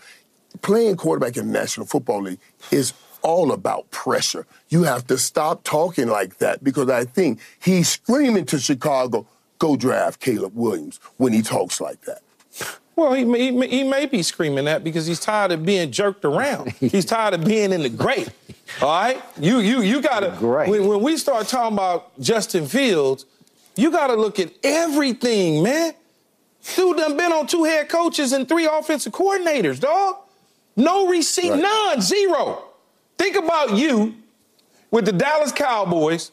[0.61, 2.41] Playing quarterback in the National Football League
[2.71, 2.93] is
[3.23, 4.47] all about pressure.
[4.69, 9.27] You have to stop talking like that because I think he's screaming to Chicago,
[9.59, 12.23] go draft Caleb Williams when he talks like that.
[12.95, 16.73] Well, he, he, he may be screaming that because he's tired of being jerked around.
[16.73, 18.29] he's tired of being in the great.
[18.81, 19.23] All right?
[19.39, 23.27] You you you gotta when, when we start talking about Justin Fields,
[23.77, 25.95] you gotta look at everything, man.
[26.77, 30.17] Dude done been on two head coaches and three offensive coordinators, dog.
[30.77, 31.61] No receipt, right.
[31.61, 32.65] none, zero.
[33.19, 34.15] Think about you
[34.91, 36.31] with the Dallas Cowboys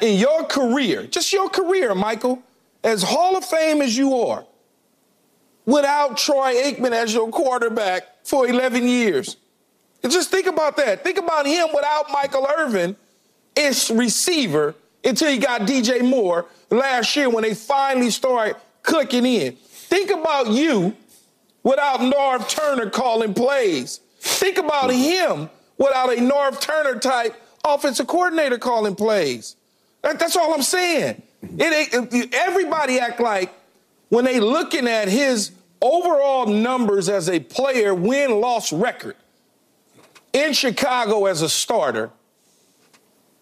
[0.00, 2.42] in your career, just your career, Michael,
[2.82, 4.44] as Hall of Fame as you are,
[5.70, 9.36] without Troy Aikman as your quarterback for 11 years.
[10.02, 11.04] And just think about that.
[11.04, 12.96] Think about him without Michael Irvin
[13.56, 14.74] as receiver
[15.04, 19.52] until he got DJ Moore last year when they finally started clicking in.
[19.52, 20.96] Think about you
[21.62, 24.00] without Norv Turner calling plays.
[24.18, 25.40] Think about mm-hmm.
[25.40, 27.34] him without a Norv Turner type
[27.64, 29.56] offensive coordinator calling plays.
[30.02, 31.22] That, that's all I'm saying.
[31.42, 33.52] It, it, everybody act like
[34.08, 39.16] when they looking at his overall numbers as a player, win loss record
[40.32, 42.10] in Chicago as a starter,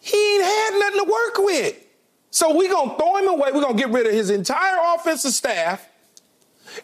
[0.01, 1.85] he ain't had nothing to work with.
[2.31, 3.51] So we gonna throw him away.
[3.53, 5.87] We're gonna get rid of his entire offensive staff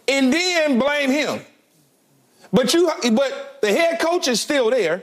[0.08, 1.40] and then blame him.
[2.52, 5.02] But you, but the head coach is still there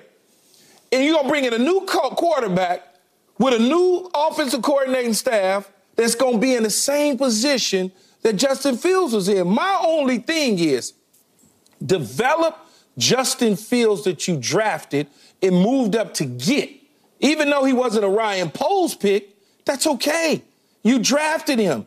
[0.91, 2.95] and you're going to bring in a new quarterback
[3.37, 7.91] with a new offensive coordinating staff that's going to be in the same position
[8.21, 9.47] that Justin Fields was in.
[9.47, 10.93] My only thing is
[11.83, 12.57] develop
[12.97, 15.07] Justin Fields that you drafted
[15.41, 16.69] and moved up to get.
[17.19, 19.35] Even though he wasn't a Ryan Poles pick,
[19.65, 20.43] that's okay.
[20.83, 21.85] You drafted him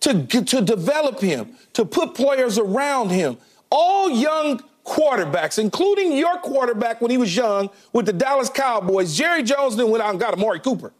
[0.00, 3.38] to, to develop him, to put players around him.
[3.70, 9.44] All young quarterbacks, including your quarterback when he was young with the Dallas Cowboys, Jerry
[9.44, 10.92] Jones then went out and got Amari Cooper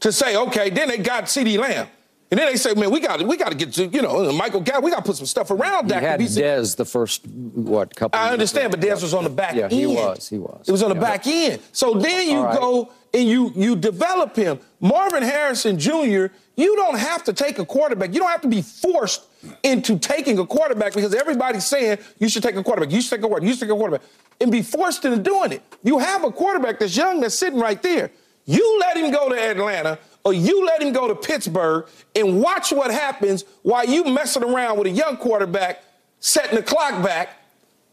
[0.00, 1.88] to say, okay, then they got CeeDee Lamb.
[2.30, 4.60] And then they say, man, we got we got to get to you know Michael
[4.60, 4.84] Gallup.
[4.84, 6.02] We got to put some stuff around Dak.
[6.02, 8.20] You had Dez the first what couple.
[8.20, 9.58] I understand, but Dez was on the back end.
[9.58, 9.72] yeah, end.
[9.72, 10.28] he was.
[10.28, 10.68] He was.
[10.68, 11.00] It was on the yeah.
[11.00, 11.60] back end.
[11.72, 12.56] So then you right.
[12.56, 14.60] go and you you develop him.
[14.78, 16.26] Marvin Harrison Jr.
[16.56, 18.12] You don't have to take a quarterback.
[18.14, 19.24] You don't have to be forced
[19.64, 22.92] into taking a quarterback because everybody's saying you should take a quarterback.
[22.92, 23.48] You should take a quarterback.
[23.48, 24.02] You should take a quarterback,
[24.40, 25.62] and be forced into doing it.
[25.82, 28.12] You have a quarterback that's young that's sitting right there.
[28.44, 32.72] You let him go to Atlanta or you let him go to Pittsburgh and watch
[32.72, 35.82] what happens while you messing around with a young quarterback
[36.20, 37.38] setting the clock back,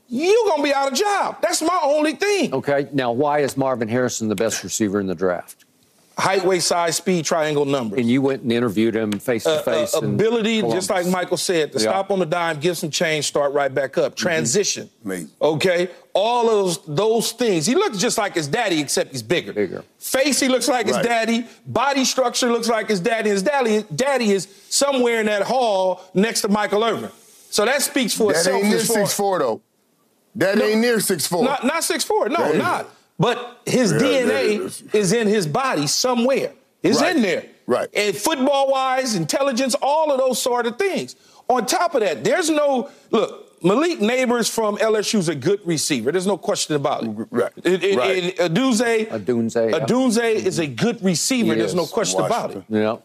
[0.10, 1.42] you're going to be out of job.
[1.42, 2.54] That's my only thing.
[2.54, 5.66] Okay, now why is Marvin Harrison the best receiver in the draft?
[6.20, 8.00] Height, weight, size, speed, triangle numbers.
[8.00, 9.94] And you went and interviewed him face to face.
[9.94, 11.92] ability, just like Michael said, to Yeah.
[11.92, 14.14] stop on the dime, give some change, start right back up.
[14.16, 14.28] Mm-hmm.
[14.28, 14.90] Transition.
[15.06, 15.30] Amazing.
[15.40, 15.90] Okay?
[16.14, 17.68] All of those, those things.
[17.68, 19.54] He looks just like his daddy, except he's bigger.
[19.54, 19.84] Bigger.
[20.00, 21.46] Face, he looks like his daddy.
[21.68, 23.30] Body structure looks like his daddy.
[23.30, 27.12] His daddy, daddy is somewhere in that hall next to Michael Irvin.
[27.52, 28.56] So that speaks for That itself.
[28.58, 29.62] ain't near as far- six four though.
[30.36, 30.66] That No.
[30.66, 31.44] ain't near six four.
[31.44, 32.28] Not not six four.
[32.28, 32.58] No, That is.
[32.58, 32.90] not.
[33.20, 34.84] But his Yeah, DNA that is.
[34.94, 36.52] is in his body somewhere.
[36.84, 37.16] It's Right.
[37.16, 37.46] in there.
[37.66, 37.90] Right.
[37.94, 41.16] And football wise, intelligence, all of those sort of things.
[41.50, 43.44] On top of that, there's no look.
[43.64, 46.12] Malik Nabers from LSU is a good receiver.
[46.12, 47.10] There's no question about it.
[47.32, 47.52] Right.
[47.66, 48.38] And, and, Right.
[48.40, 49.80] and Odunze, Odunze, yeah.
[49.80, 51.54] Odunze is a good receiver.
[51.54, 51.90] He There's no is.
[51.90, 52.64] question about it.
[52.70, 52.98] Yeah.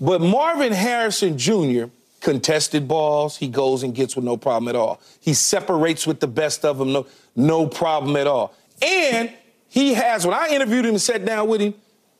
[0.00, 1.84] But Marvin Harrison Jr.
[2.20, 4.98] contested balls, he goes and gets with no problem at all.
[5.20, 8.54] He separates with the best of them, no, no problem at all.
[8.80, 9.30] And
[9.78, 11.72] he has, when I interviewed him and sat down with him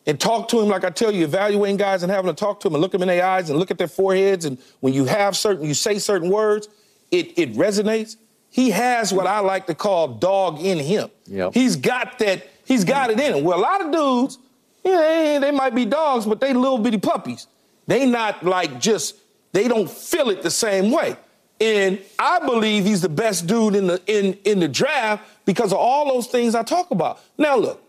[0.06, 2.68] and talked to him, like I tell you, evaluating guys and having to talk to
[2.68, 5.06] them and look them in their eyes and look at their foreheads, and when you
[5.06, 6.68] have certain, you say certain words,
[7.10, 8.16] it, it resonates.
[8.48, 11.10] He has what I like to call dog in him.
[11.26, 11.52] Yep.
[11.52, 13.44] He's got that, he's got it in him.
[13.44, 14.39] Well, a lot of dudes,
[14.85, 17.48] yeah, they, they might be dogs, but they little bitty puppies.
[17.89, 19.16] They not like just,
[19.52, 21.16] they don't feel it the same way.
[21.60, 25.78] And I believe he's the best dude in the in, in the draft because of
[25.78, 27.20] all those things I talk about.
[27.36, 27.82] Now look,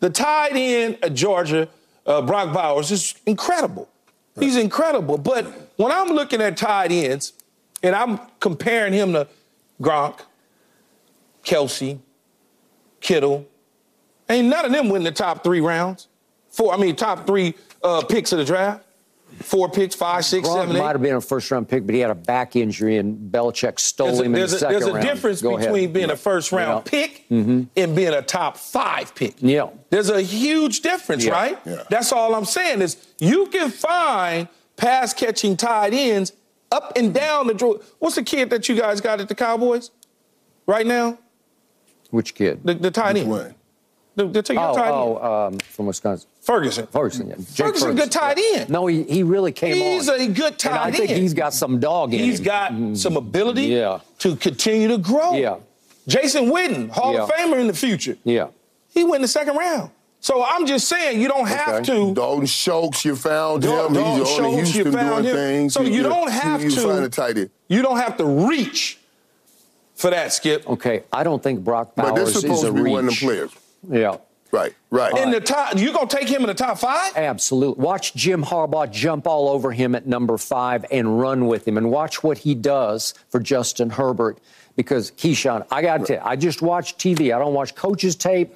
[0.00, 1.68] the tight end at Georgia,
[2.06, 3.88] uh, Brock Bowers, is incredible.
[4.38, 5.18] He's incredible.
[5.18, 7.34] But when I'm looking at tight ends
[7.82, 9.28] and I'm comparing him to
[9.80, 10.20] Gronk,
[11.44, 11.98] Kelce,
[13.00, 13.46] Kittle,
[14.28, 16.08] ain't none of them win the top three rounds.
[16.50, 18.84] Four, I mean, top three uh, picks of the draft.
[19.44, 22.00] Four picks, five, six, Gronk seven, might have been a first round pick, but he
[22.00, 24.72] had a back injury, and Belichick stole There's a, him in there's the a- second
[24.80, 25.06] there's a round.
[25.06, 25.68] difference Go ahead.
[25.68, 27.06] between being a first round Yeah.
[27.30, 27.60] Mm-hmm.
[27.64, 29.34] pick and being a top five pick.
[29.38, 29.68] Yeah.
[29.90, 31.32] There's a huge difference, Yeah.
[31.32, 31.58] right?
[31.66, 31.82] Yeah.
[31.90, 36.32] That's all I'm saying is you can find pass catching tight ends
[36.70, 37.74] up and down the draw.
[37.98, 39.90] What's the kid that you guys got at the Cowboys
[40.66, 41.18] right now?
[42.10, 42.60] Which kid?
[42.64, 43.30] The, the tight end.
[43.30, 43.54] One.
[44.14, 44.94] The, the, the oh, tight end.
[44.94, 46.28] oh um, from Wisconsin.
[46.42, 46.86] Ferguson.
[46.88, 47.36] Ferguson, yeah.
[47.36, 48.68] Jake Ferguson, good tight end.
[48.68, 50.20] No, he, he really came He's on.
[50.20, 51.20] a good And I think end.
[51.22, 52.44] he's got some dog in He's him.
[52.44, 54.00] got some ability Yeah.
[54.18, 55.34] to continue to grow.
[55.34, 55.56] Yeah.
[56.06, 58.16] Jason Witten, Hall of Famer in the future.
[58.24, 58.48] Yeah.
[58.92, 59.90] He went in the second round.
[60.20, 61.84] So I'm just saying you don't have Okay.
[61.86, 62.14] to.
[62.14, 64.02] Dalton Schultz, you found Dalton him.
[64.04, 65.34] He's on Schultz, in Houston you found doing him.
[65.36, 65.74] things.
[65.74, 67.50] So you don't have you, to- You find a tight end.
[67.68, 68.98] You don't have to reach
[69.94, 70.68] for that, Skip.
[70.68, 72.92] Okay, I don't think Brock But Bowers they're supposed is a to be reach.
[72.92, 73.50] one of them players.
[73.88, 74.16] Yeah.
[74.52, 75.16] Right, right.
[75.16, 77.16] In the top, you gonna take him in the top five?
[77.16, 77.82] Absolutely.
[77.82, 81.90] Watch Jim Harbaugh jump all over him at number five and run with him, and
[81.90, 84.38] watch what he does for Justin Herbert.
[84.76, 87.34] Because Keyshawn, I got to tell you, I just watch TV.
[87.34, 88.54] I don't watch coaches' tape,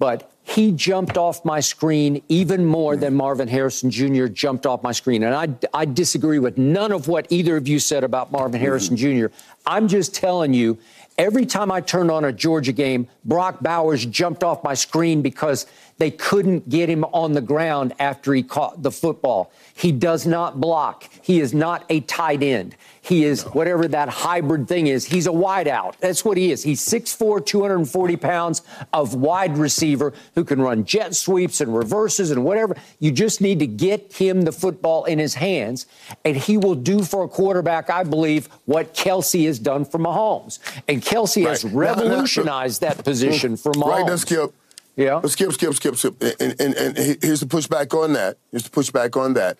[0.00, 4.26] but he jumped off my screen even more than Marvin Harrison Jr.
[4.26, 5.22] jumped off my screen.
[5.22, 8.96] And I, I disagree with none of what either of you said about Marvin Harrison
[8.96, 9.28] mm-hmm.
[9.28, 9.34] Jr.
[9.66, 10.78] I'm just telling you,
[11.18, 15.66] every time I turned on a Georgia game, Brock Bowers jumped off my screen because
[15.98, 19.52] they couldn't get him on the ground after he caught the football.
[19.74, 21.08] He does not block.
[21.22, 22.74] He is not a tight end.
[23.02, 25.04] He is whatever that hybrid thing is.
[25.06, 25.96] He's a wideout.
[25.98, 26.62] That's what he is.
[26.62, 32.44] He's 6'4, 240 pounds of wide receiver who can run jet sweeps and reverses and
[32.44, 32.76] whatever.
[32.98, 35.86] You just need to get him the football in his hands,
[36.24, 40.58] and he will do for a quarterback, I believe, what Kelce has done for Mahomes.
[40.86, 41.72] And Kelce has Right.
[41.72, 43.62] Now- revolutionized that position Mm.
[43.62, 43.86] for Mahomes.
[43.86, 44.52] Right, let's skip.
[44.96, 45.20] Yeah.
[45.26, 46.20] Skip, skip, skip, skip.
[46.40, 48.36] And, and, and here's the pushback on that.
[48.50, 49.56] Here's the pushback on that.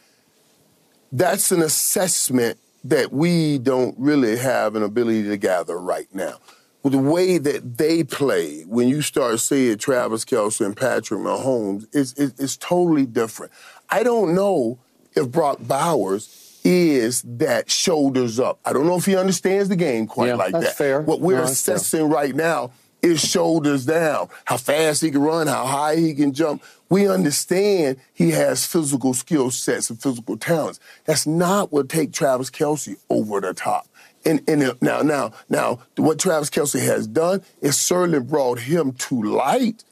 [1.12, 6.39] That's an assessment that we don't really have an ability to gather right now.
[6.82, 11.86] with the way that they play, when you start seeing Travis Kelce and Patrick Mahomes,
[11.93, 13.52] it's, it's, it's totally different.
[13.90, 14.78] I don't know
[15.14, 18.59] if Brock Bowers is that shoulders up.
[18.64, 20.76] I don't know if he understands the game quite Yeah, like that's that.
[20.76, 21.01] fair.
[21.02, 21.76] What we're No, that's fair.
[21.76, 22.72] assessing right now
[23.03, 26.62] is shoulders down, how fast he can run, how high he can jump.
[26.89, 30.81] We understand he has physical skill sets and physical talents.
[31.05, 33.87] That's not what take Travis Kelce over the top.
[34.25, 39.23] And, and now, now, now, what Travis Kelce has done is certainly brought him to
[39.23, 39.85] light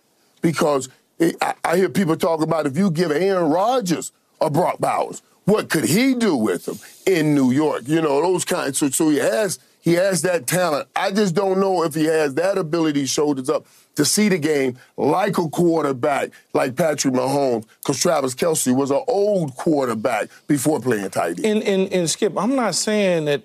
[0.42, 0.88] because
[1.18, 5.22] it, I, I hear people talk about if you give Aaron Rodgers a Brock Bowers,
[5.44, 7.82] what could he do with him in New York?
[7.86, 8.78] You know, those kinds.
[8.78, 10.88] So, so he has he has that talent.
[10.96, 14.76] I just don't know if he has that ability shoulders up to see the game
[14.96, 21.08] like a quarterback like Patrick Mahomes, because Travis Kelce was an old quarterback before playing
[21.10, 21.46] tight end.
[21.46, 23.44] And, and, and Skip, I'm not saying that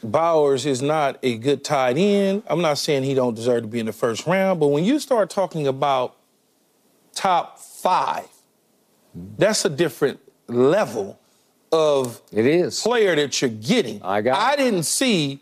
[0.00, 2.44] Bowers is not a good tight end.
[2.46, 4.60] I'm not saying he don't deserve to be in the first round.
[4.60, 6.16] But when you start talking about
[7.16, 8.28] top five,
[9.36, 11.18] that's a different level
[11.72, 12.80] of It is.
[12.80, 14.00] player that you're getting.
[14.04, 14.38] I got.
[14.38, 15.40] I didn't see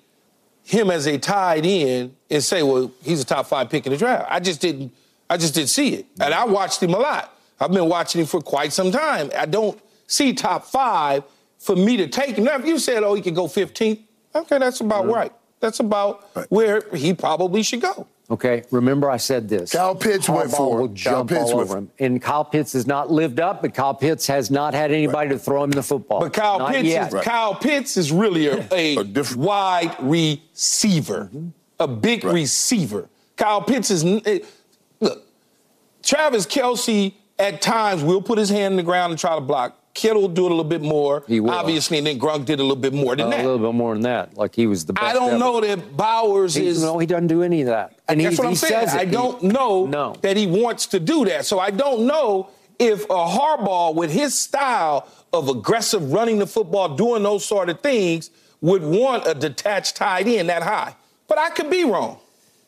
[0.66, 3.98] him as a tight end and say, well, he's a top five pick in the
[3.98, 4.26] draft.
[4.28, 4.92] I just didn't.
[5.30, 7.32] I just didn't see it, and I watched him a lot.
[7.58, 9.30] I've been watching him for quite some time.
[9.36, 11.24] I don't see top five
[11.58, 12.44] for me to take him.
[12.44, 13.98] Now, if you said, oh, he could go 15th,
[14.34, 15.32] okay, that's about right.
[15.58, 16.46] That's about Right.
[16.50, 18.06] where he probably should go.
[18.28, 19.70] Okay, remember I said this.
[19.70, 20.80] Kyle Pitts went for it.
[20.82, 21.90] will Kyle Pitts all went over for him.
[22.00, 25.38] And Kyle Pitts has not lived up, but Kyle Pitts has not had anybody to
[25.38, 26.18] throw him the football.
[26.20, 27.14] But Kyle Not Pitts, yet.
[27.14, 31.30] is, Kyle Pitts is really a, a, A different- wide receiver,
[31.78, 32.34] a big Right.
[32.34, 33.08] receiver.
[33.36, 34.40] Kyle Pitts is eh,
[35.00, 35.22] look.
[36.02, 39.78] Travis Kelce at times will put his hand in the ground and try to block.
[39.96, 41.50] Kittle will do it a little bit more, He will.
[41.50, 43.40] obviously, and then Gronk did a little bit more than a that.
[43.40, 44.36] A little bit more than that.
[44.36, 45.04] Like he was the best.
[45.06, 45.38] I don't ever.
[45.38, 46.82] know that Bowers He, is.
[46.82, 47.98] no, he doesn't do any of that.
[48.08, 48.88] And That's he, what I'm he saying.
[48.88, 48.94] says.
[48.94, 50.14] I don't know No.
[50.20, 51.46] that he wants to do that.
[51.46, 56.94] So I don't know if a Harbaugh, with his style of aggressive running the football,
[56.94, 60.94] doing those sort of things, would want a detached tight end that high.
[61.26, 62.18] But I could be wrong.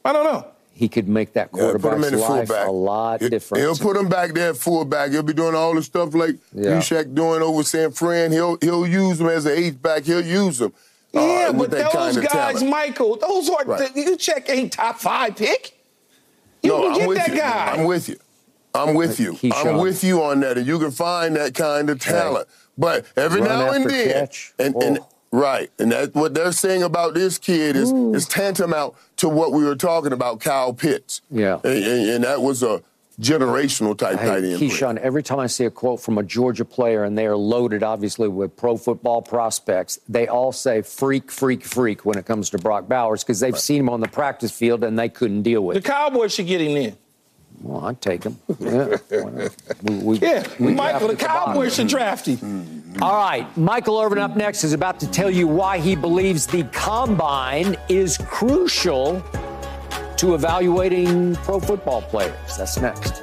[0.04, 0.46] I don't know.
[0.78, 2.68] He could make that Yeah, put him quarterback's in life fullback.
[2.68, 3.64] a lot He- different.
[3.64, 5.10] He'll put him back there at fullback.
[5.10, 6.78] He'll be doing all the stuff like Yeah.
[6.78, 8.30] Juszczyk doing over San Fran.
[8.32, 10.04] He'll he'll use him as an H back.
[10.04, 10.72] He'll use him.
[11.14, 12.68] uh, Yeah, with but those kind of guys, talent.
[12.70, 13.96] Michael, those are Right.
[13.96, 15.72] you check ain't top five pick.
[16.62, 17.36] You no, can I'm get with that you.
[17.40, 17.72] guy.
[17.76, 18.16] I'm with you.
[18.74, 19.32] I'm with you.
[19.32, 19.66] Keyshawn.
[19.66, 22.46] I'm with you on that, and you can find that kind of talent.
[22.76, 24.52] But every Run now and then, catch.
[24.58, 25.06] and, and Oh.
[25.32, 29.64] right, and that's what they're saying about this kid is is tantamount to what we
[29.64, 31.20] were talking about, Kyle Pitts.
[31.30, 31.60] Yeah.
[31.64, 32.82] and, and- and that was a
[33.20, 34.58] generational type tight Hey, end.
[34.58, 34.70] player.
[34.70, 37.82] Keyshawn, every time I see a quote from a Georgia player and they are loaded,
[37.82, 42.58] obviously, with pro football prospects, they all say freak, freak, freak when it comes to
[42.58, 45.76] Brock Bowers because they've seen him on the practice field and they couldn't deal with
[45.76, 45.82] it.
[45.82, 45.88] The.
[45.88, 46.96] Cowboys should get him in.
[47.60, 48.38] Well, I'd take him.
[48.58, 48.96] Yeah.
[49.82, 51.16] we, we, Yeah, we Michael, the.
[51.16, 52.36] Cowboys should draft him.
[52.38, 53.02] Mm.
[53.02, 56.64] All right, Michael Irvin up next is about to tell you why he believes the
[56.64, 59.22] combine is crucial
[60.16, 62.56] to evaluating pro football players.
[62.56, 63.22] That's next.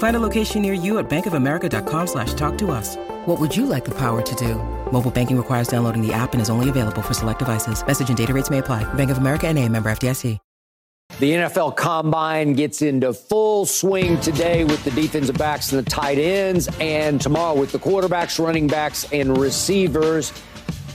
[0.00, 2.96] Find a location near you at bankofamerica.com slash talk to us.
[3.26, 4.54] What would you like the power to do?
[4.90, 7.86] Mobile banking requires downloading the app and is only available for select devices.
[7.86, 8.82] Message and data rates may apply.
[8.94, 10.38] Bank of America and a member FDIC.
[11.18, 16.16] The NFL Combine gets into full swing today with the defensive backs and the tight
[16.16, 20.32] ends, and tomorrow with the quarterbacks, running backs, and receivers.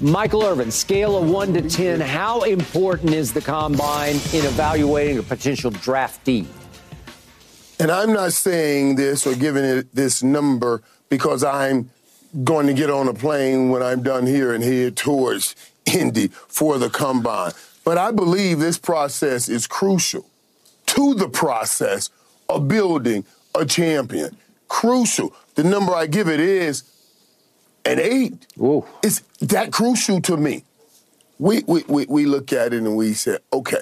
[0.01, 5.23] Michael Irvin, scale of 1 to 10, how important is the Combine in evaluating a
[5.23, 6.47] potential draftee?
[7.79, 11.89] And I'm not saying this or giving it this number because I'm
[12.43, 16.77] going to get on a plane when I'm done here and head towards Indy for
[16.77, 17.51] the combine.
[17.83, 20.25] But I believe this process is crucial
[20.87, 22.09] to the process
[22.49, 24.35] of building a champion.
[24.67, 25.33] Crucial.
[25.55, 26.83] The number I give it is
[27.85, 28.47] an eight.
[28.59, 28.85] Ooh.
[29.03, 30.63] It's that crucial to me.
[31.37, 33.81] We, we, we, we look at it and we say, okay,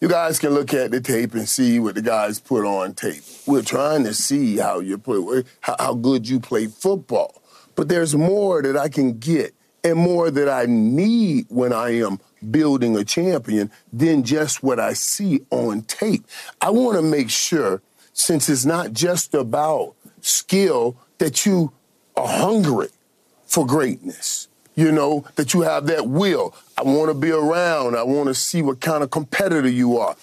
[0.00, 3.22] you guys can look at the tape and see what the guys put on tape.
[3.46, 7.42] We're trying to see how you play, how, good you play football.
[7.76, 9.54] But there's more that I can get
[9.84, 12.18] and more that I need when I am
[12.50, 16.24] building a champion than just what I see on tape.
[16.62, 17.82] I want to make sure,
[18.14, 21.72] since it's not just about skill, that you
[22.16, 22.88] are hungry
[23.46, 24.48] for greatness.
[24.80, 26.54] You know, that you have that will.
[26.78, 27.96] I want to be around.
[27.96, 30.16] I want to see what kind of competitor you are.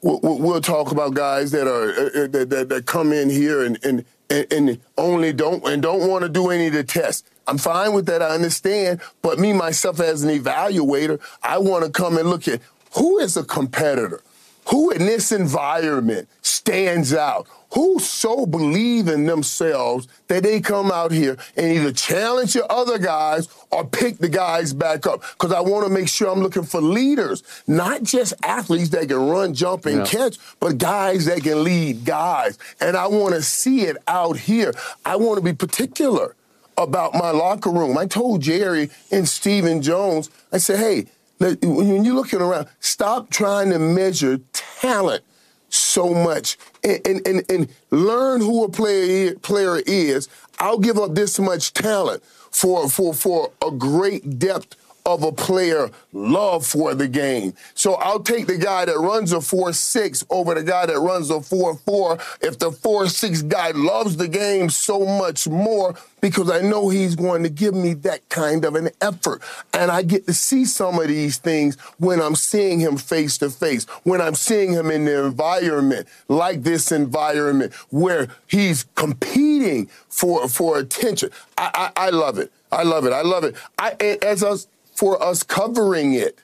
[0.00, 3.62] We'll, we'll talk about guys that are uh, uh that, that, that, come in here
[3.62, 7.28] and, and and only don't and don't want to do any of the tests.
[7.46, 8.22] I'm fine with that.
[8.22, 9.02] I understand.
[9.20, 12.62] But me myself as an evaluator, I want to come and look at
[12.96, 14.22] who is a competitor,
[14.70, 21.10] who in this environment stands out, who so believe in themselves that they come out
[21.10, 25.22] here and either challenge your other guys or pick the guys back up.
[25.32, 29.28] Because I want to make sure I'm looking for leaders, not just athletes that can
[29.28, 30.04] run, jump, and yeah.
[30.04, 32.58] catch, but guys that can lead guys.
[32.80, 34.72] And I want to see it out here.
[35.04, 36.36] I want to be particular
[36.76, 37.98] about my locker room.
[37.98, 41.06] I told Jerry and Stephen Jones, I said, hey,
[41.40, 45.24] when you're looking around, stop trying to measure talent
[45.70, 50.28] so much and, and, and, and learn who a player, player is.
[50.58, 54.76] I'll give up this much talent for, for, for a great depth
[55.06, 57.54] of a player love for the game.
[57.74, 61.34] So I'll take the guy that runs a 4-6 over the guy that runs a
[61.34, 67.16] 4-4 if the 4-6 guy loves the game so much more because I know he's
[67.16, 69.42] going to give me that kind of an effort.
[69.72, 73.50] And I get to see some of these things when I'm seeing him face to
[73.50, 80.48] face, when I'm seeing him in the environment, like this environment where he's competing for,
[80.48, 81.30] for attention.
[81.56, 82.52] I, I, I love it.
[82.72, 83.12] I love it.
[83.12, 83.56] I love it.
[83.78, 84.66] I, as us,
[85.00, 86.42] for us covering it.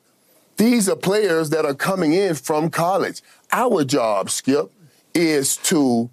[0.57, 3.21] These are players that are coming in from college.
[3.53, 4.73] Our job, Skip,
[5.13, 6.09] is to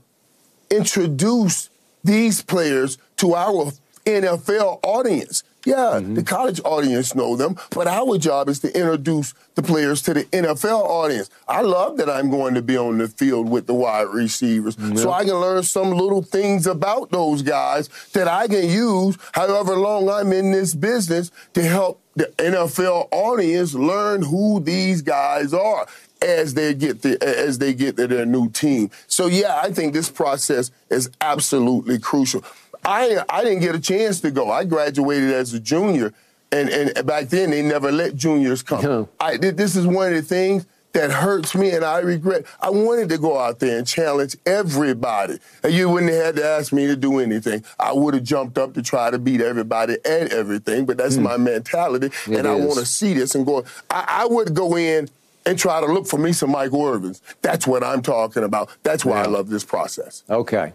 [0.70, 1.70] introduce
[2.04, 3.72] these players to our
[4.06, 5.44] NFL audience.
[5.66, 6.16] Yeah, mm-hmm.
[6.16, 10.26] the college audience know them, but our job is to introduce the players to the
[10.26, 11.30] NFL audience.
[11.48, 14.98] I love that I'm going to be on the field with the wide receivers, mm-hmm.
[14.98, 19.78] so I can learn some little things about those guys that I can use however
[19.78, 25.88] long I'm in this business to help the NFL audience learn who these guys are
[26.22, 28.90] as they get the, as they get to their new team.
[29.08, 32.44] So yeah, I think this process is absolutely crucial.
[32.86, 34.52] I I didn't get a chance to go.
[34.52, 36.14] I graduated as a junior,
[36.52, 38.82] and and back then they never let juniors come.
[39.20, 42.46] I this is one of the things that hurts me and I regret.
[42.62, 45.40] I wanted to go out there and challenge everybody.
[45.64, 47.64] And you wouldn't have had to ask me to do anything.
[47.80, 51.24] I would have jumped up to try to beat everybody and everything, but that's mm.
[51.24, 52.08] my mentality.
[52.08, 52.46] It and is.
[52.46, 53.66] I want to see this and go.
[53.90, 55.10] I, I, would go in
[55.46, 57.22] and try to look for me some Mike Irvins.
[57.42, 58.70] That's what I'm talking about.
[58.84, 59.24] That's why yeah.
[59.24, 60.24] I love this process.
[60.30, 60.74] Okay.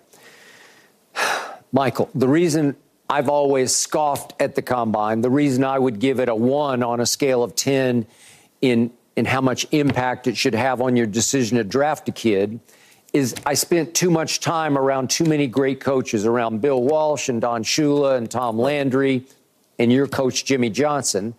[1.72, 2.76] Michael, the reason
[3.08, 7.00] I've always scoffed at the combine, the reason I would give it a one on
[7.00, 8.06] a scale of 10
[8.60, 12.60] in, in how much impact it should have on your decision to draft a kid
[13.12, 17.40] is I spent too much time around too many great coaches, around Bill Walsh and
[17.40, 19.26] Don Shula and Tom Landry
[19.76, 21.34] and your coach, Jimmy Johnson.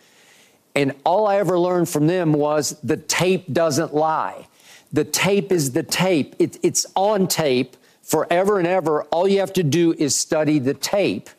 [0.76, 4.48] And all I ever learned from them was the tape doesn't lie.
[4.92, 6.36] The tape is the tape.
[6.38, 10.74] It, it's on tape forever and ever, all you have to do is study the
[10.74, 11.30] tape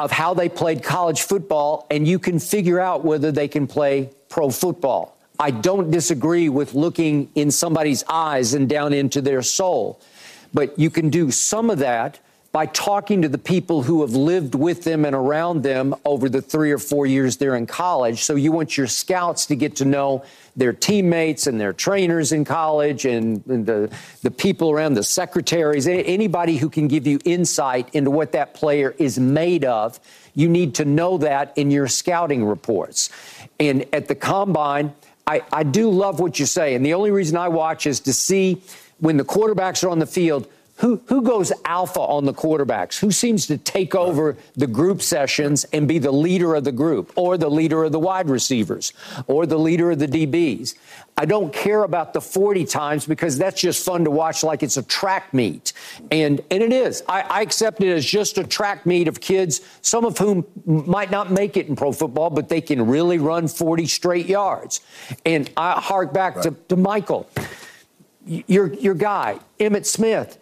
[0.00, 4.10] of how they played college football, and you can figure out whether they can play
[4.28, 5.13] pro football.
[5.38, 10.00] I don't disagree with looking in somebody's eyes and down into their soul,
[10.52, 12.20] but you can do some of that
[12.54, 16.40] by talking to the people who have lived with them and around them over the
[16.40, 18.22] three or four years they're in college.
[18.22, 20.24] So you want your scouts to get to know
[20.54, 23.92] their teammates and their trainers in college and, and the,
[24.22, 28.94] the people around, the secretaries, anybody who can give you insight into what that player
[28.98, 29.98] is made of.
[30.34, 33.10] You need to know that in your scouting reports.
[33.58, 34.94] And at the combine,
[35.26, 36.74] I, I do love what you say.
[36.74, 38.60] And the only reason I watch is to see
[38.98, 42.98] when the quarterbacks are on the field who, who goes alpha on the quarterbacks?
[42.98, 47.12] Who seems to take over the group sessions and be the leader of the group
[47.14, 48.92] or the leader of the wide receivers
[49.28, 50.74] or the leader of the DBs?
[51.16, 54.76] I don't care about the 40 times because that's just fun to watch like it's
[54.76, 55.72] a track meet.
[56.10, 57.04] And, and it is.
[57.08, 61.12] I, I accept it as just a track meet of kids, some of whom might
[61.12, 64.80] not make it in pro football, but they can really run 40 straight yards.
[65.24, 66.42] And I hark back right.
[66.42, 67.30] to, to Michael,
[68.26, 70.38] your, your guy, Emmitt Smith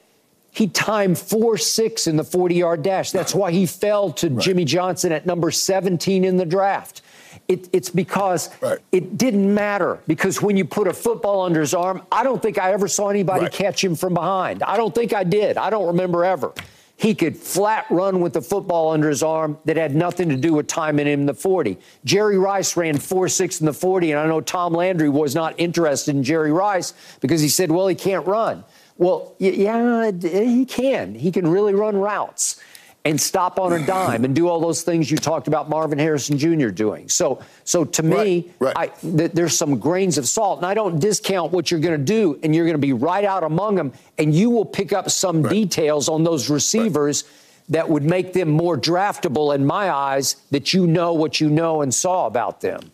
[0.55, 3.11] he timed 4 6 in the 40 yard dash.
[3.11, 4.39] That's why he fell to right.
[4.39, 7.01] Jimmy Johnson at number 17 in the draft.
[7.49, 8.79] It, it's because right.
[8.93, 9.99] it didn't matter.
[10.07, 13.09] Because when you put a football under his arm, I don't think I ever saw
[13.09, 13.53] anybody right.
[13.53, 14.63] catch him from behind.
[14.63, 15.57] I don't think I did.
[15.57, 16.53] I don't remember ever.
[16.97, 20.53] he could flat run with the football under his arm that had nothing to do
[20.53, 21.79] with timing him in the 40.
[22.05, 25.55] Jerry Rice ran 4 6 in the 40, and I know Tom Landry was not
[25.59, 28.65] interested in Jerry Rice because he said, well, he can't run.
[28.99, 31.15] Well, yeah, eh, he can.
[31.15, 32.61] He can really run routes
[33.05, 36.39] and stop on a dime and do all those things you talked about Marvin Harrison
[36.39, 36.69] Jr.
[36.69, 37.09] doing.
[37.09, 38.77] So, so to me, right, right.
[38.77, 42.05] I, th- there's some grains of salt, and I don't discount what you're going to
[42.05, 45.11] do, and you're going to be right out among them, and you will pick up
[45.11, 45.53] some right.
[45.53, 47.25] details on those receivers
[47.69, 50.37] that would make them more draftable in my eyes.
[50.51, 52.93] That you know what you know and saw about them.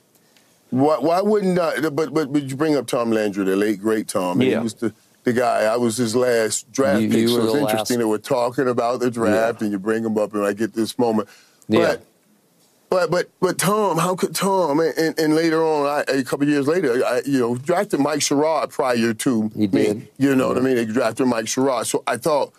[0.70, 1.80] Why, why wouldn't I?
[1.80, 4.42] But, but but you bring up Tom Landry, the late great Tom.
[4.42, 4.58] Yeah.
[4.58, 4.94] He was the
[5.28, 5.64] the guy.
[5.64, 8.04] I was his last draft you, pick, you so it's interesting last...
[8.04, 9.64] that we're talking about the draft, yeah.
[9.64, 11.28] and you bring him up, and I get this moment.
[11.68, 11.96] Yeah.
[11.96, 12.02] But
[12.90, 14.80] but but but Tom, how could Tom?
[14.80, 18.22] And, and, and later on, I, a couple years later, I, you know, drafted Mike
[18.22, 19.74] Sherrard prior to did.
[19.74, 20.08] me.
[20.16, 20.48] You know yeah.
[20.48, 20.76] what I mean?
[20.76, 22.52] They drafted Mike Sherrard, so I thought,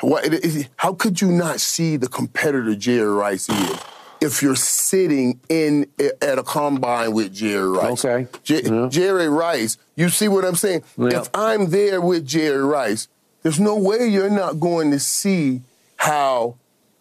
[0.00, 0.28] what?
[0.76, 3.78] How could you not see the competitor Jerry Rice is?
[4.24, 5.86] If you're sitting in
[6.20, 8.04] at a combine with Jerry Rice.
[8.04, 8.28] Okay.
[8.42, 8.88] J- yeah.
[8.90, 10.82] Jerry Rice, you see what I'm saying?
[10.96, 11.20] Yeah.
[11.20, 13.08] If I'm there with Jerry Rice,
[13.42, 15.62] there's no way you're not going to see
[15.96, 16.56] how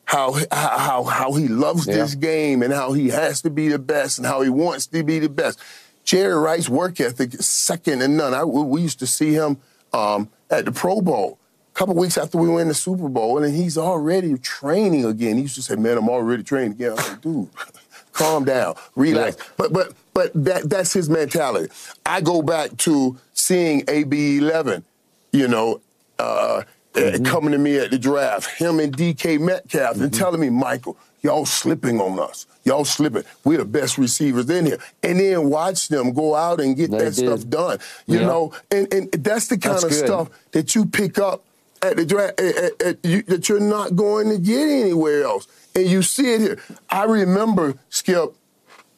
[0.05, 1.95] how how how he loves yeah.
[1.95, 5.03] this game and how he has to be the best and how he wants to
[5.03, 5.59] be the best.
[6.03, 8.33] Jerry Rice work ethic is second to none.
[8.33, 9.57] I, we used to see him
[9.93, 11.39] um, at the Pro Bowl
[11.73, 15.35] couple weeks after we win the Super Bowl, and he's already training again.
[15.37, 17.49] He used to say, "Man, I'm already training again." I was like, "Dude,
[18.13, 19.43] calm down, relax." Yeah.
[19.57, 21.73] But but but that that's his mentality.
[22.05, 24.83] I go back to seeing AB 11,
[25.31, 25.81] you know,
[26.19, 26.63] uh,
[26.93, 27.23] mm-hmm.
[27.23, 30.03] coming to me at the draft, him and DK Metcalf, mm-hmm.
[30.03, 32.45] and telling me, Michael, y'all slipping on us.
[32.65, 33.23] Y'all slipping.
[33.43, 34.77] We're the best receivers in here.
[35.01, 37.15] And then watch them go out and get they that did.
[37.15, 37.79] stuff done.
[38.07, 38.25] You yeah.
[38.25, 40.05] know, and, and that's the kind that's of good.
[40.05, 41.43] stuff that you pick up
[41.84, 45.47] at the draft at, at, you, that you're not going to get anywhere else.
[45.76, 46.60] And you see it here.
[46.89, 48.35] I remember, Skip,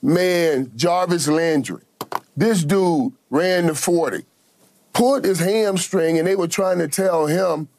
[0.02, 1.82] man, Jarvis Landry.
[2.38, 4.26] This dude ran the 40,
[4.94, 7.70] pulled his hamstring, and they were trying to tell him,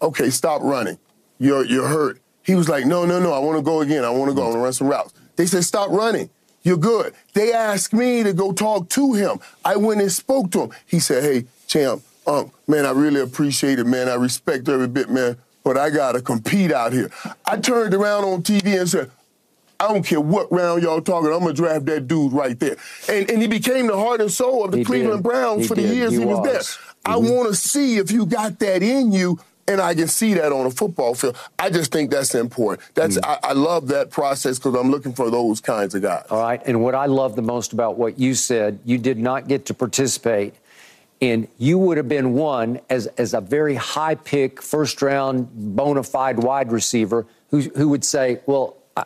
[0.00, 0.98] okay, stop running.
[1.38, 2.20] You're, you're hurt.
[2.44, 4.04] He was like, no, no, no, I want to go again.
[4.04, 4.42] I want to go.
[4.42, 5.12] I want to run some routes.
[5.36, 6.30] They said, stop running.
[6.62, 7.14] You're good.
[7.34, 9.40] They asked me to go talk to him.
[9.64, 10.70] I went and spoke to him.
[10.86, 14.08] He said, hey, champ, um, man, I really appreciate it, man.
[14.08, 15.36] I respect every bit, man.
[15.64, 17.10] But I gotta compete out here.
[17.44, 19.10] I turned around on TV and said,
[19.80, 21.32] I don't care what round y'all talking.
[21.32, 22.76] I'm gonna draft that dude right there.
[23.08, 25.30] And and he became the heart and soul of the he Cleveland did.
[25.30, 26.46] Browns he for the years he, he was, was.
[26.46, 26.60] there.
[26.60, 27.12] Mm-hmm.
[27.12, 29.38] I want to see if you got that in you.
[29.66, 31.36] And I can see that on a football field.
[31.58, 32.88] I just think that's important.
[32.94, 33.26] That's mm.
[33.26, 36.24] I, I love that process because I'm looking for those kinds of guys.
[36.30, 36.62] All right.
[36.64, 39.74] And what I love the most about what you said, you did not get to
[39.74, 40.54] participate
[41.20, 46.02] and you would have been one as, as a very high pick, first round, bona
[46.02, 49.04] fide wide receiver who, who would say, Well, I,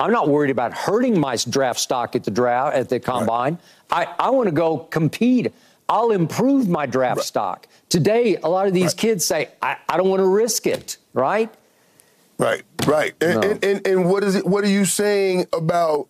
[0.00, 3.58] am not worried about hurting my draft stock at the draft at the combine.
[3.90, 4.08] Right.
[4.18, 5.52] I, I want to go compete.
[5.88, 7.26] I'll improve my draft right.
[7.26, 7.68] stock.
[7.88, 8.96] Today, a lot of these right.
[8.96, 11.52] kids say, I, I don't want to risk it, right?
[12.38, 13.14] Right, right.
[13.20, 13.50] And, no.
[13.50, 14.46] and, and, and, what is it?
[14.46, 16.08] What are you saying about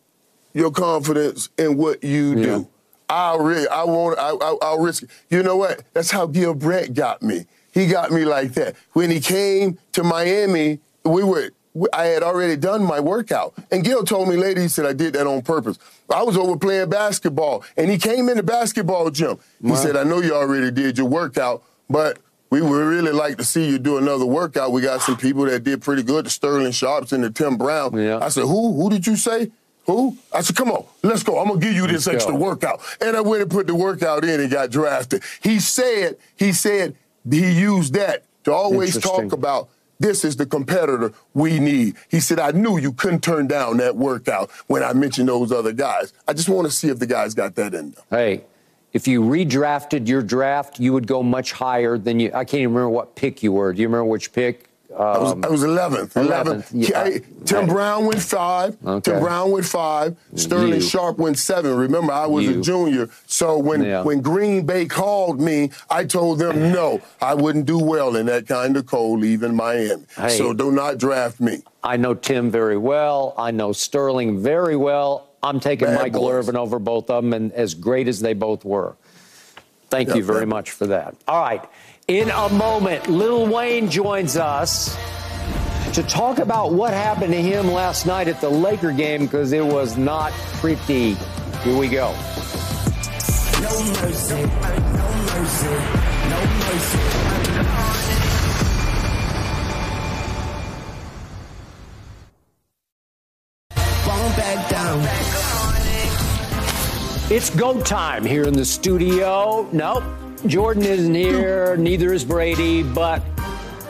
[0.55, 2.45] your confidence in what you yeah.
[2.45, 2.69] do?
[3.09, 3.71] I'll risk.
[3.71, 4.19] I won't.
[4.19, 5.03] I, I, I'll risk.
[5.03, 5.11] It.
[5.31, 5.83] You know what?
[5.93, 7.47] That's how Gil Brandt got me.
[7.73, 8.77] He got me like that.
[8.93, 11.51] When he came to Miami, we were.
[11.93, 14.61] I had already done my workout, and Gil told me later.
[14.61, 15.77] He said I did that on purpose.
[16.09, 19.39] I was over playing basketball, and he came in the basketball gym.
[19.61, 19.77] He wow.
[19.77, 22.19] said, "I know you already did your workout, but."
[22.51, 24.71] We would really like to see you do another workout.
[24.71, 27.99] We got some people that did pretty good, the Sterling Sharpes and the Tim Brown.
[27.99, 28.21] Yeah.
[28.23, 28.81] I said, who?
[28.81, 29.51] Who did you say?
[29.87, 30.17] Who?
[30.33, 31.39] I said, come on, let's go.
[31.39, 32.81] I'm gonna give you this extra workout.
[33.01, 35.23] And I went and put the workout in and got drafted.
[35.43, 36.97] He said, he said
[37.29, 39.69] he used that to always talk about
[40.01, 41.97] this is the competitor we need.
[42.11, 45.73] He said, I knew you couldn't turn down that workout when I mentioned those other
[45.73, 46.13] guys.
[46.27, 48.03] I just want to see if the guys got that in them.
[48.11, 48.45] Hey,
[48.93, 52.31] if you redrafted your draft, you would go much higher than you.
[52.35, 53.73] I can't even remember what pick you were.
[53.73, 54.69] Do you remember which pick?
[54.95, 56.13] Um, I, was, I was 11th.
[56.13, 56.45] 11th.
[56.45, 56.71] 11th.
[56.73, 57.19] Yeah.
[57.45, 57.69] Tim right.
[57.69, 58.77] Brown went five.
[58.87, 59.11] Okay.
[59.11, 60.17] Tim Brown went five.
[60.37, 60.81] Sterling you.
[60.81, 61.77] Sharpe went seven.
[61.77, 62.61] Remember, I was you.
[62.61, 63.11] a junior.
[63.27, 64.03] So when, yeah.
[64.03, 68.47] when Green Bay called me, I told them no, I wouldn't do well in that
[68.47, 70.05] kind of cold even Miami.
[70.17, 71.63] Hey, so do not draft me.
[71.83, 73.35] I know Tim very well.
[73.37, 75.29] I know Sterling very well.
[75.43, 76.35] I'm taking Bad Michael boys.
[76.35, 78.97] Irvin over both of them, and as great as they both were.
[79.91, 81.15] Thank you very much for that.
[81.29, 81.65] All right.
[82.07, 84.95] In a moment, Lil Wayne joins us
[85.95, 89.65] to talk about what happened to him last night at the Laker game because it
[89.65, 91.15] was not pretty.
[91.63, 92.13] Here we go.
[93.63, 93.71] No
[94.03, 95.69] mercy, no mercy,
[96.29, 97.01] no mercy.
[107.35, 109.67] It's go time here in the studio.
[109.73, 110.05] Nope.
[110.47, 113.23] Jordan isn't here, neither is Brady, but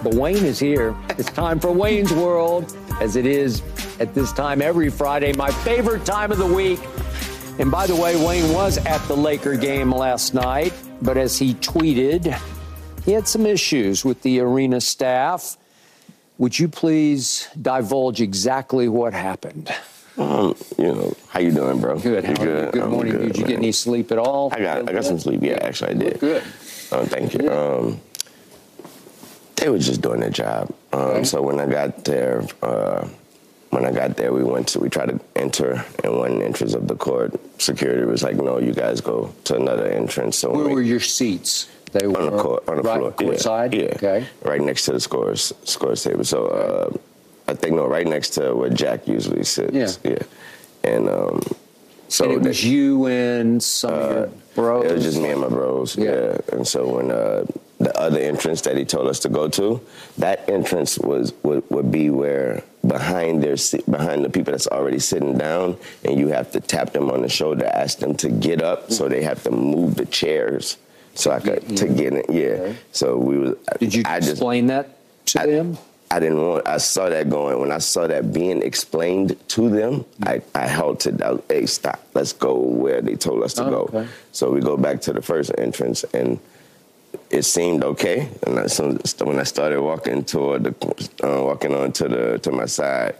[0.04, 0.94] but Wayne is here.
[1.10, 3.62] It's time for Wayne's World, as it is
[3.98, 6.78] at this time every Friday, my favorite time of the week.
[7.58, 11.54] And by the way, Wayne was at the Laker game last night, but as he
[11.54, 12.38] tweeted,
[13.04, 15.56] he had some issues with the arena staff.
[16.36, 19.74] Would you please divulge exactly what happened?
[20.16, 21.98] Um, you know, how you doing, bro?
[21.98, 22.24] Good.
[22.24, 22.70] You How are you?
[22.72, 23.12] Good morning.
[23.12, 24.50] good, did you get any sleep at all?
[24.52, 25.40] I got, I got some sleep.
[25.42, 26.20] Yeah, actually, I did.
[26.20, 26.42] Good.
[26.92, 27.50] Um, thank you.
[27.50, 28.00] Um,
[29.56, 30.72] they were just doing their job.
[30.92, 33.08] Um, So when I got there, uh,
[33.70, 36.86] when I got there, we went to, we tried to enter in one entrance of
[36.86, 37.34] the court.
[37.60, 40.36] Security was like, no, you guys go to another entrance.
[40.38, 41.68] So Where we- were your seats?
[41.92, 43.72] They were on the court, on the right, floor, court yeah, side.
[43.74, 44.26] yeah, Okay.
[44.42, 46.24] right next to the scores scores table.
[46.24, 46.96] So uh,
[47.46, 49.72] I think no, right next to where Jack usually sits.
[50.02, 50.10] Yeah.
[50.12, 50.22] yeah,
[50.82, 51.40] and um,
[52.08, 54.84] so and it they- was you and some of your bros.
[54.86, 55.96] it was just me and my bros.
[55.96, 56.04] Yeah.
[56.04, 56.38] Yeah.
[56.52, 57.44] And so when uh,
[57.78, 59.80] the other entrance that he told us to go to,
[60.18, 63.56] that entrance was would, would be where behind their
[63.90, 67.28] behind the people that's already sitting down, and you have to tap them on the
[67.28, 70.76] shoulder, ask them to get up, so they have to move the chairs.
[71.16, 72.72] So I could to get in, yeah.
[72.92, 73.56] So we was.
[73.78, 74.96] Did you I just, explain that
[75.26, 75.78] to I, them?
[76.10, 76.68] I didn't want.
[76.68, 77.58] I saw that going.
[77.58, 81.20] When I saw that being explained to them, I, I halted.
[81.22, 82.00] I, hey, stop.
[82.14, 83.80] Let's go where they told us to Oh, go.
[83.98, 84.08] okay.
[84.32, 86.38] So we go back to the first entrance, and
[87.30, 88.28] it seemed okay.
[88.46, 90.74] And I, so when I started walking toward the,
[91.26, 93.16] uh, walking on to the to my side,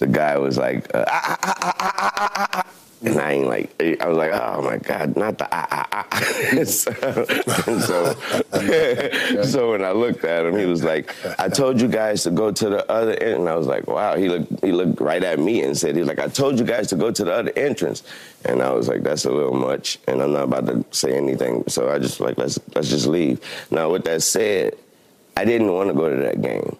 [0.00, 2.66] the guy was like, uh, ah, ah, ah,
[3.04, 6.04] and I ain't like, I was like, oh my god, not the ah ah ah.
[6.64, 6.92] so,
[7.80, 12.30] so, so when I looked at him, he was like, I told you guys to
[12.30, 14.16] go to the other end, and I was like, wow.
[14.16, 16.88] He looked, he looked right at me and said, he like, I told you guys
[16.88, 18.02] to go to the other entrance,
[18.44, 21.64] and I was like, that's a little much, and I'm not about to say anything,
[21.68, 23.40] so I just like let's let's just leave.
[23.70, 24.76] Now with that said,
[25.36, 26.76] I didn't want to go to that game.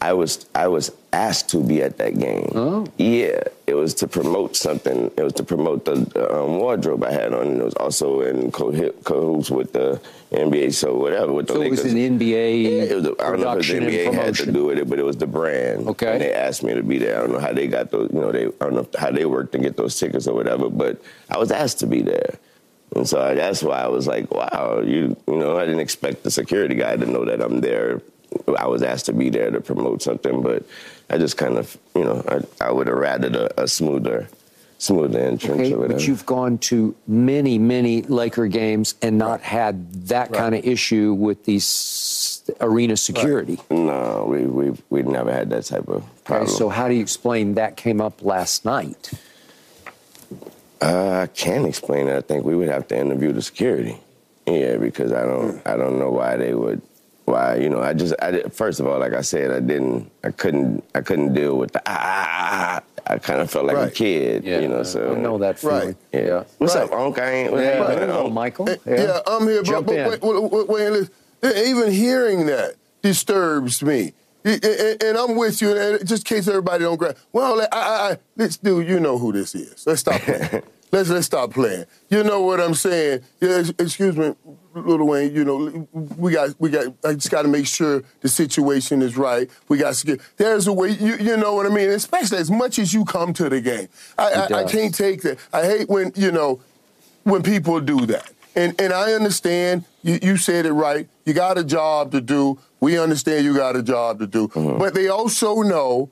[0.00, 2.50] I was I was asked to be at that game.
[2.54, 2.86] Oh.
[2.98, 5.10] Yeah, it was to promote something.
[5.16, 8.20] It was to promote the, the um, wardrobe I had on, and it was also
[8.20, 10.00] in cahoots with the
[10.32, 10.74] NBA.
[10.74, 11.92] So whatever with the So it was Lakers.
[11.94, 14.78] an NBA Yeah, it was, I don't know if the NBA had to do with
[14.78, 15.88] it, but it was the brand.
[15.88, 16.12] Okay.
[16.12, 17.16] And they asked me to be there.
[17.16, 18.10] I don't know how they got those.
[18.12, 20.68] You know, they I don't know how they worked to get those tickets or whatever.
[20.68, 21.00] But
[21.30, 22.38] I was asked to be there.
[22.94, 26.30] And so that's why I was like, wow, you you know, I didn't expect the
[26.30, 28.00] security guy to know that I'm there.
[28.58, 30.64] I was asked to be there to promote something, but
[31.10, 34.28] I just kind of, you know, I, I would have rather a, a smoother,
[34.78, 35.94] smoother entrance Okay, or whatever.
[35.94, 41.12] but you've gone to many, many Laker games and not had that kind of issue
[41.14, 43.58] with these arena security.
[43.70, 46.48] no, we we we never had that type of problem.
[46.48, 49.10] Okay, so how do you explain that came up last night?
[50.80, 52.16] Uh, I can't explain it.
[52.16, 53.98] I think we would have to interview the security.
[54.46, 56.82] Yeah, because I don't, I don't know why they would,
[57.26, 57.80] why you know.
[57.80, 61.00] I just, I did, first of all, like I said, I didn't, I couldn't, I
[61.02, 61.92] couldn't deal with the ah.
[61.94, 62.82] ah, ah, ah.
[63.08, 63.94] I kind of felt like a Right.
[63.94, 64.82] kid, you know.
[64.82, 65.86] So I know that feeling.
[65.88, 65.96] Right.
[66.12, 66.42] Yeah.
[66.58, 66.84] What's Right.
[66.84, 67.16] up, Unc?
[67.20, 67.52] I ain't.
[67.52, 67.98] Yeah, Right.
[67.98, 68.68] hello, Michael.
[68.68, 69.62] Eh, Yeah, I'm here.
[69.62, 70.10] Jump But in.
[70.10, 71.12] wait, wait, wait, wait, listen.
[71.44, 74.12] Even hearing that disturbs me.
[74.44, 77.16] And I'm with you, and just in case everybody don't grab.
[77.32, 79.84] Well, I, I, I, this dude, you know who this is.
[79.86, 80.62] Let's stop playing.
[80.92, 81.84] let's let's stop playing.
[82.10, 83.22] You know what I'm saying?
[83.40, 84.34] Yeah, excuse me,
[84.80, 85.34] Little Wayne.
[85.34, 86.86] You know, we got we got.
[87.04, 89.48] I just got to make sure the situation is right.
[89.68, 90.20] We got to get.
[90.36, 90.90] There's a way.
[90.90, 91.90] You, you know what I mean?
[91.90, 93.88] Especially as much as you come to the game.
[94.18, 95.38] I, I, I can't take that.
[95.52, 96.60] I hate when you know
[97.24, 98.30] when people do that.
[98.54, 101.08] And and I understand you, you said it right.
[101.24, 102.58] You got a job to do.
[102.80, 104.48] We understand you got a job to do.
[104.48, 104.78] Mm-hmm.
[104.78, 106.10] But they also know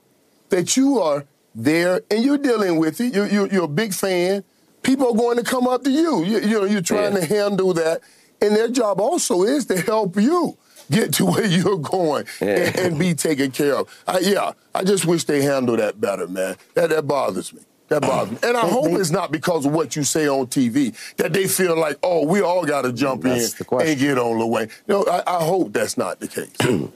[0.49, 3.13] that you are there and you're dealing with it.
[3.13, 4.43] You're, you're, you're a big fan.
[4.83, 6.23] People are going to come up to you.
[6.23, 7.21] You, you know, you're trying Yeah.
[7.21, 8.01] to handle that.
[8.41, 10.57] And their job also is to help you
[10.91, 12.47] get to where you're going Yeah.
[12.47, 14.03] and, and be taken care of.
[14.07, 16.55] I, yeah, I just wish they handled that better, man.
[16.75, 17.61] That, that bothers me.
[17.87, 18.47] That bothers me.
[18.47, 21.77] And I hope it's not because of what you say on TV that they feel
[21.77, 24.67] like, oh, we all got to jump in and get on the way.
[24.87, 26.55] No, I, I hope that's not the case.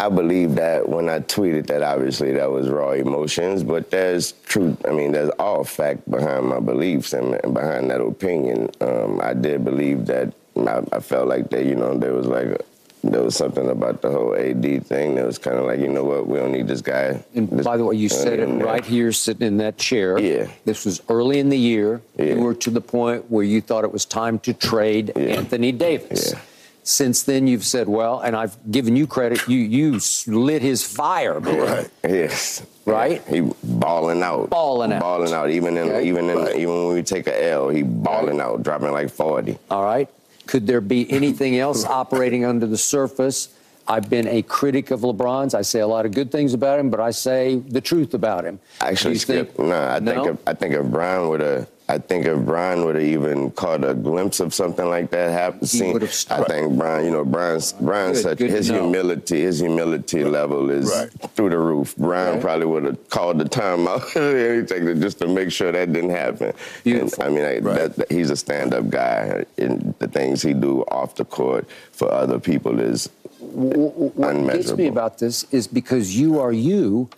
[0.00, 4.76] I believe that when I tweeted that, obviously that was raw emotions, but there's truth.
[4.88, 8.70] I mean, there's all fact behind my beliefs and, and behind that opinion.
[8.80, 10.32] Um, I did believe that.
[10.56, 12.58] I, I felt like that, you know, there was like a,
[13.02, 16.04] there was something about the whole AD thing that was kind of like, you know
[16.04, 17.22] what, we don't need this guy.
[17.34, 18.66] And This- by the way, you said it in there.
[18.66, 20.18] right here, sitting in that chair.
[20.18, 20.46] Yeah.
[20.64, 22.00] This was early in the year.
[22.16, 22.34] Yeah.
[22.34, 25.22] You were to the point where you thought it was time to trade Yeah.
[25.36, 26.32] Anthony Davis.
[26.32, 26.40] Yeah.
[26.86, 31.40] since then you've said, well, and I've given you credit, you you lit his fire,
[31.40, 31.58] man.
[31.58, 31.90] Right.
[32.04, 32.62] Yes.
[32.86, 33.22] Right?
[33.26, 34.50] He balling out.
[34.50, 35.00] Balling out.
[35.00, 35.50] Balling out.
[35.50, 36.56] Even in even in Right.
[36.56, 39.58] even when we take a L, he balling out, dropping like 40.
[39.70, 40.08] All right.
[40.46, 43.48] Could there be anything else operating under the surface?
[43.86, 45.54] I've been a critic of LeBron's.
[45.54, 48.44] I say a lot of good things about him, but I say the truth about
[48.44, 48.58] him.
[48.80, 49.54] Actually, Skip.
[49.54, 50.24] think- no, I think No?
[50.30, 53.84] if, I think if Brian would have, I think if Brian would have even caught
[53.84, 57.26] a glimpse of something like that happen, He seen, would've I think Brian, you know,
[57.26, 61.10] Brian's Brian's Good, such good his humility, his humility level is Right.
[61.36, 61.94] through the roof.
[61.98, 62.40] Brian Okay.
[62.40, 66.54] probably would have called the timeout anything just to make sure that didn't happen.
[66.86, 70.82] And, I mean, I, that, that- he's a stand-up guy, and the things he do
[70.88, 76.40] off the court for other people is What gets me about this is because you
[76.40, 77.10] are you,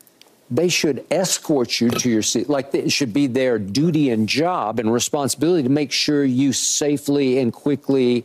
[0.51, 2.49] they should escort you to your seat.
[2.49, 7.39] Like it should be their duty and job and responsibility to make sure you safely
[7.39, 8.25] and quickly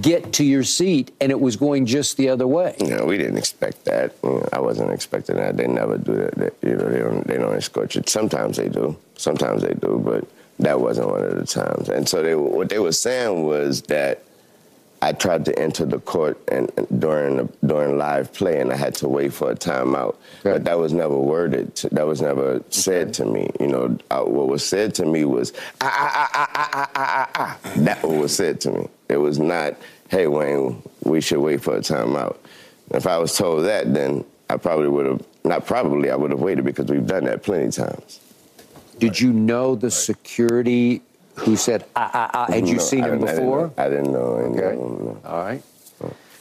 [0.00, 1.12] get to your seat.
[1.20, 2.76] And it was going just the other way.
[2.80, 4.14] You know, we didn't expect that.
[4.22, 5.56] You know, I wasn't expecting that.
[5.56, 6.34] They never do that.
[6.60, 7.26] They, you know, they don't.
[7.26, 8.02] They don't escort you.
[8.06, 8.96] Sometimes they do.
[9.16, 10.28] Sometimes they do, but
[10.58, 11.88] that wasn't one of the times.
[11.88, 14.22] And so they, what they were saying was that
[15.04, 18.76] I tried to enter the court and, and during the, during live play, and I
[18.76, 20.16] had to wait for a timeout.
[20.40, 20.52] Okay.
[20.52, 21.74] But that was never worded.
[21.76, 23.12] To, that was never said okay.
[23.12, 23.50] to me.
[23.60, 25.52] You know, uh, what was said to me was
[25.82, 27.30] ah ah ah ah ah ah ah.
[27.34, 27.58] ah.
[27.62, 27.72] ah.
[27.76, 28.88] That was said to me.
[29.10, 29.74] It was not,
[30.08, 32.38] hey Wayne, we should wait for a timeout.
[32.90, 36.40] If I was told that, then I probably would have not probably I would have
[36.40, 38.20] waited because we've done that plenty times.
[38.98, 41.02] Did you know the security
[41.36, 42.52] who said, ah, ah, ah?
[42.52, 43.60] Had you No, seen him didn't- I didn't before?
[43.66, 44.20] know- I didn't know.
[44.20, 44.76] Okay.
[44.76, 45.18] no.
[45.26, 45.62] All right.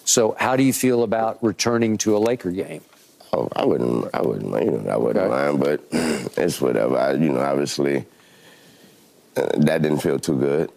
[0.05, 2.81] So, how do you feel about returning to a Laker game?
[3.31, 4.09] Oh, I wouldn't.
[4.13, 4.51] I wouldn't.
[4.51, 5.29] mind, You know, I wouldn't Okay.
[5.29, 5.81] mind, but
[6.37, 6.97] it's whatever.
[6.97, 8.05] I, you know, obviously,
[9.37, 10.71] uh, that didn't feel too good.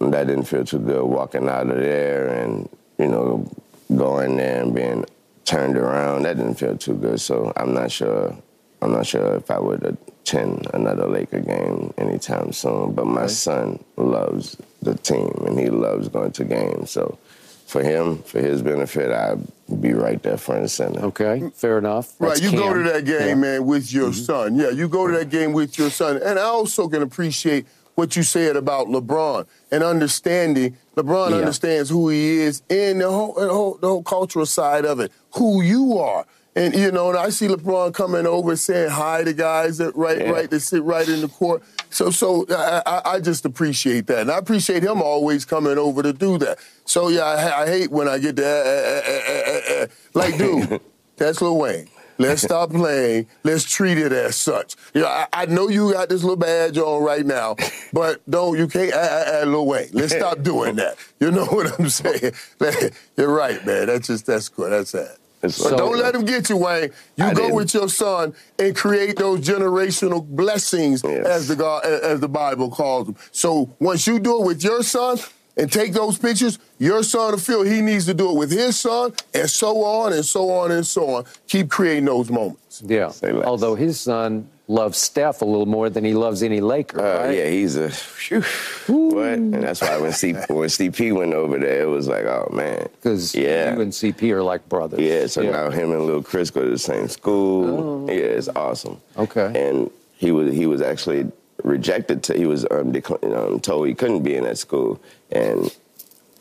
[0.00, 2.68] That didn't feel too good walking out of there and
[2.98, 3.46] you know
[3.94, 5.04] going there and being
[5.44, 6.24] turned around.
[6.24, 7.20] That didn't feel too good.
[7.20, 8.36] So I'm not sure.
[8.82, 9.96] I'm not sure if I would
[10.32, 12.92] attend another Laker game anytime soon.
[12.92, 16.90] But my son loves the team and he loves going to games.
[16.90, 17.18] So
[17.66, 19.40] for him, for his benefit, I'd
[19.80, 21.00] be right there front and center.
[21.06, 22.14] Okay, fair enough.
[22.18, 23.34] Right, That's you go to that game, Yeah.
[23.34, 24.24] man, with your mm-hmm.
[24.24, 24.56] son.
[24.56, 26.16] Yeah, you go to that game with your son.
[26.22, 30.76] And I also can appreciate what you said about LeBron and understanding.
[30.96, 31.36] LeBron Yeah.
[31.36, 35.12] understands who he is and the whole, the whole the whole cultural side of it,
[35.34, 36.26] who you are.
[36.54, 40.18] And you know, and I see LeBron coming over saying hi to guys that right,
[40.18, 40.30] Yeah.
[40.30, 41.62] right, that sit right in the court.
[41.88, 46.12] So, so I, I, just appreciate that, and I appreciate him always coming over to
[46.12, 46.58] do that.
[46.84, 48.66] So, yeah, I, I hate when I get that.
[48.66, 50.80] Uh, uh, uh, like, dude,
[51.16, 51.88] that's Lil Wayne.
[52.18, 53.26] Let's stop playing.
[53.42, 54.76] Let's treat it as such.
[54.94, 57.56] You know, I, I know you got this little badge on right now,
[57.92, 59.88] but don't you can't add, add Lil Wayne.
[59.92, 60.96] Let's stop doing that.
[61.18, 62.32] You know what I'm saying?
[63.16, 63.86] You're right, man.
[63.86, 64.72] That's just that's good.
[64.72, 65.16] That's sad.
[65.42, 66.90] It's But don't let him get you, Wayne.
[67.16, 67.56] You I go didn't.
[67.56, 71.26] with your son and create those generational blessings, Yes.
[71.26, 73.16] as the God, as the Bible calls them.
[73.32, 75.18] So once you do it with your son
[75.56, 78.78] and take those pictures, your son will feel he needs to do it with his
[78.78, 81.24] son, and so on and so on and so on.
[81.48, 82.82] Keep creating those moments.
[82.86, 83.10] Yeah.
[83.44, 87.00] Although his son loves Steph a little more than he loves any Laker.
[87.00, 87.36] Uh, right?
[87.38, 88.40] Yeah, he's a phew,
[88.86, 89.26] what?
[89.34, 92.88] And that's why when, C, when CP went over there, it was like, oh man,
[92.96, 95.00] Because yeah, you and CP are like brothers.
[95.00, 95.26] yeah.
[95.26, 98.06] So now him and little Chris go to the same school.
[98.08, 99.00] Yeah, it's awesome.
[99.16, 99.22] Oh.
[99.24, 99.52] Okay.
[99.68, 101.30] And he was he was actually
[101.62, 102.22] rejected.
[102.24, 105.00] To, he was um, decl- um, told he couldn't be in that school,
[105.30, 105.70] and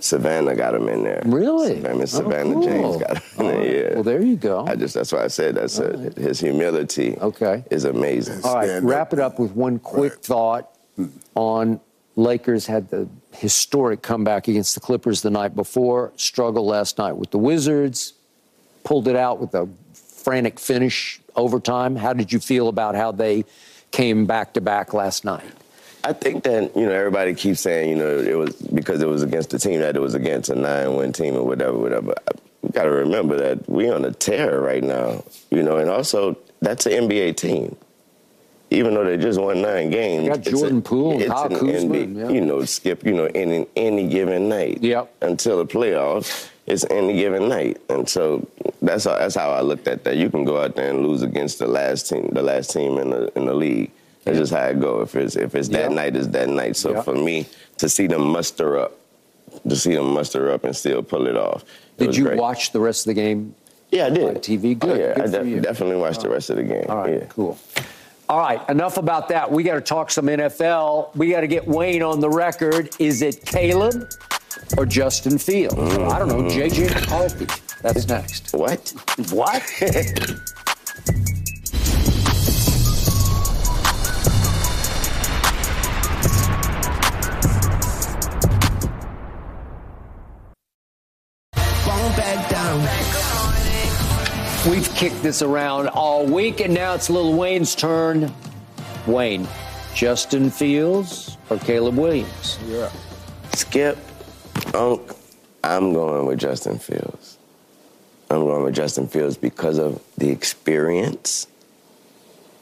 [0.02, 1.22] Savannah got him in there.
[1.26, 1.76] Really?
[1.76, 2.64] Savannah, Miss Oh, Savannah cool.
[2.64, 3.58] James got him in there.
[3.58, 3.72] right.
[3.90, 3.94] Yeah.
[3.96, 4.66] Well, there you go.
[4.68, 7.18] I just that's why I said that's a, his humility.
[7.20, 7.64] Okay.
[7.72, 8.42] is amazing.
[8.44, 10.24] All right, stand wrap it up with one quick Right.
[10.26, 10.78] thought
[11.36, 11.80] on
[12.16, 17.32] Lakers had the historic comeback against the Clippers the night before, struggle last night with
[17.32, 18.14] the Wizards,
[18.84, 21.96] pulled it out with a frantic finish overtime.
[21.96, 23.46] How did you feel about how they
[23.92, 25.44] came back to back last night?
[26.04, 29.24] I think that you know everybody keeps saying you know it was because it was
[29.24, 32.14] against the team that it was against a nine-win team or whatever, whatever.
[32.62, 36.38] We got to remember that we on a tear right now, you know, and also
[36.62, 37.76] that's an NBA team.
[38.70, 41.46] Even though they just won nine games, You got it's Jordan a- Poole it's Kyle
[41.48, 42.30] an NBA yeah.
[42.30, 43.06] You know, skip.
[43.06, 44.82] You know, in any given night.
[44.82, 45.14] Yep.
[45.22, 48.48] Until the playoffs, it's any given night, and so
[48.82, 50.16] that's how, that's how I looked at that.
[50.16, 53.10] You can go out there and lose against the last team, the last team in
[53.10, 53.92] the in the league.
[54.24, 55.02] That's just how it go.
[55.02, 55.92] If it's if it's that Yep.
[55.92, 56.76] night, it's that night.
[56.76, 57.06] So Yep.
[57.06, 58.98] for me to see them muster up,
[59.68, 61.64] to see them muster up and still pull it off.
[61.98, 62.38] it Did you great.
[62.38, 63.56] watch the rest of the game?
[63.92, 64.24] Yeah, I did.
[64.24, 64.78] on TV?
[64.82, 65.00] Oh, Good.
[65.00, 66.86] yeah, Good I def- definitely watched the rest of the game.
[66.88, 67.26] All right, yeah.
[67.30, 67.58] cool.
[68.30, 69.52] All right, enough about that.
[69.52, 71.10] We got to talk some NFL.
[71.16, 72.96] We got to get Wayne on the record.
[73.00, 74.10] Is it Caleb
[74.78, 75.76] or Justin Fields?
[75.78, 77.48] I don't know, JJ McCarthy.
[77.82, 78.54] That's next.
[78.54, 78.94] What?
[79.32, 79.62] What?
[94.70, 98.32] We've kicked this around all week, and now it's Lil Wayne's turn.
[99.08, 99.48] Wayne,
[99.96, 102.60] Justin Fields or Caleb Williams?
[102.68, 102.92] Yeah.
[103.56, 103.98] Skip,
[104.76, 105.02] Unc,
[105.64, 107.40] I'm going with Justin Fields.
[108.30, 111.48] I'm going with Justin Fields because of the experience.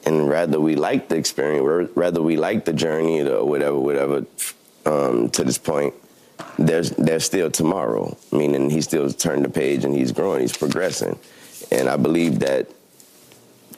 [0.05, 4.25] And rather we like the experience, rather we like the journey or whatever, whatever,
[4.85, 5.93] um, to this point,
[6.57, 8.17] there's there's still tomorrow.
[8.31, 11.19] Meaning he still turned the page and he's growing, he's progressing.
[11.71, 12.67] And I believe that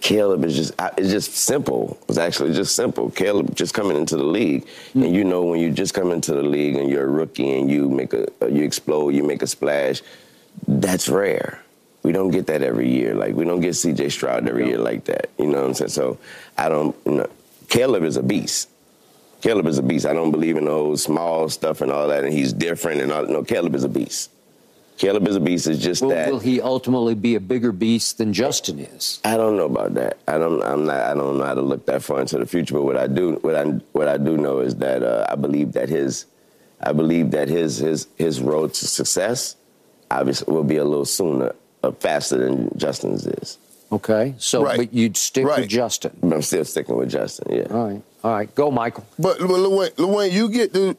[0.01, 1.97] Caleb is just it's just simple.
[2.09, 3.11] It's actually just simple.
[3.11, 5.03] Caleb just coming into the league, mm-hmm.
[5.03, 7.69] and you know when you just come into the league and you're a rookie and
[7.69, 10.01] you make a you explode, you make a splash.
[10.67, 11.61] That's rare.
[12.03, 13.13] We don't get that every year.
[13.13, 14.09] Like we don't get C.J.
[14.09, 15.29] Stroud every year like that.
[15.37, 15.89] You know what I'm saying?
[15.89, 16.17] So
[16.57, 16.95] I don't.
[17.05, 17.29] You know,
[17.69, 18.69] Caleb is a beast.
[19.41, 20.05] Caleb is a beast.
[20.05, 23.27] I don't believe in those small stuff and all that, and he's different and all.
[23.27, 24.31] No, Caleb is a beast.
[24.97, 25.67] Caleb is a beast.
[25.67, 26.29] It's just will, that.
[26.31, 29.19] Will he ultimately be a bigger beast than Justin is?
[29.25, 30.17] I don't know about that.
[30.27, 30.61] I don't.
[30.61, 31.01] I'm not.
[31.01, 32.75] I don't know how to look that far into the future.
[32.75, 33.63] But what I do, what I,
[33.93, 36.25] what I do know is that uh, I believe that his,
[36.79, 39.55] I believe that his his his road to success,
[40.11, 43.57] obviously, will be a little sooner, uh, faster than Justin's is.
[43.91, 44.35] Okay.
[44.37, 44.77] So, right.
[44.77, 45.61] but you'd stick right.
[45.61, 46.15] with Justin.
[46.21, 47.55] But I'm still sticking with Justin.
[47.55, 47.67] Yeah.
[47.71, 48.01] All right.
[48.23, 48.53] All right.
[48.53, 49.05] Go, Michael.
[49.17, 50.95] But Luane, you get to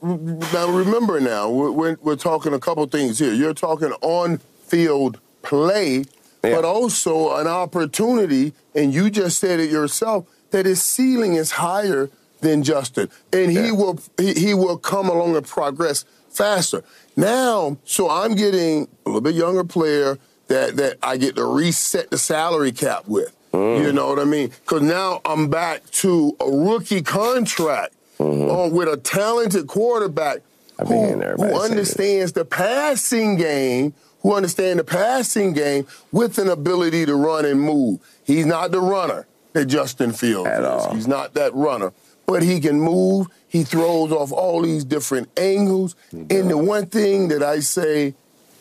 [0.53, 0.69] now.
[0.69, 3.33] Remember now, we're, we're talking a couple things here.
[3.33, 6.05] You're talking on field play, yeah.
[6.43, 12.11] but also an opportunity, and you just said it yourself that his ceiling is higher
[12.41, 13.67] than Justin, and yeah.
[13.67, 16.83] he will he, he will come along and progress faster.
[17.17, 20.19] Now, so I'm getting a little bit younger player
[20.49, 23.37] that that I get to reset the salary cap with.
[23.53, 23.85] Mm.
[23.85, 24.49] You know what I mean?
[24.49, 28.51] Because now I'm back to a rookie contract mm-hmm.
[28.51, 30.39] uh, with a talented quarterback
[30.79, 37.15] who, who understands the passing game, who understands the passing game with an ability to
[37.15, 38.01] run and move.
[38.25, 40.67] He's not the runner that Justin Fields At is.
[40.67, 40.95] All.
[40.95, 41.93] He's not that runner,
[42.27, 43.27] but he can move.
[43.49, 45.95] He throws off all these different angles.
[46.11, 48.15] And the one thing that I say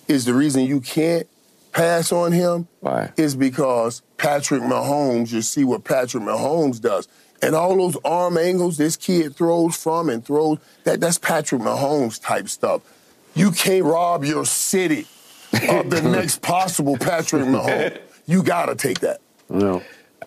[0.08, 1.28] is the reason you can't
[1.72, 3.12] pass on him Why?
[3.18, 7.08] is because Patrick Mahomes, you see what Patrick Mahomes does.
[7.42, 12.22] And all those arm angles this kid throws from and throws, that, that's Patrick Mahomes
[12.22, 12.82] type stuff.
[13.34, 15.08] You can't rob your city
[15.70, 18.00] of the next possible Patrick Mahomes.
[18.28, 19.22] You got to take that.
[19.50, 19.82] No.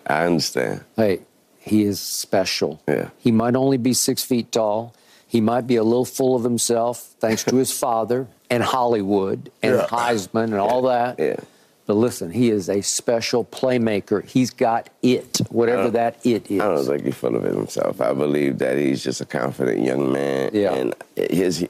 [0.07, 0.83] I understand.
[0.95, 1.21] Hey,
[1.59, 2.81] he is special.
[2.87, 3.09] Yeah.
[3.17, 4.93] He might only be six feet tall.
[5.27, 9.75] He might be a little full of himself, thanks to his father and Hollywood and
[9.75, 9.87] yeah.
[9.87, 11.19] Heisman and all that.
[11.19, 11.37] Yeah.
[11.85, 14.25] But listen, he is a special playmaker.
[14.27, 16.59] He's got it, whatever uh, that it is.
[16.59, 18.01] I don't think he's full of it himself.
[18.01, 20.49] I believe that he's just a confident young man.
[20.51, 20.73] Yeah.
[20.73, 21.67] And his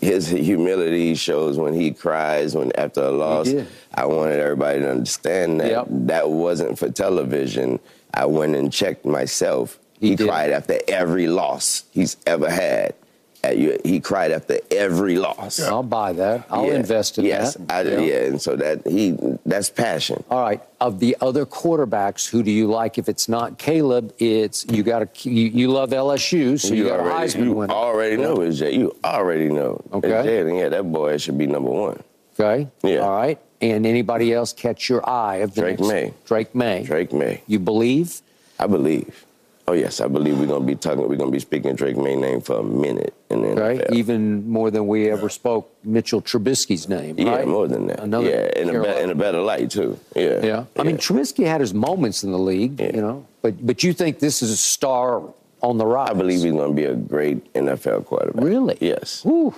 [0.00, 3.52] his humility shows when he cries when after a loss.
[3.94, 5.86] I wanted everybody to understand that yep.
[5.88, 7.78] that wasn't for television.
[8.12, 9.78] I went and checked myself.
[10.00, 12.94] He, he cried after every loss he's ever had
[13.42, 15.58] he cried after every loss.
[15.58, 15.68] Yeah.
[15.68, 16.46] I'll buy that.
[16.50, 16.74] I'll yeah.
[16.74, 17.86] invest in yes, that.
[17.86, 18.06] Yes, yeah.
[18.06, 20.22] yeah, and so that he that's passion.
[20.30, 20.62] All right.
[20.80, 22.98] Of the other quarterbacks, who do you like?
[22.98, 26.88] If it's not Caleb, it's you got to you, you, love LSU, so you, you
[26.88, 27.72] got already, a Heisman you winner.
[27.72, 28.74] already know it's Jay.
[28.74, 29.80] You already know.
[29.92, 30.08] Okay.
[30.08, 30.58] Jalen.
[30.58, 32.02] Yeah, that boy should be number one.
[32.38, 32.68] Okay.
[32.82, 32.98] Yeah.
[33.00, 33.38] All right.
[33.60, 35.88] And anybody else catch your eye of Drake next?
[35.88, 36.14] Maye.
[36.24, 36.82] Drake Maye.
[36.84, 37.42] Drake Maye.
[37.46, 38.22] You believe?
[38.58, 39.26] I believe.
[39.70, 41.08] Oh yes, I believe we're gonna be talking.
[41.08, 44.68] We're gonna be speaking Drake Maye name for a minute, and then right, even more
[44.68, 47.16] than we ever spoke Mitchell Trubisky's name.
[47.16, 47.46] Yeah, right?
[47.46, 48.00] more than that.
[48.00, 49.96] Another yeah, in a, be- in a better light too.
[50.16, 50.64] Yeah, yeah.
[50.76, 52.96] I mean, Trubisky had his moments in the league, yeah.
[52.96, 55.22] you know, but but you think this is a star
[55.62, 56.10] on the rise?
[56.10, 58.42] I believe he's gonna be a great NFL quarterback.
[58.42, 58.76] Really?
[58.80, 59.22] Yes.
[59.22, 59.54] Whew,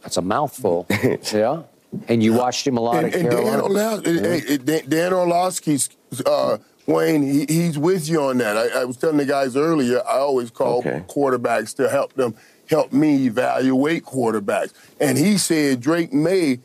[0.00, 0.86] that's a mouthful.
[1.32, 1.62] yeah.
[2.06, 4.00] And you watched him a lot and, at and Carolina.
[4.00, 5.90] Dan, Dan, Dan Orlovsky's.
[6.24, 8.56] Uh, Wayne, he, he's with you on that.
[8.56, 11.02] I, I, was telling the guys earlier, I always call okay.
[11.08, 12.34] quarterbacks to help them,
[12.70, 14.72] help me evaluate quarterbacks.
[15.00, 16.60] And he said, Drake Maye,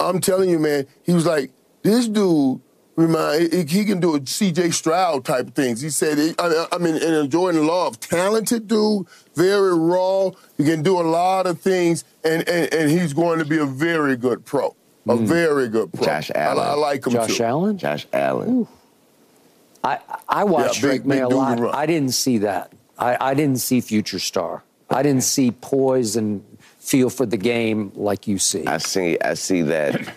[0.00, 1.52] I'm telling you, man, he was like,
[1.82, 2.60] this dude,
[2.96, 4.70] remind he can do a C.J.
[4.70, 5.80] Stroud type of things.
[5.80, 10.30] He said, I, I mean, and Jordan Love, talented dude, very raw.
[10.56, 13.66] He can do a lot of things, and, and, and he's going to be a
[13.66, 14.74] very good pro.
[15.06, 15.26] A mm.
[15.26, 16.04] very good pro.
[16.04, 16.64] Josh Allen.
[16.64, 17.44] I, I like him Josh too.
[17.44, 17.78] Allen?
[17.78, 18.50] Josh Allen.
[18.50, 18.68] Ooh.
[19.82, 19.98] I,
[20.28, 21.58] I watched yeah, Drake big, Maye big a lot.
[21.58, 21.74] Run.
[21.74, 22.72] I didn't see that.
[22.98, 24.62] I, I didn't see future star.
[24.90, 26.44] I didn't see poise and
[26.80, 28.66] feel for the game like you see?
[28.66, 30.14] I see I see that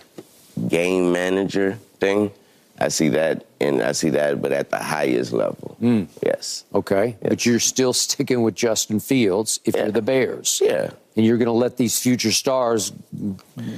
[0.67, 2.31] game manager thing.
[2.79, 5.77] I see that and I see that but at the highest level.
[5.81, 6.07] Mm.
[6.25, 6.65] Yes.
[6.73, 7.15] Okay.
[7.21, 7.29] Yes.
[7.29, 9.83] But you're still sticking with Justin Fields if yeah.
[9.83, 10.59] you're the Bears.
[10.63, 10.89] Yeah.
[11.15, 12.91] And you're going to let these future stars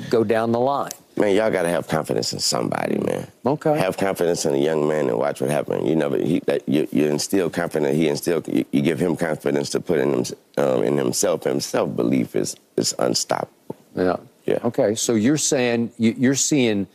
[0.09, 0.93] go down the line.
[1.17, 3.27] Man, y'all got to have confidence in somebody, man.
[3.45, 3.77] Okay.
[3.77, 5.87] Have confidence in a young man and watch what happens.
[5.87, 7.95] You never, he, that, you, you instill confidence.
[7.95, 10.25] He instill, you, you, give him confidence to put in, him,
[10.57, 11.43] um, in himself.
[11.43, 13.77] Himself belief is is unstoppable.
[13.95, 14.17] Yeah.
[14.45, 14.59] Yeah.
[14.65, 14.95] Okay.
[14.95, 16.87] So you're saying you, are seeing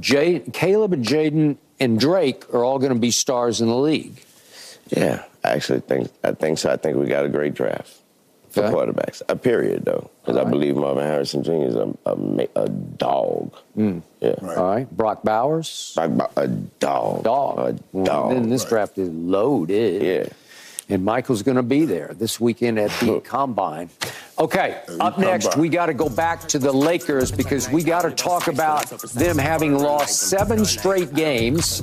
[0.00, 4.24] Jay, Caleb and Jaden and Drake are all going to be stars in the league.
[4.88, 6.70] Yeah, I actually think I think so.
[6.70, 8.00] I think we got a great draft
[8.50, 8.74] for okay.
[8.74, 9.22] quarterbacks.
[9.28, 10.46] A period though, because right.
[10.46, 11.52] I believe Marvin Harrison Jr.
[11.52, 13.54] is a, a, a dog.
[13.76, 14.02] Mm.
[14.20, 14.34] Yeah.
[14.40, 14.56] Right.
[14.56, 14.90] All right.
[14.90, 15.92] Brock Bowers.
[15.96, 17.24] Brock, a dog.
[17.24, 17.58] Dog.
[17.58, 17.82] A dog.
[17.92, 18.70] Well, then this right.
[18.70, 20.02] draft is loaded.
[20.02, 20.32] Yeah.
[20.90, 23.90] And Michael's going to be there this weekend at the combine.
[24.40, 28.10] Okay, up next, we got to go back to the Lakers because we got to
[28.10, 31.82] talk about them having lost seven straight games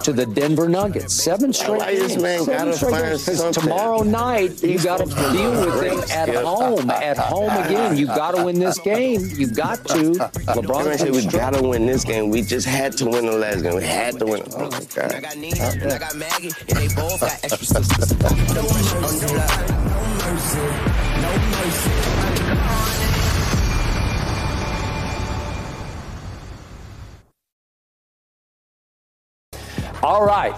[0.00, 1.14] to the Denver Nuggets.
[1.14, 2.18] Seven straight Why games.
[2.18, 3.24] man Seven straight games.
[3.24, 6.90] Because tomorrow night you got to deal with them at home.
[6.90, 9.22] At home again, you got to win this game.
[9.30, 10.12] You got to.
[10.52, 12.28] LeBron I said we got to win this game.
[12.28, 13.76] We just had to win the last game.
[13.76, 14.42] We had to win.
[14.52, 15.24] Oh my god.
[30.02, 30.54] All right.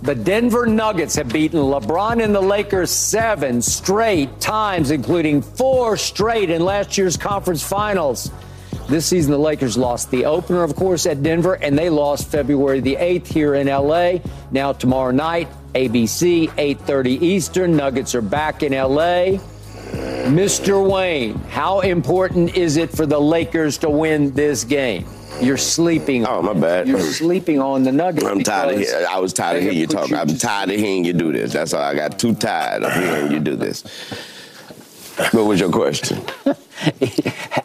[0.00, 6.48] The Denver Nuggets have beaten LeBron and the Lakers seven straight times, including four straight
[6.48, 8.30] in last year's conference finals.
[8.88, 12.80] This season, the Lakers lost the opener, of course, at Denver, and they lost February
[12.80, 14.20] the 8th here in LA.
[14.50, 17.76] Now, tomorrow night, ABC, 8.30 Eastern.
[17.76, 19.38] Nuggets are back in LA.
[20.28, 20.88] Mr.
[20.88, 25.06] Wayne, how important is it for the Lakers to win this game?
[25.40, 26.26] You're sleeping.
[26.26, 26.88] Oh, my bad.
[26.88, 28.26] You're sleeping on the Nuggets.
[28.26, 29.06] I'm tired of hearing.
[29.08, 30.12] I was tired of hearing you talk.
[30.12, 31.52] I'm tired of hearing you do this.
[31.52, 31.82] That's all.
[31.82, 33.84] I got too tired of hearing you do this.
[35.32, 36.22] What was your question?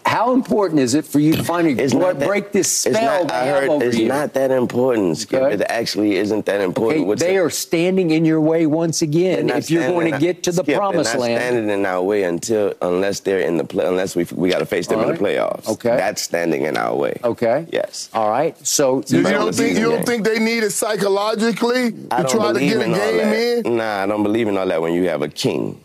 [0.05, 3.47] How important is it for you to finally it's break that, this spell not, I
[3.47, 4.07] heard, It's you?
[4.07, 5.41] not that important, Skip.
[5.41, 5.55] Okay.
[5.55, 7.07] It actually isn't that important.
[7.07, 10.51] Okay, they are standing in your way once again if you're going to get to
[10.51, 11.41] the Skip, promised not land.
[11.41, 14.65] standing in our way until unless they're in the play, unless we we got to
[14.65, 15.09] face them right.
[15.09, 15.67] in the playoffs.
[15.67, 17.19] Okay, that's standing in our way.
[17.23, 17.67] Okay.
[17.71, 18.09] Yes.
[18.13, 18.55] All right.
[18.65, 22.59] So you, you don't think you don't think they need it psychologically to try to
[22.59, 23.77] get a game in?
[23.77, 24.81] Nah, I don't believe in all that.
[24.81, 25.82] When you have a king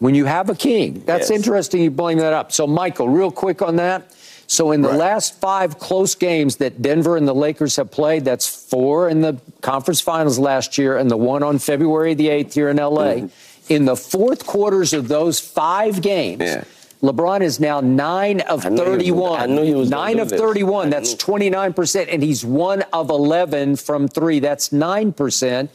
[0.00, 1.02] when you have a king.
[1.06, 1.38] That's yes.
[1.38, 2.50] interesting you bring that up.
[2.50, 4.12] So, Michael, real quick on that.
[4.48, 4.98] So, in the right.
[4.98, 9.40] last five close games that Denver and the Lakers have played, that's four in the
[9.60, 13.14] conference finals last year and the one on February the 8th here in LA.
[13.14, 13.72] Mm-hmm.
[13.72, 16.64] In the fourth quarters of those five games, yeah.
[17.02, 19.40] LeBron is now nine of 31.
[19.40, 20.90] I knew he was nine of 31.
[20.90, 22.08] That's 29%.
[22.12, 24.38] And he's one of 11 from three.
[24.38, 25.68] That's 9%.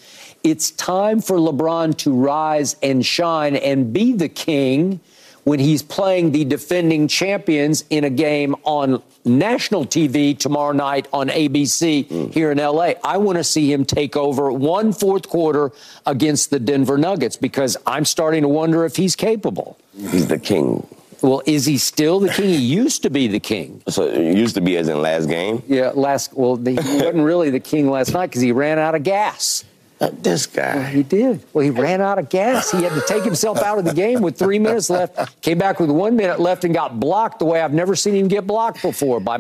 [0.45, 4.99] It's time for LeBron to rise and shine and be the king
[5.43, 11.30] when he's playing the defending champions in a game on national TV tomorrow night on
[11.30, 12.31] ABC mm.
[12.31, 12.91] here in LA.
[13.03, 15.72] I want to see him take over one fourth quarter
[16.05, 19.80] against the Denver Nuggets because I'm starting to wonder if he's capable.
[19.97, 20.85] He's the king.
[21.23, 22.49] Well, is he still the king?
[22.49, 23.81] He used to be the king.
[23.89, 25.63] So it used to be as in last game?
[25.67, 26.35] Yeah, last.
[26.35, 29.63] Well, he wasn't really the king last night because he ran out of gas.
[29.99, 30.76] Uh, this guy.
[30.76, 31.41] Well, he did.
[31.53, 32.72] Well, he ran out of gas.
[32.72, 35.41] He had to take himself out of the game with three minutes left.
[35.41, 38.27] Came back with one minute left and got blocked the way I've never seen him
[38.27, 39.38] get blocked before by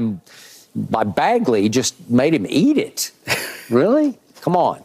[0.75, 1.63] by Bagley.
[1.63, 3.11] He just made him eat it.
[3.69, 4.17] Really?
[4.41, 4.83] Come on.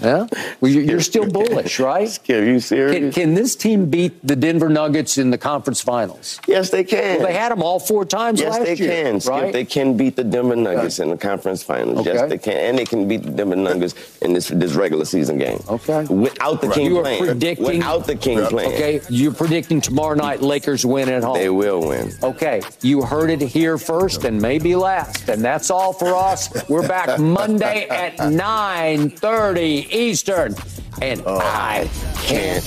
[0.00, 0.26] Yeah,
[0.60, 2.08] well, you're, still bullish, right?
[2.08, 2.96] Skip, you serious?
[2.96, 6.40] Can, can, this team beat the Denver Nuggets in the conference finals?
[6.48, 7.18] Yes, they can.
[7.18, 8.76] Well, they had them all four times yes, last year.
[8.76, 9.02] Yes, they.
[9.02, 9.20] Can.
[9.20, 9.52] Skip, right?
[9.52, 11.08] They can beat the Denver Nuggets okay.
[11.08, 12.00] in the conference finals.
[12.00, 12.14] Okay.
[12.14, 15.38] Yes, they can, and they can beat the Denver Nuggets in this this regular season
[15.38, 15.62] game.
[15.68, 16.04] Okay.
[16.06, 16.74] Without the right.
[16.74, 17.22] king you playing.
[17.22, 18.72] Are predicting, Without the king playing.
[18.72, 19.00] Okay.
[19.08, 21.38] You're predicting tomorrow night Lakers win at home.
[21.38, 22.12] They will win.
[22.22, 22.62] Okay.
[22.82, 26.68] You heard it here first and maybe last, and that's all for us.
[26.68, 30.54] We're back Monday at 9:30 Eastern
[31.02, 31.88] and oh, I
[32.24, 32.64] can't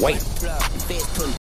[0.00, 1.39] wait.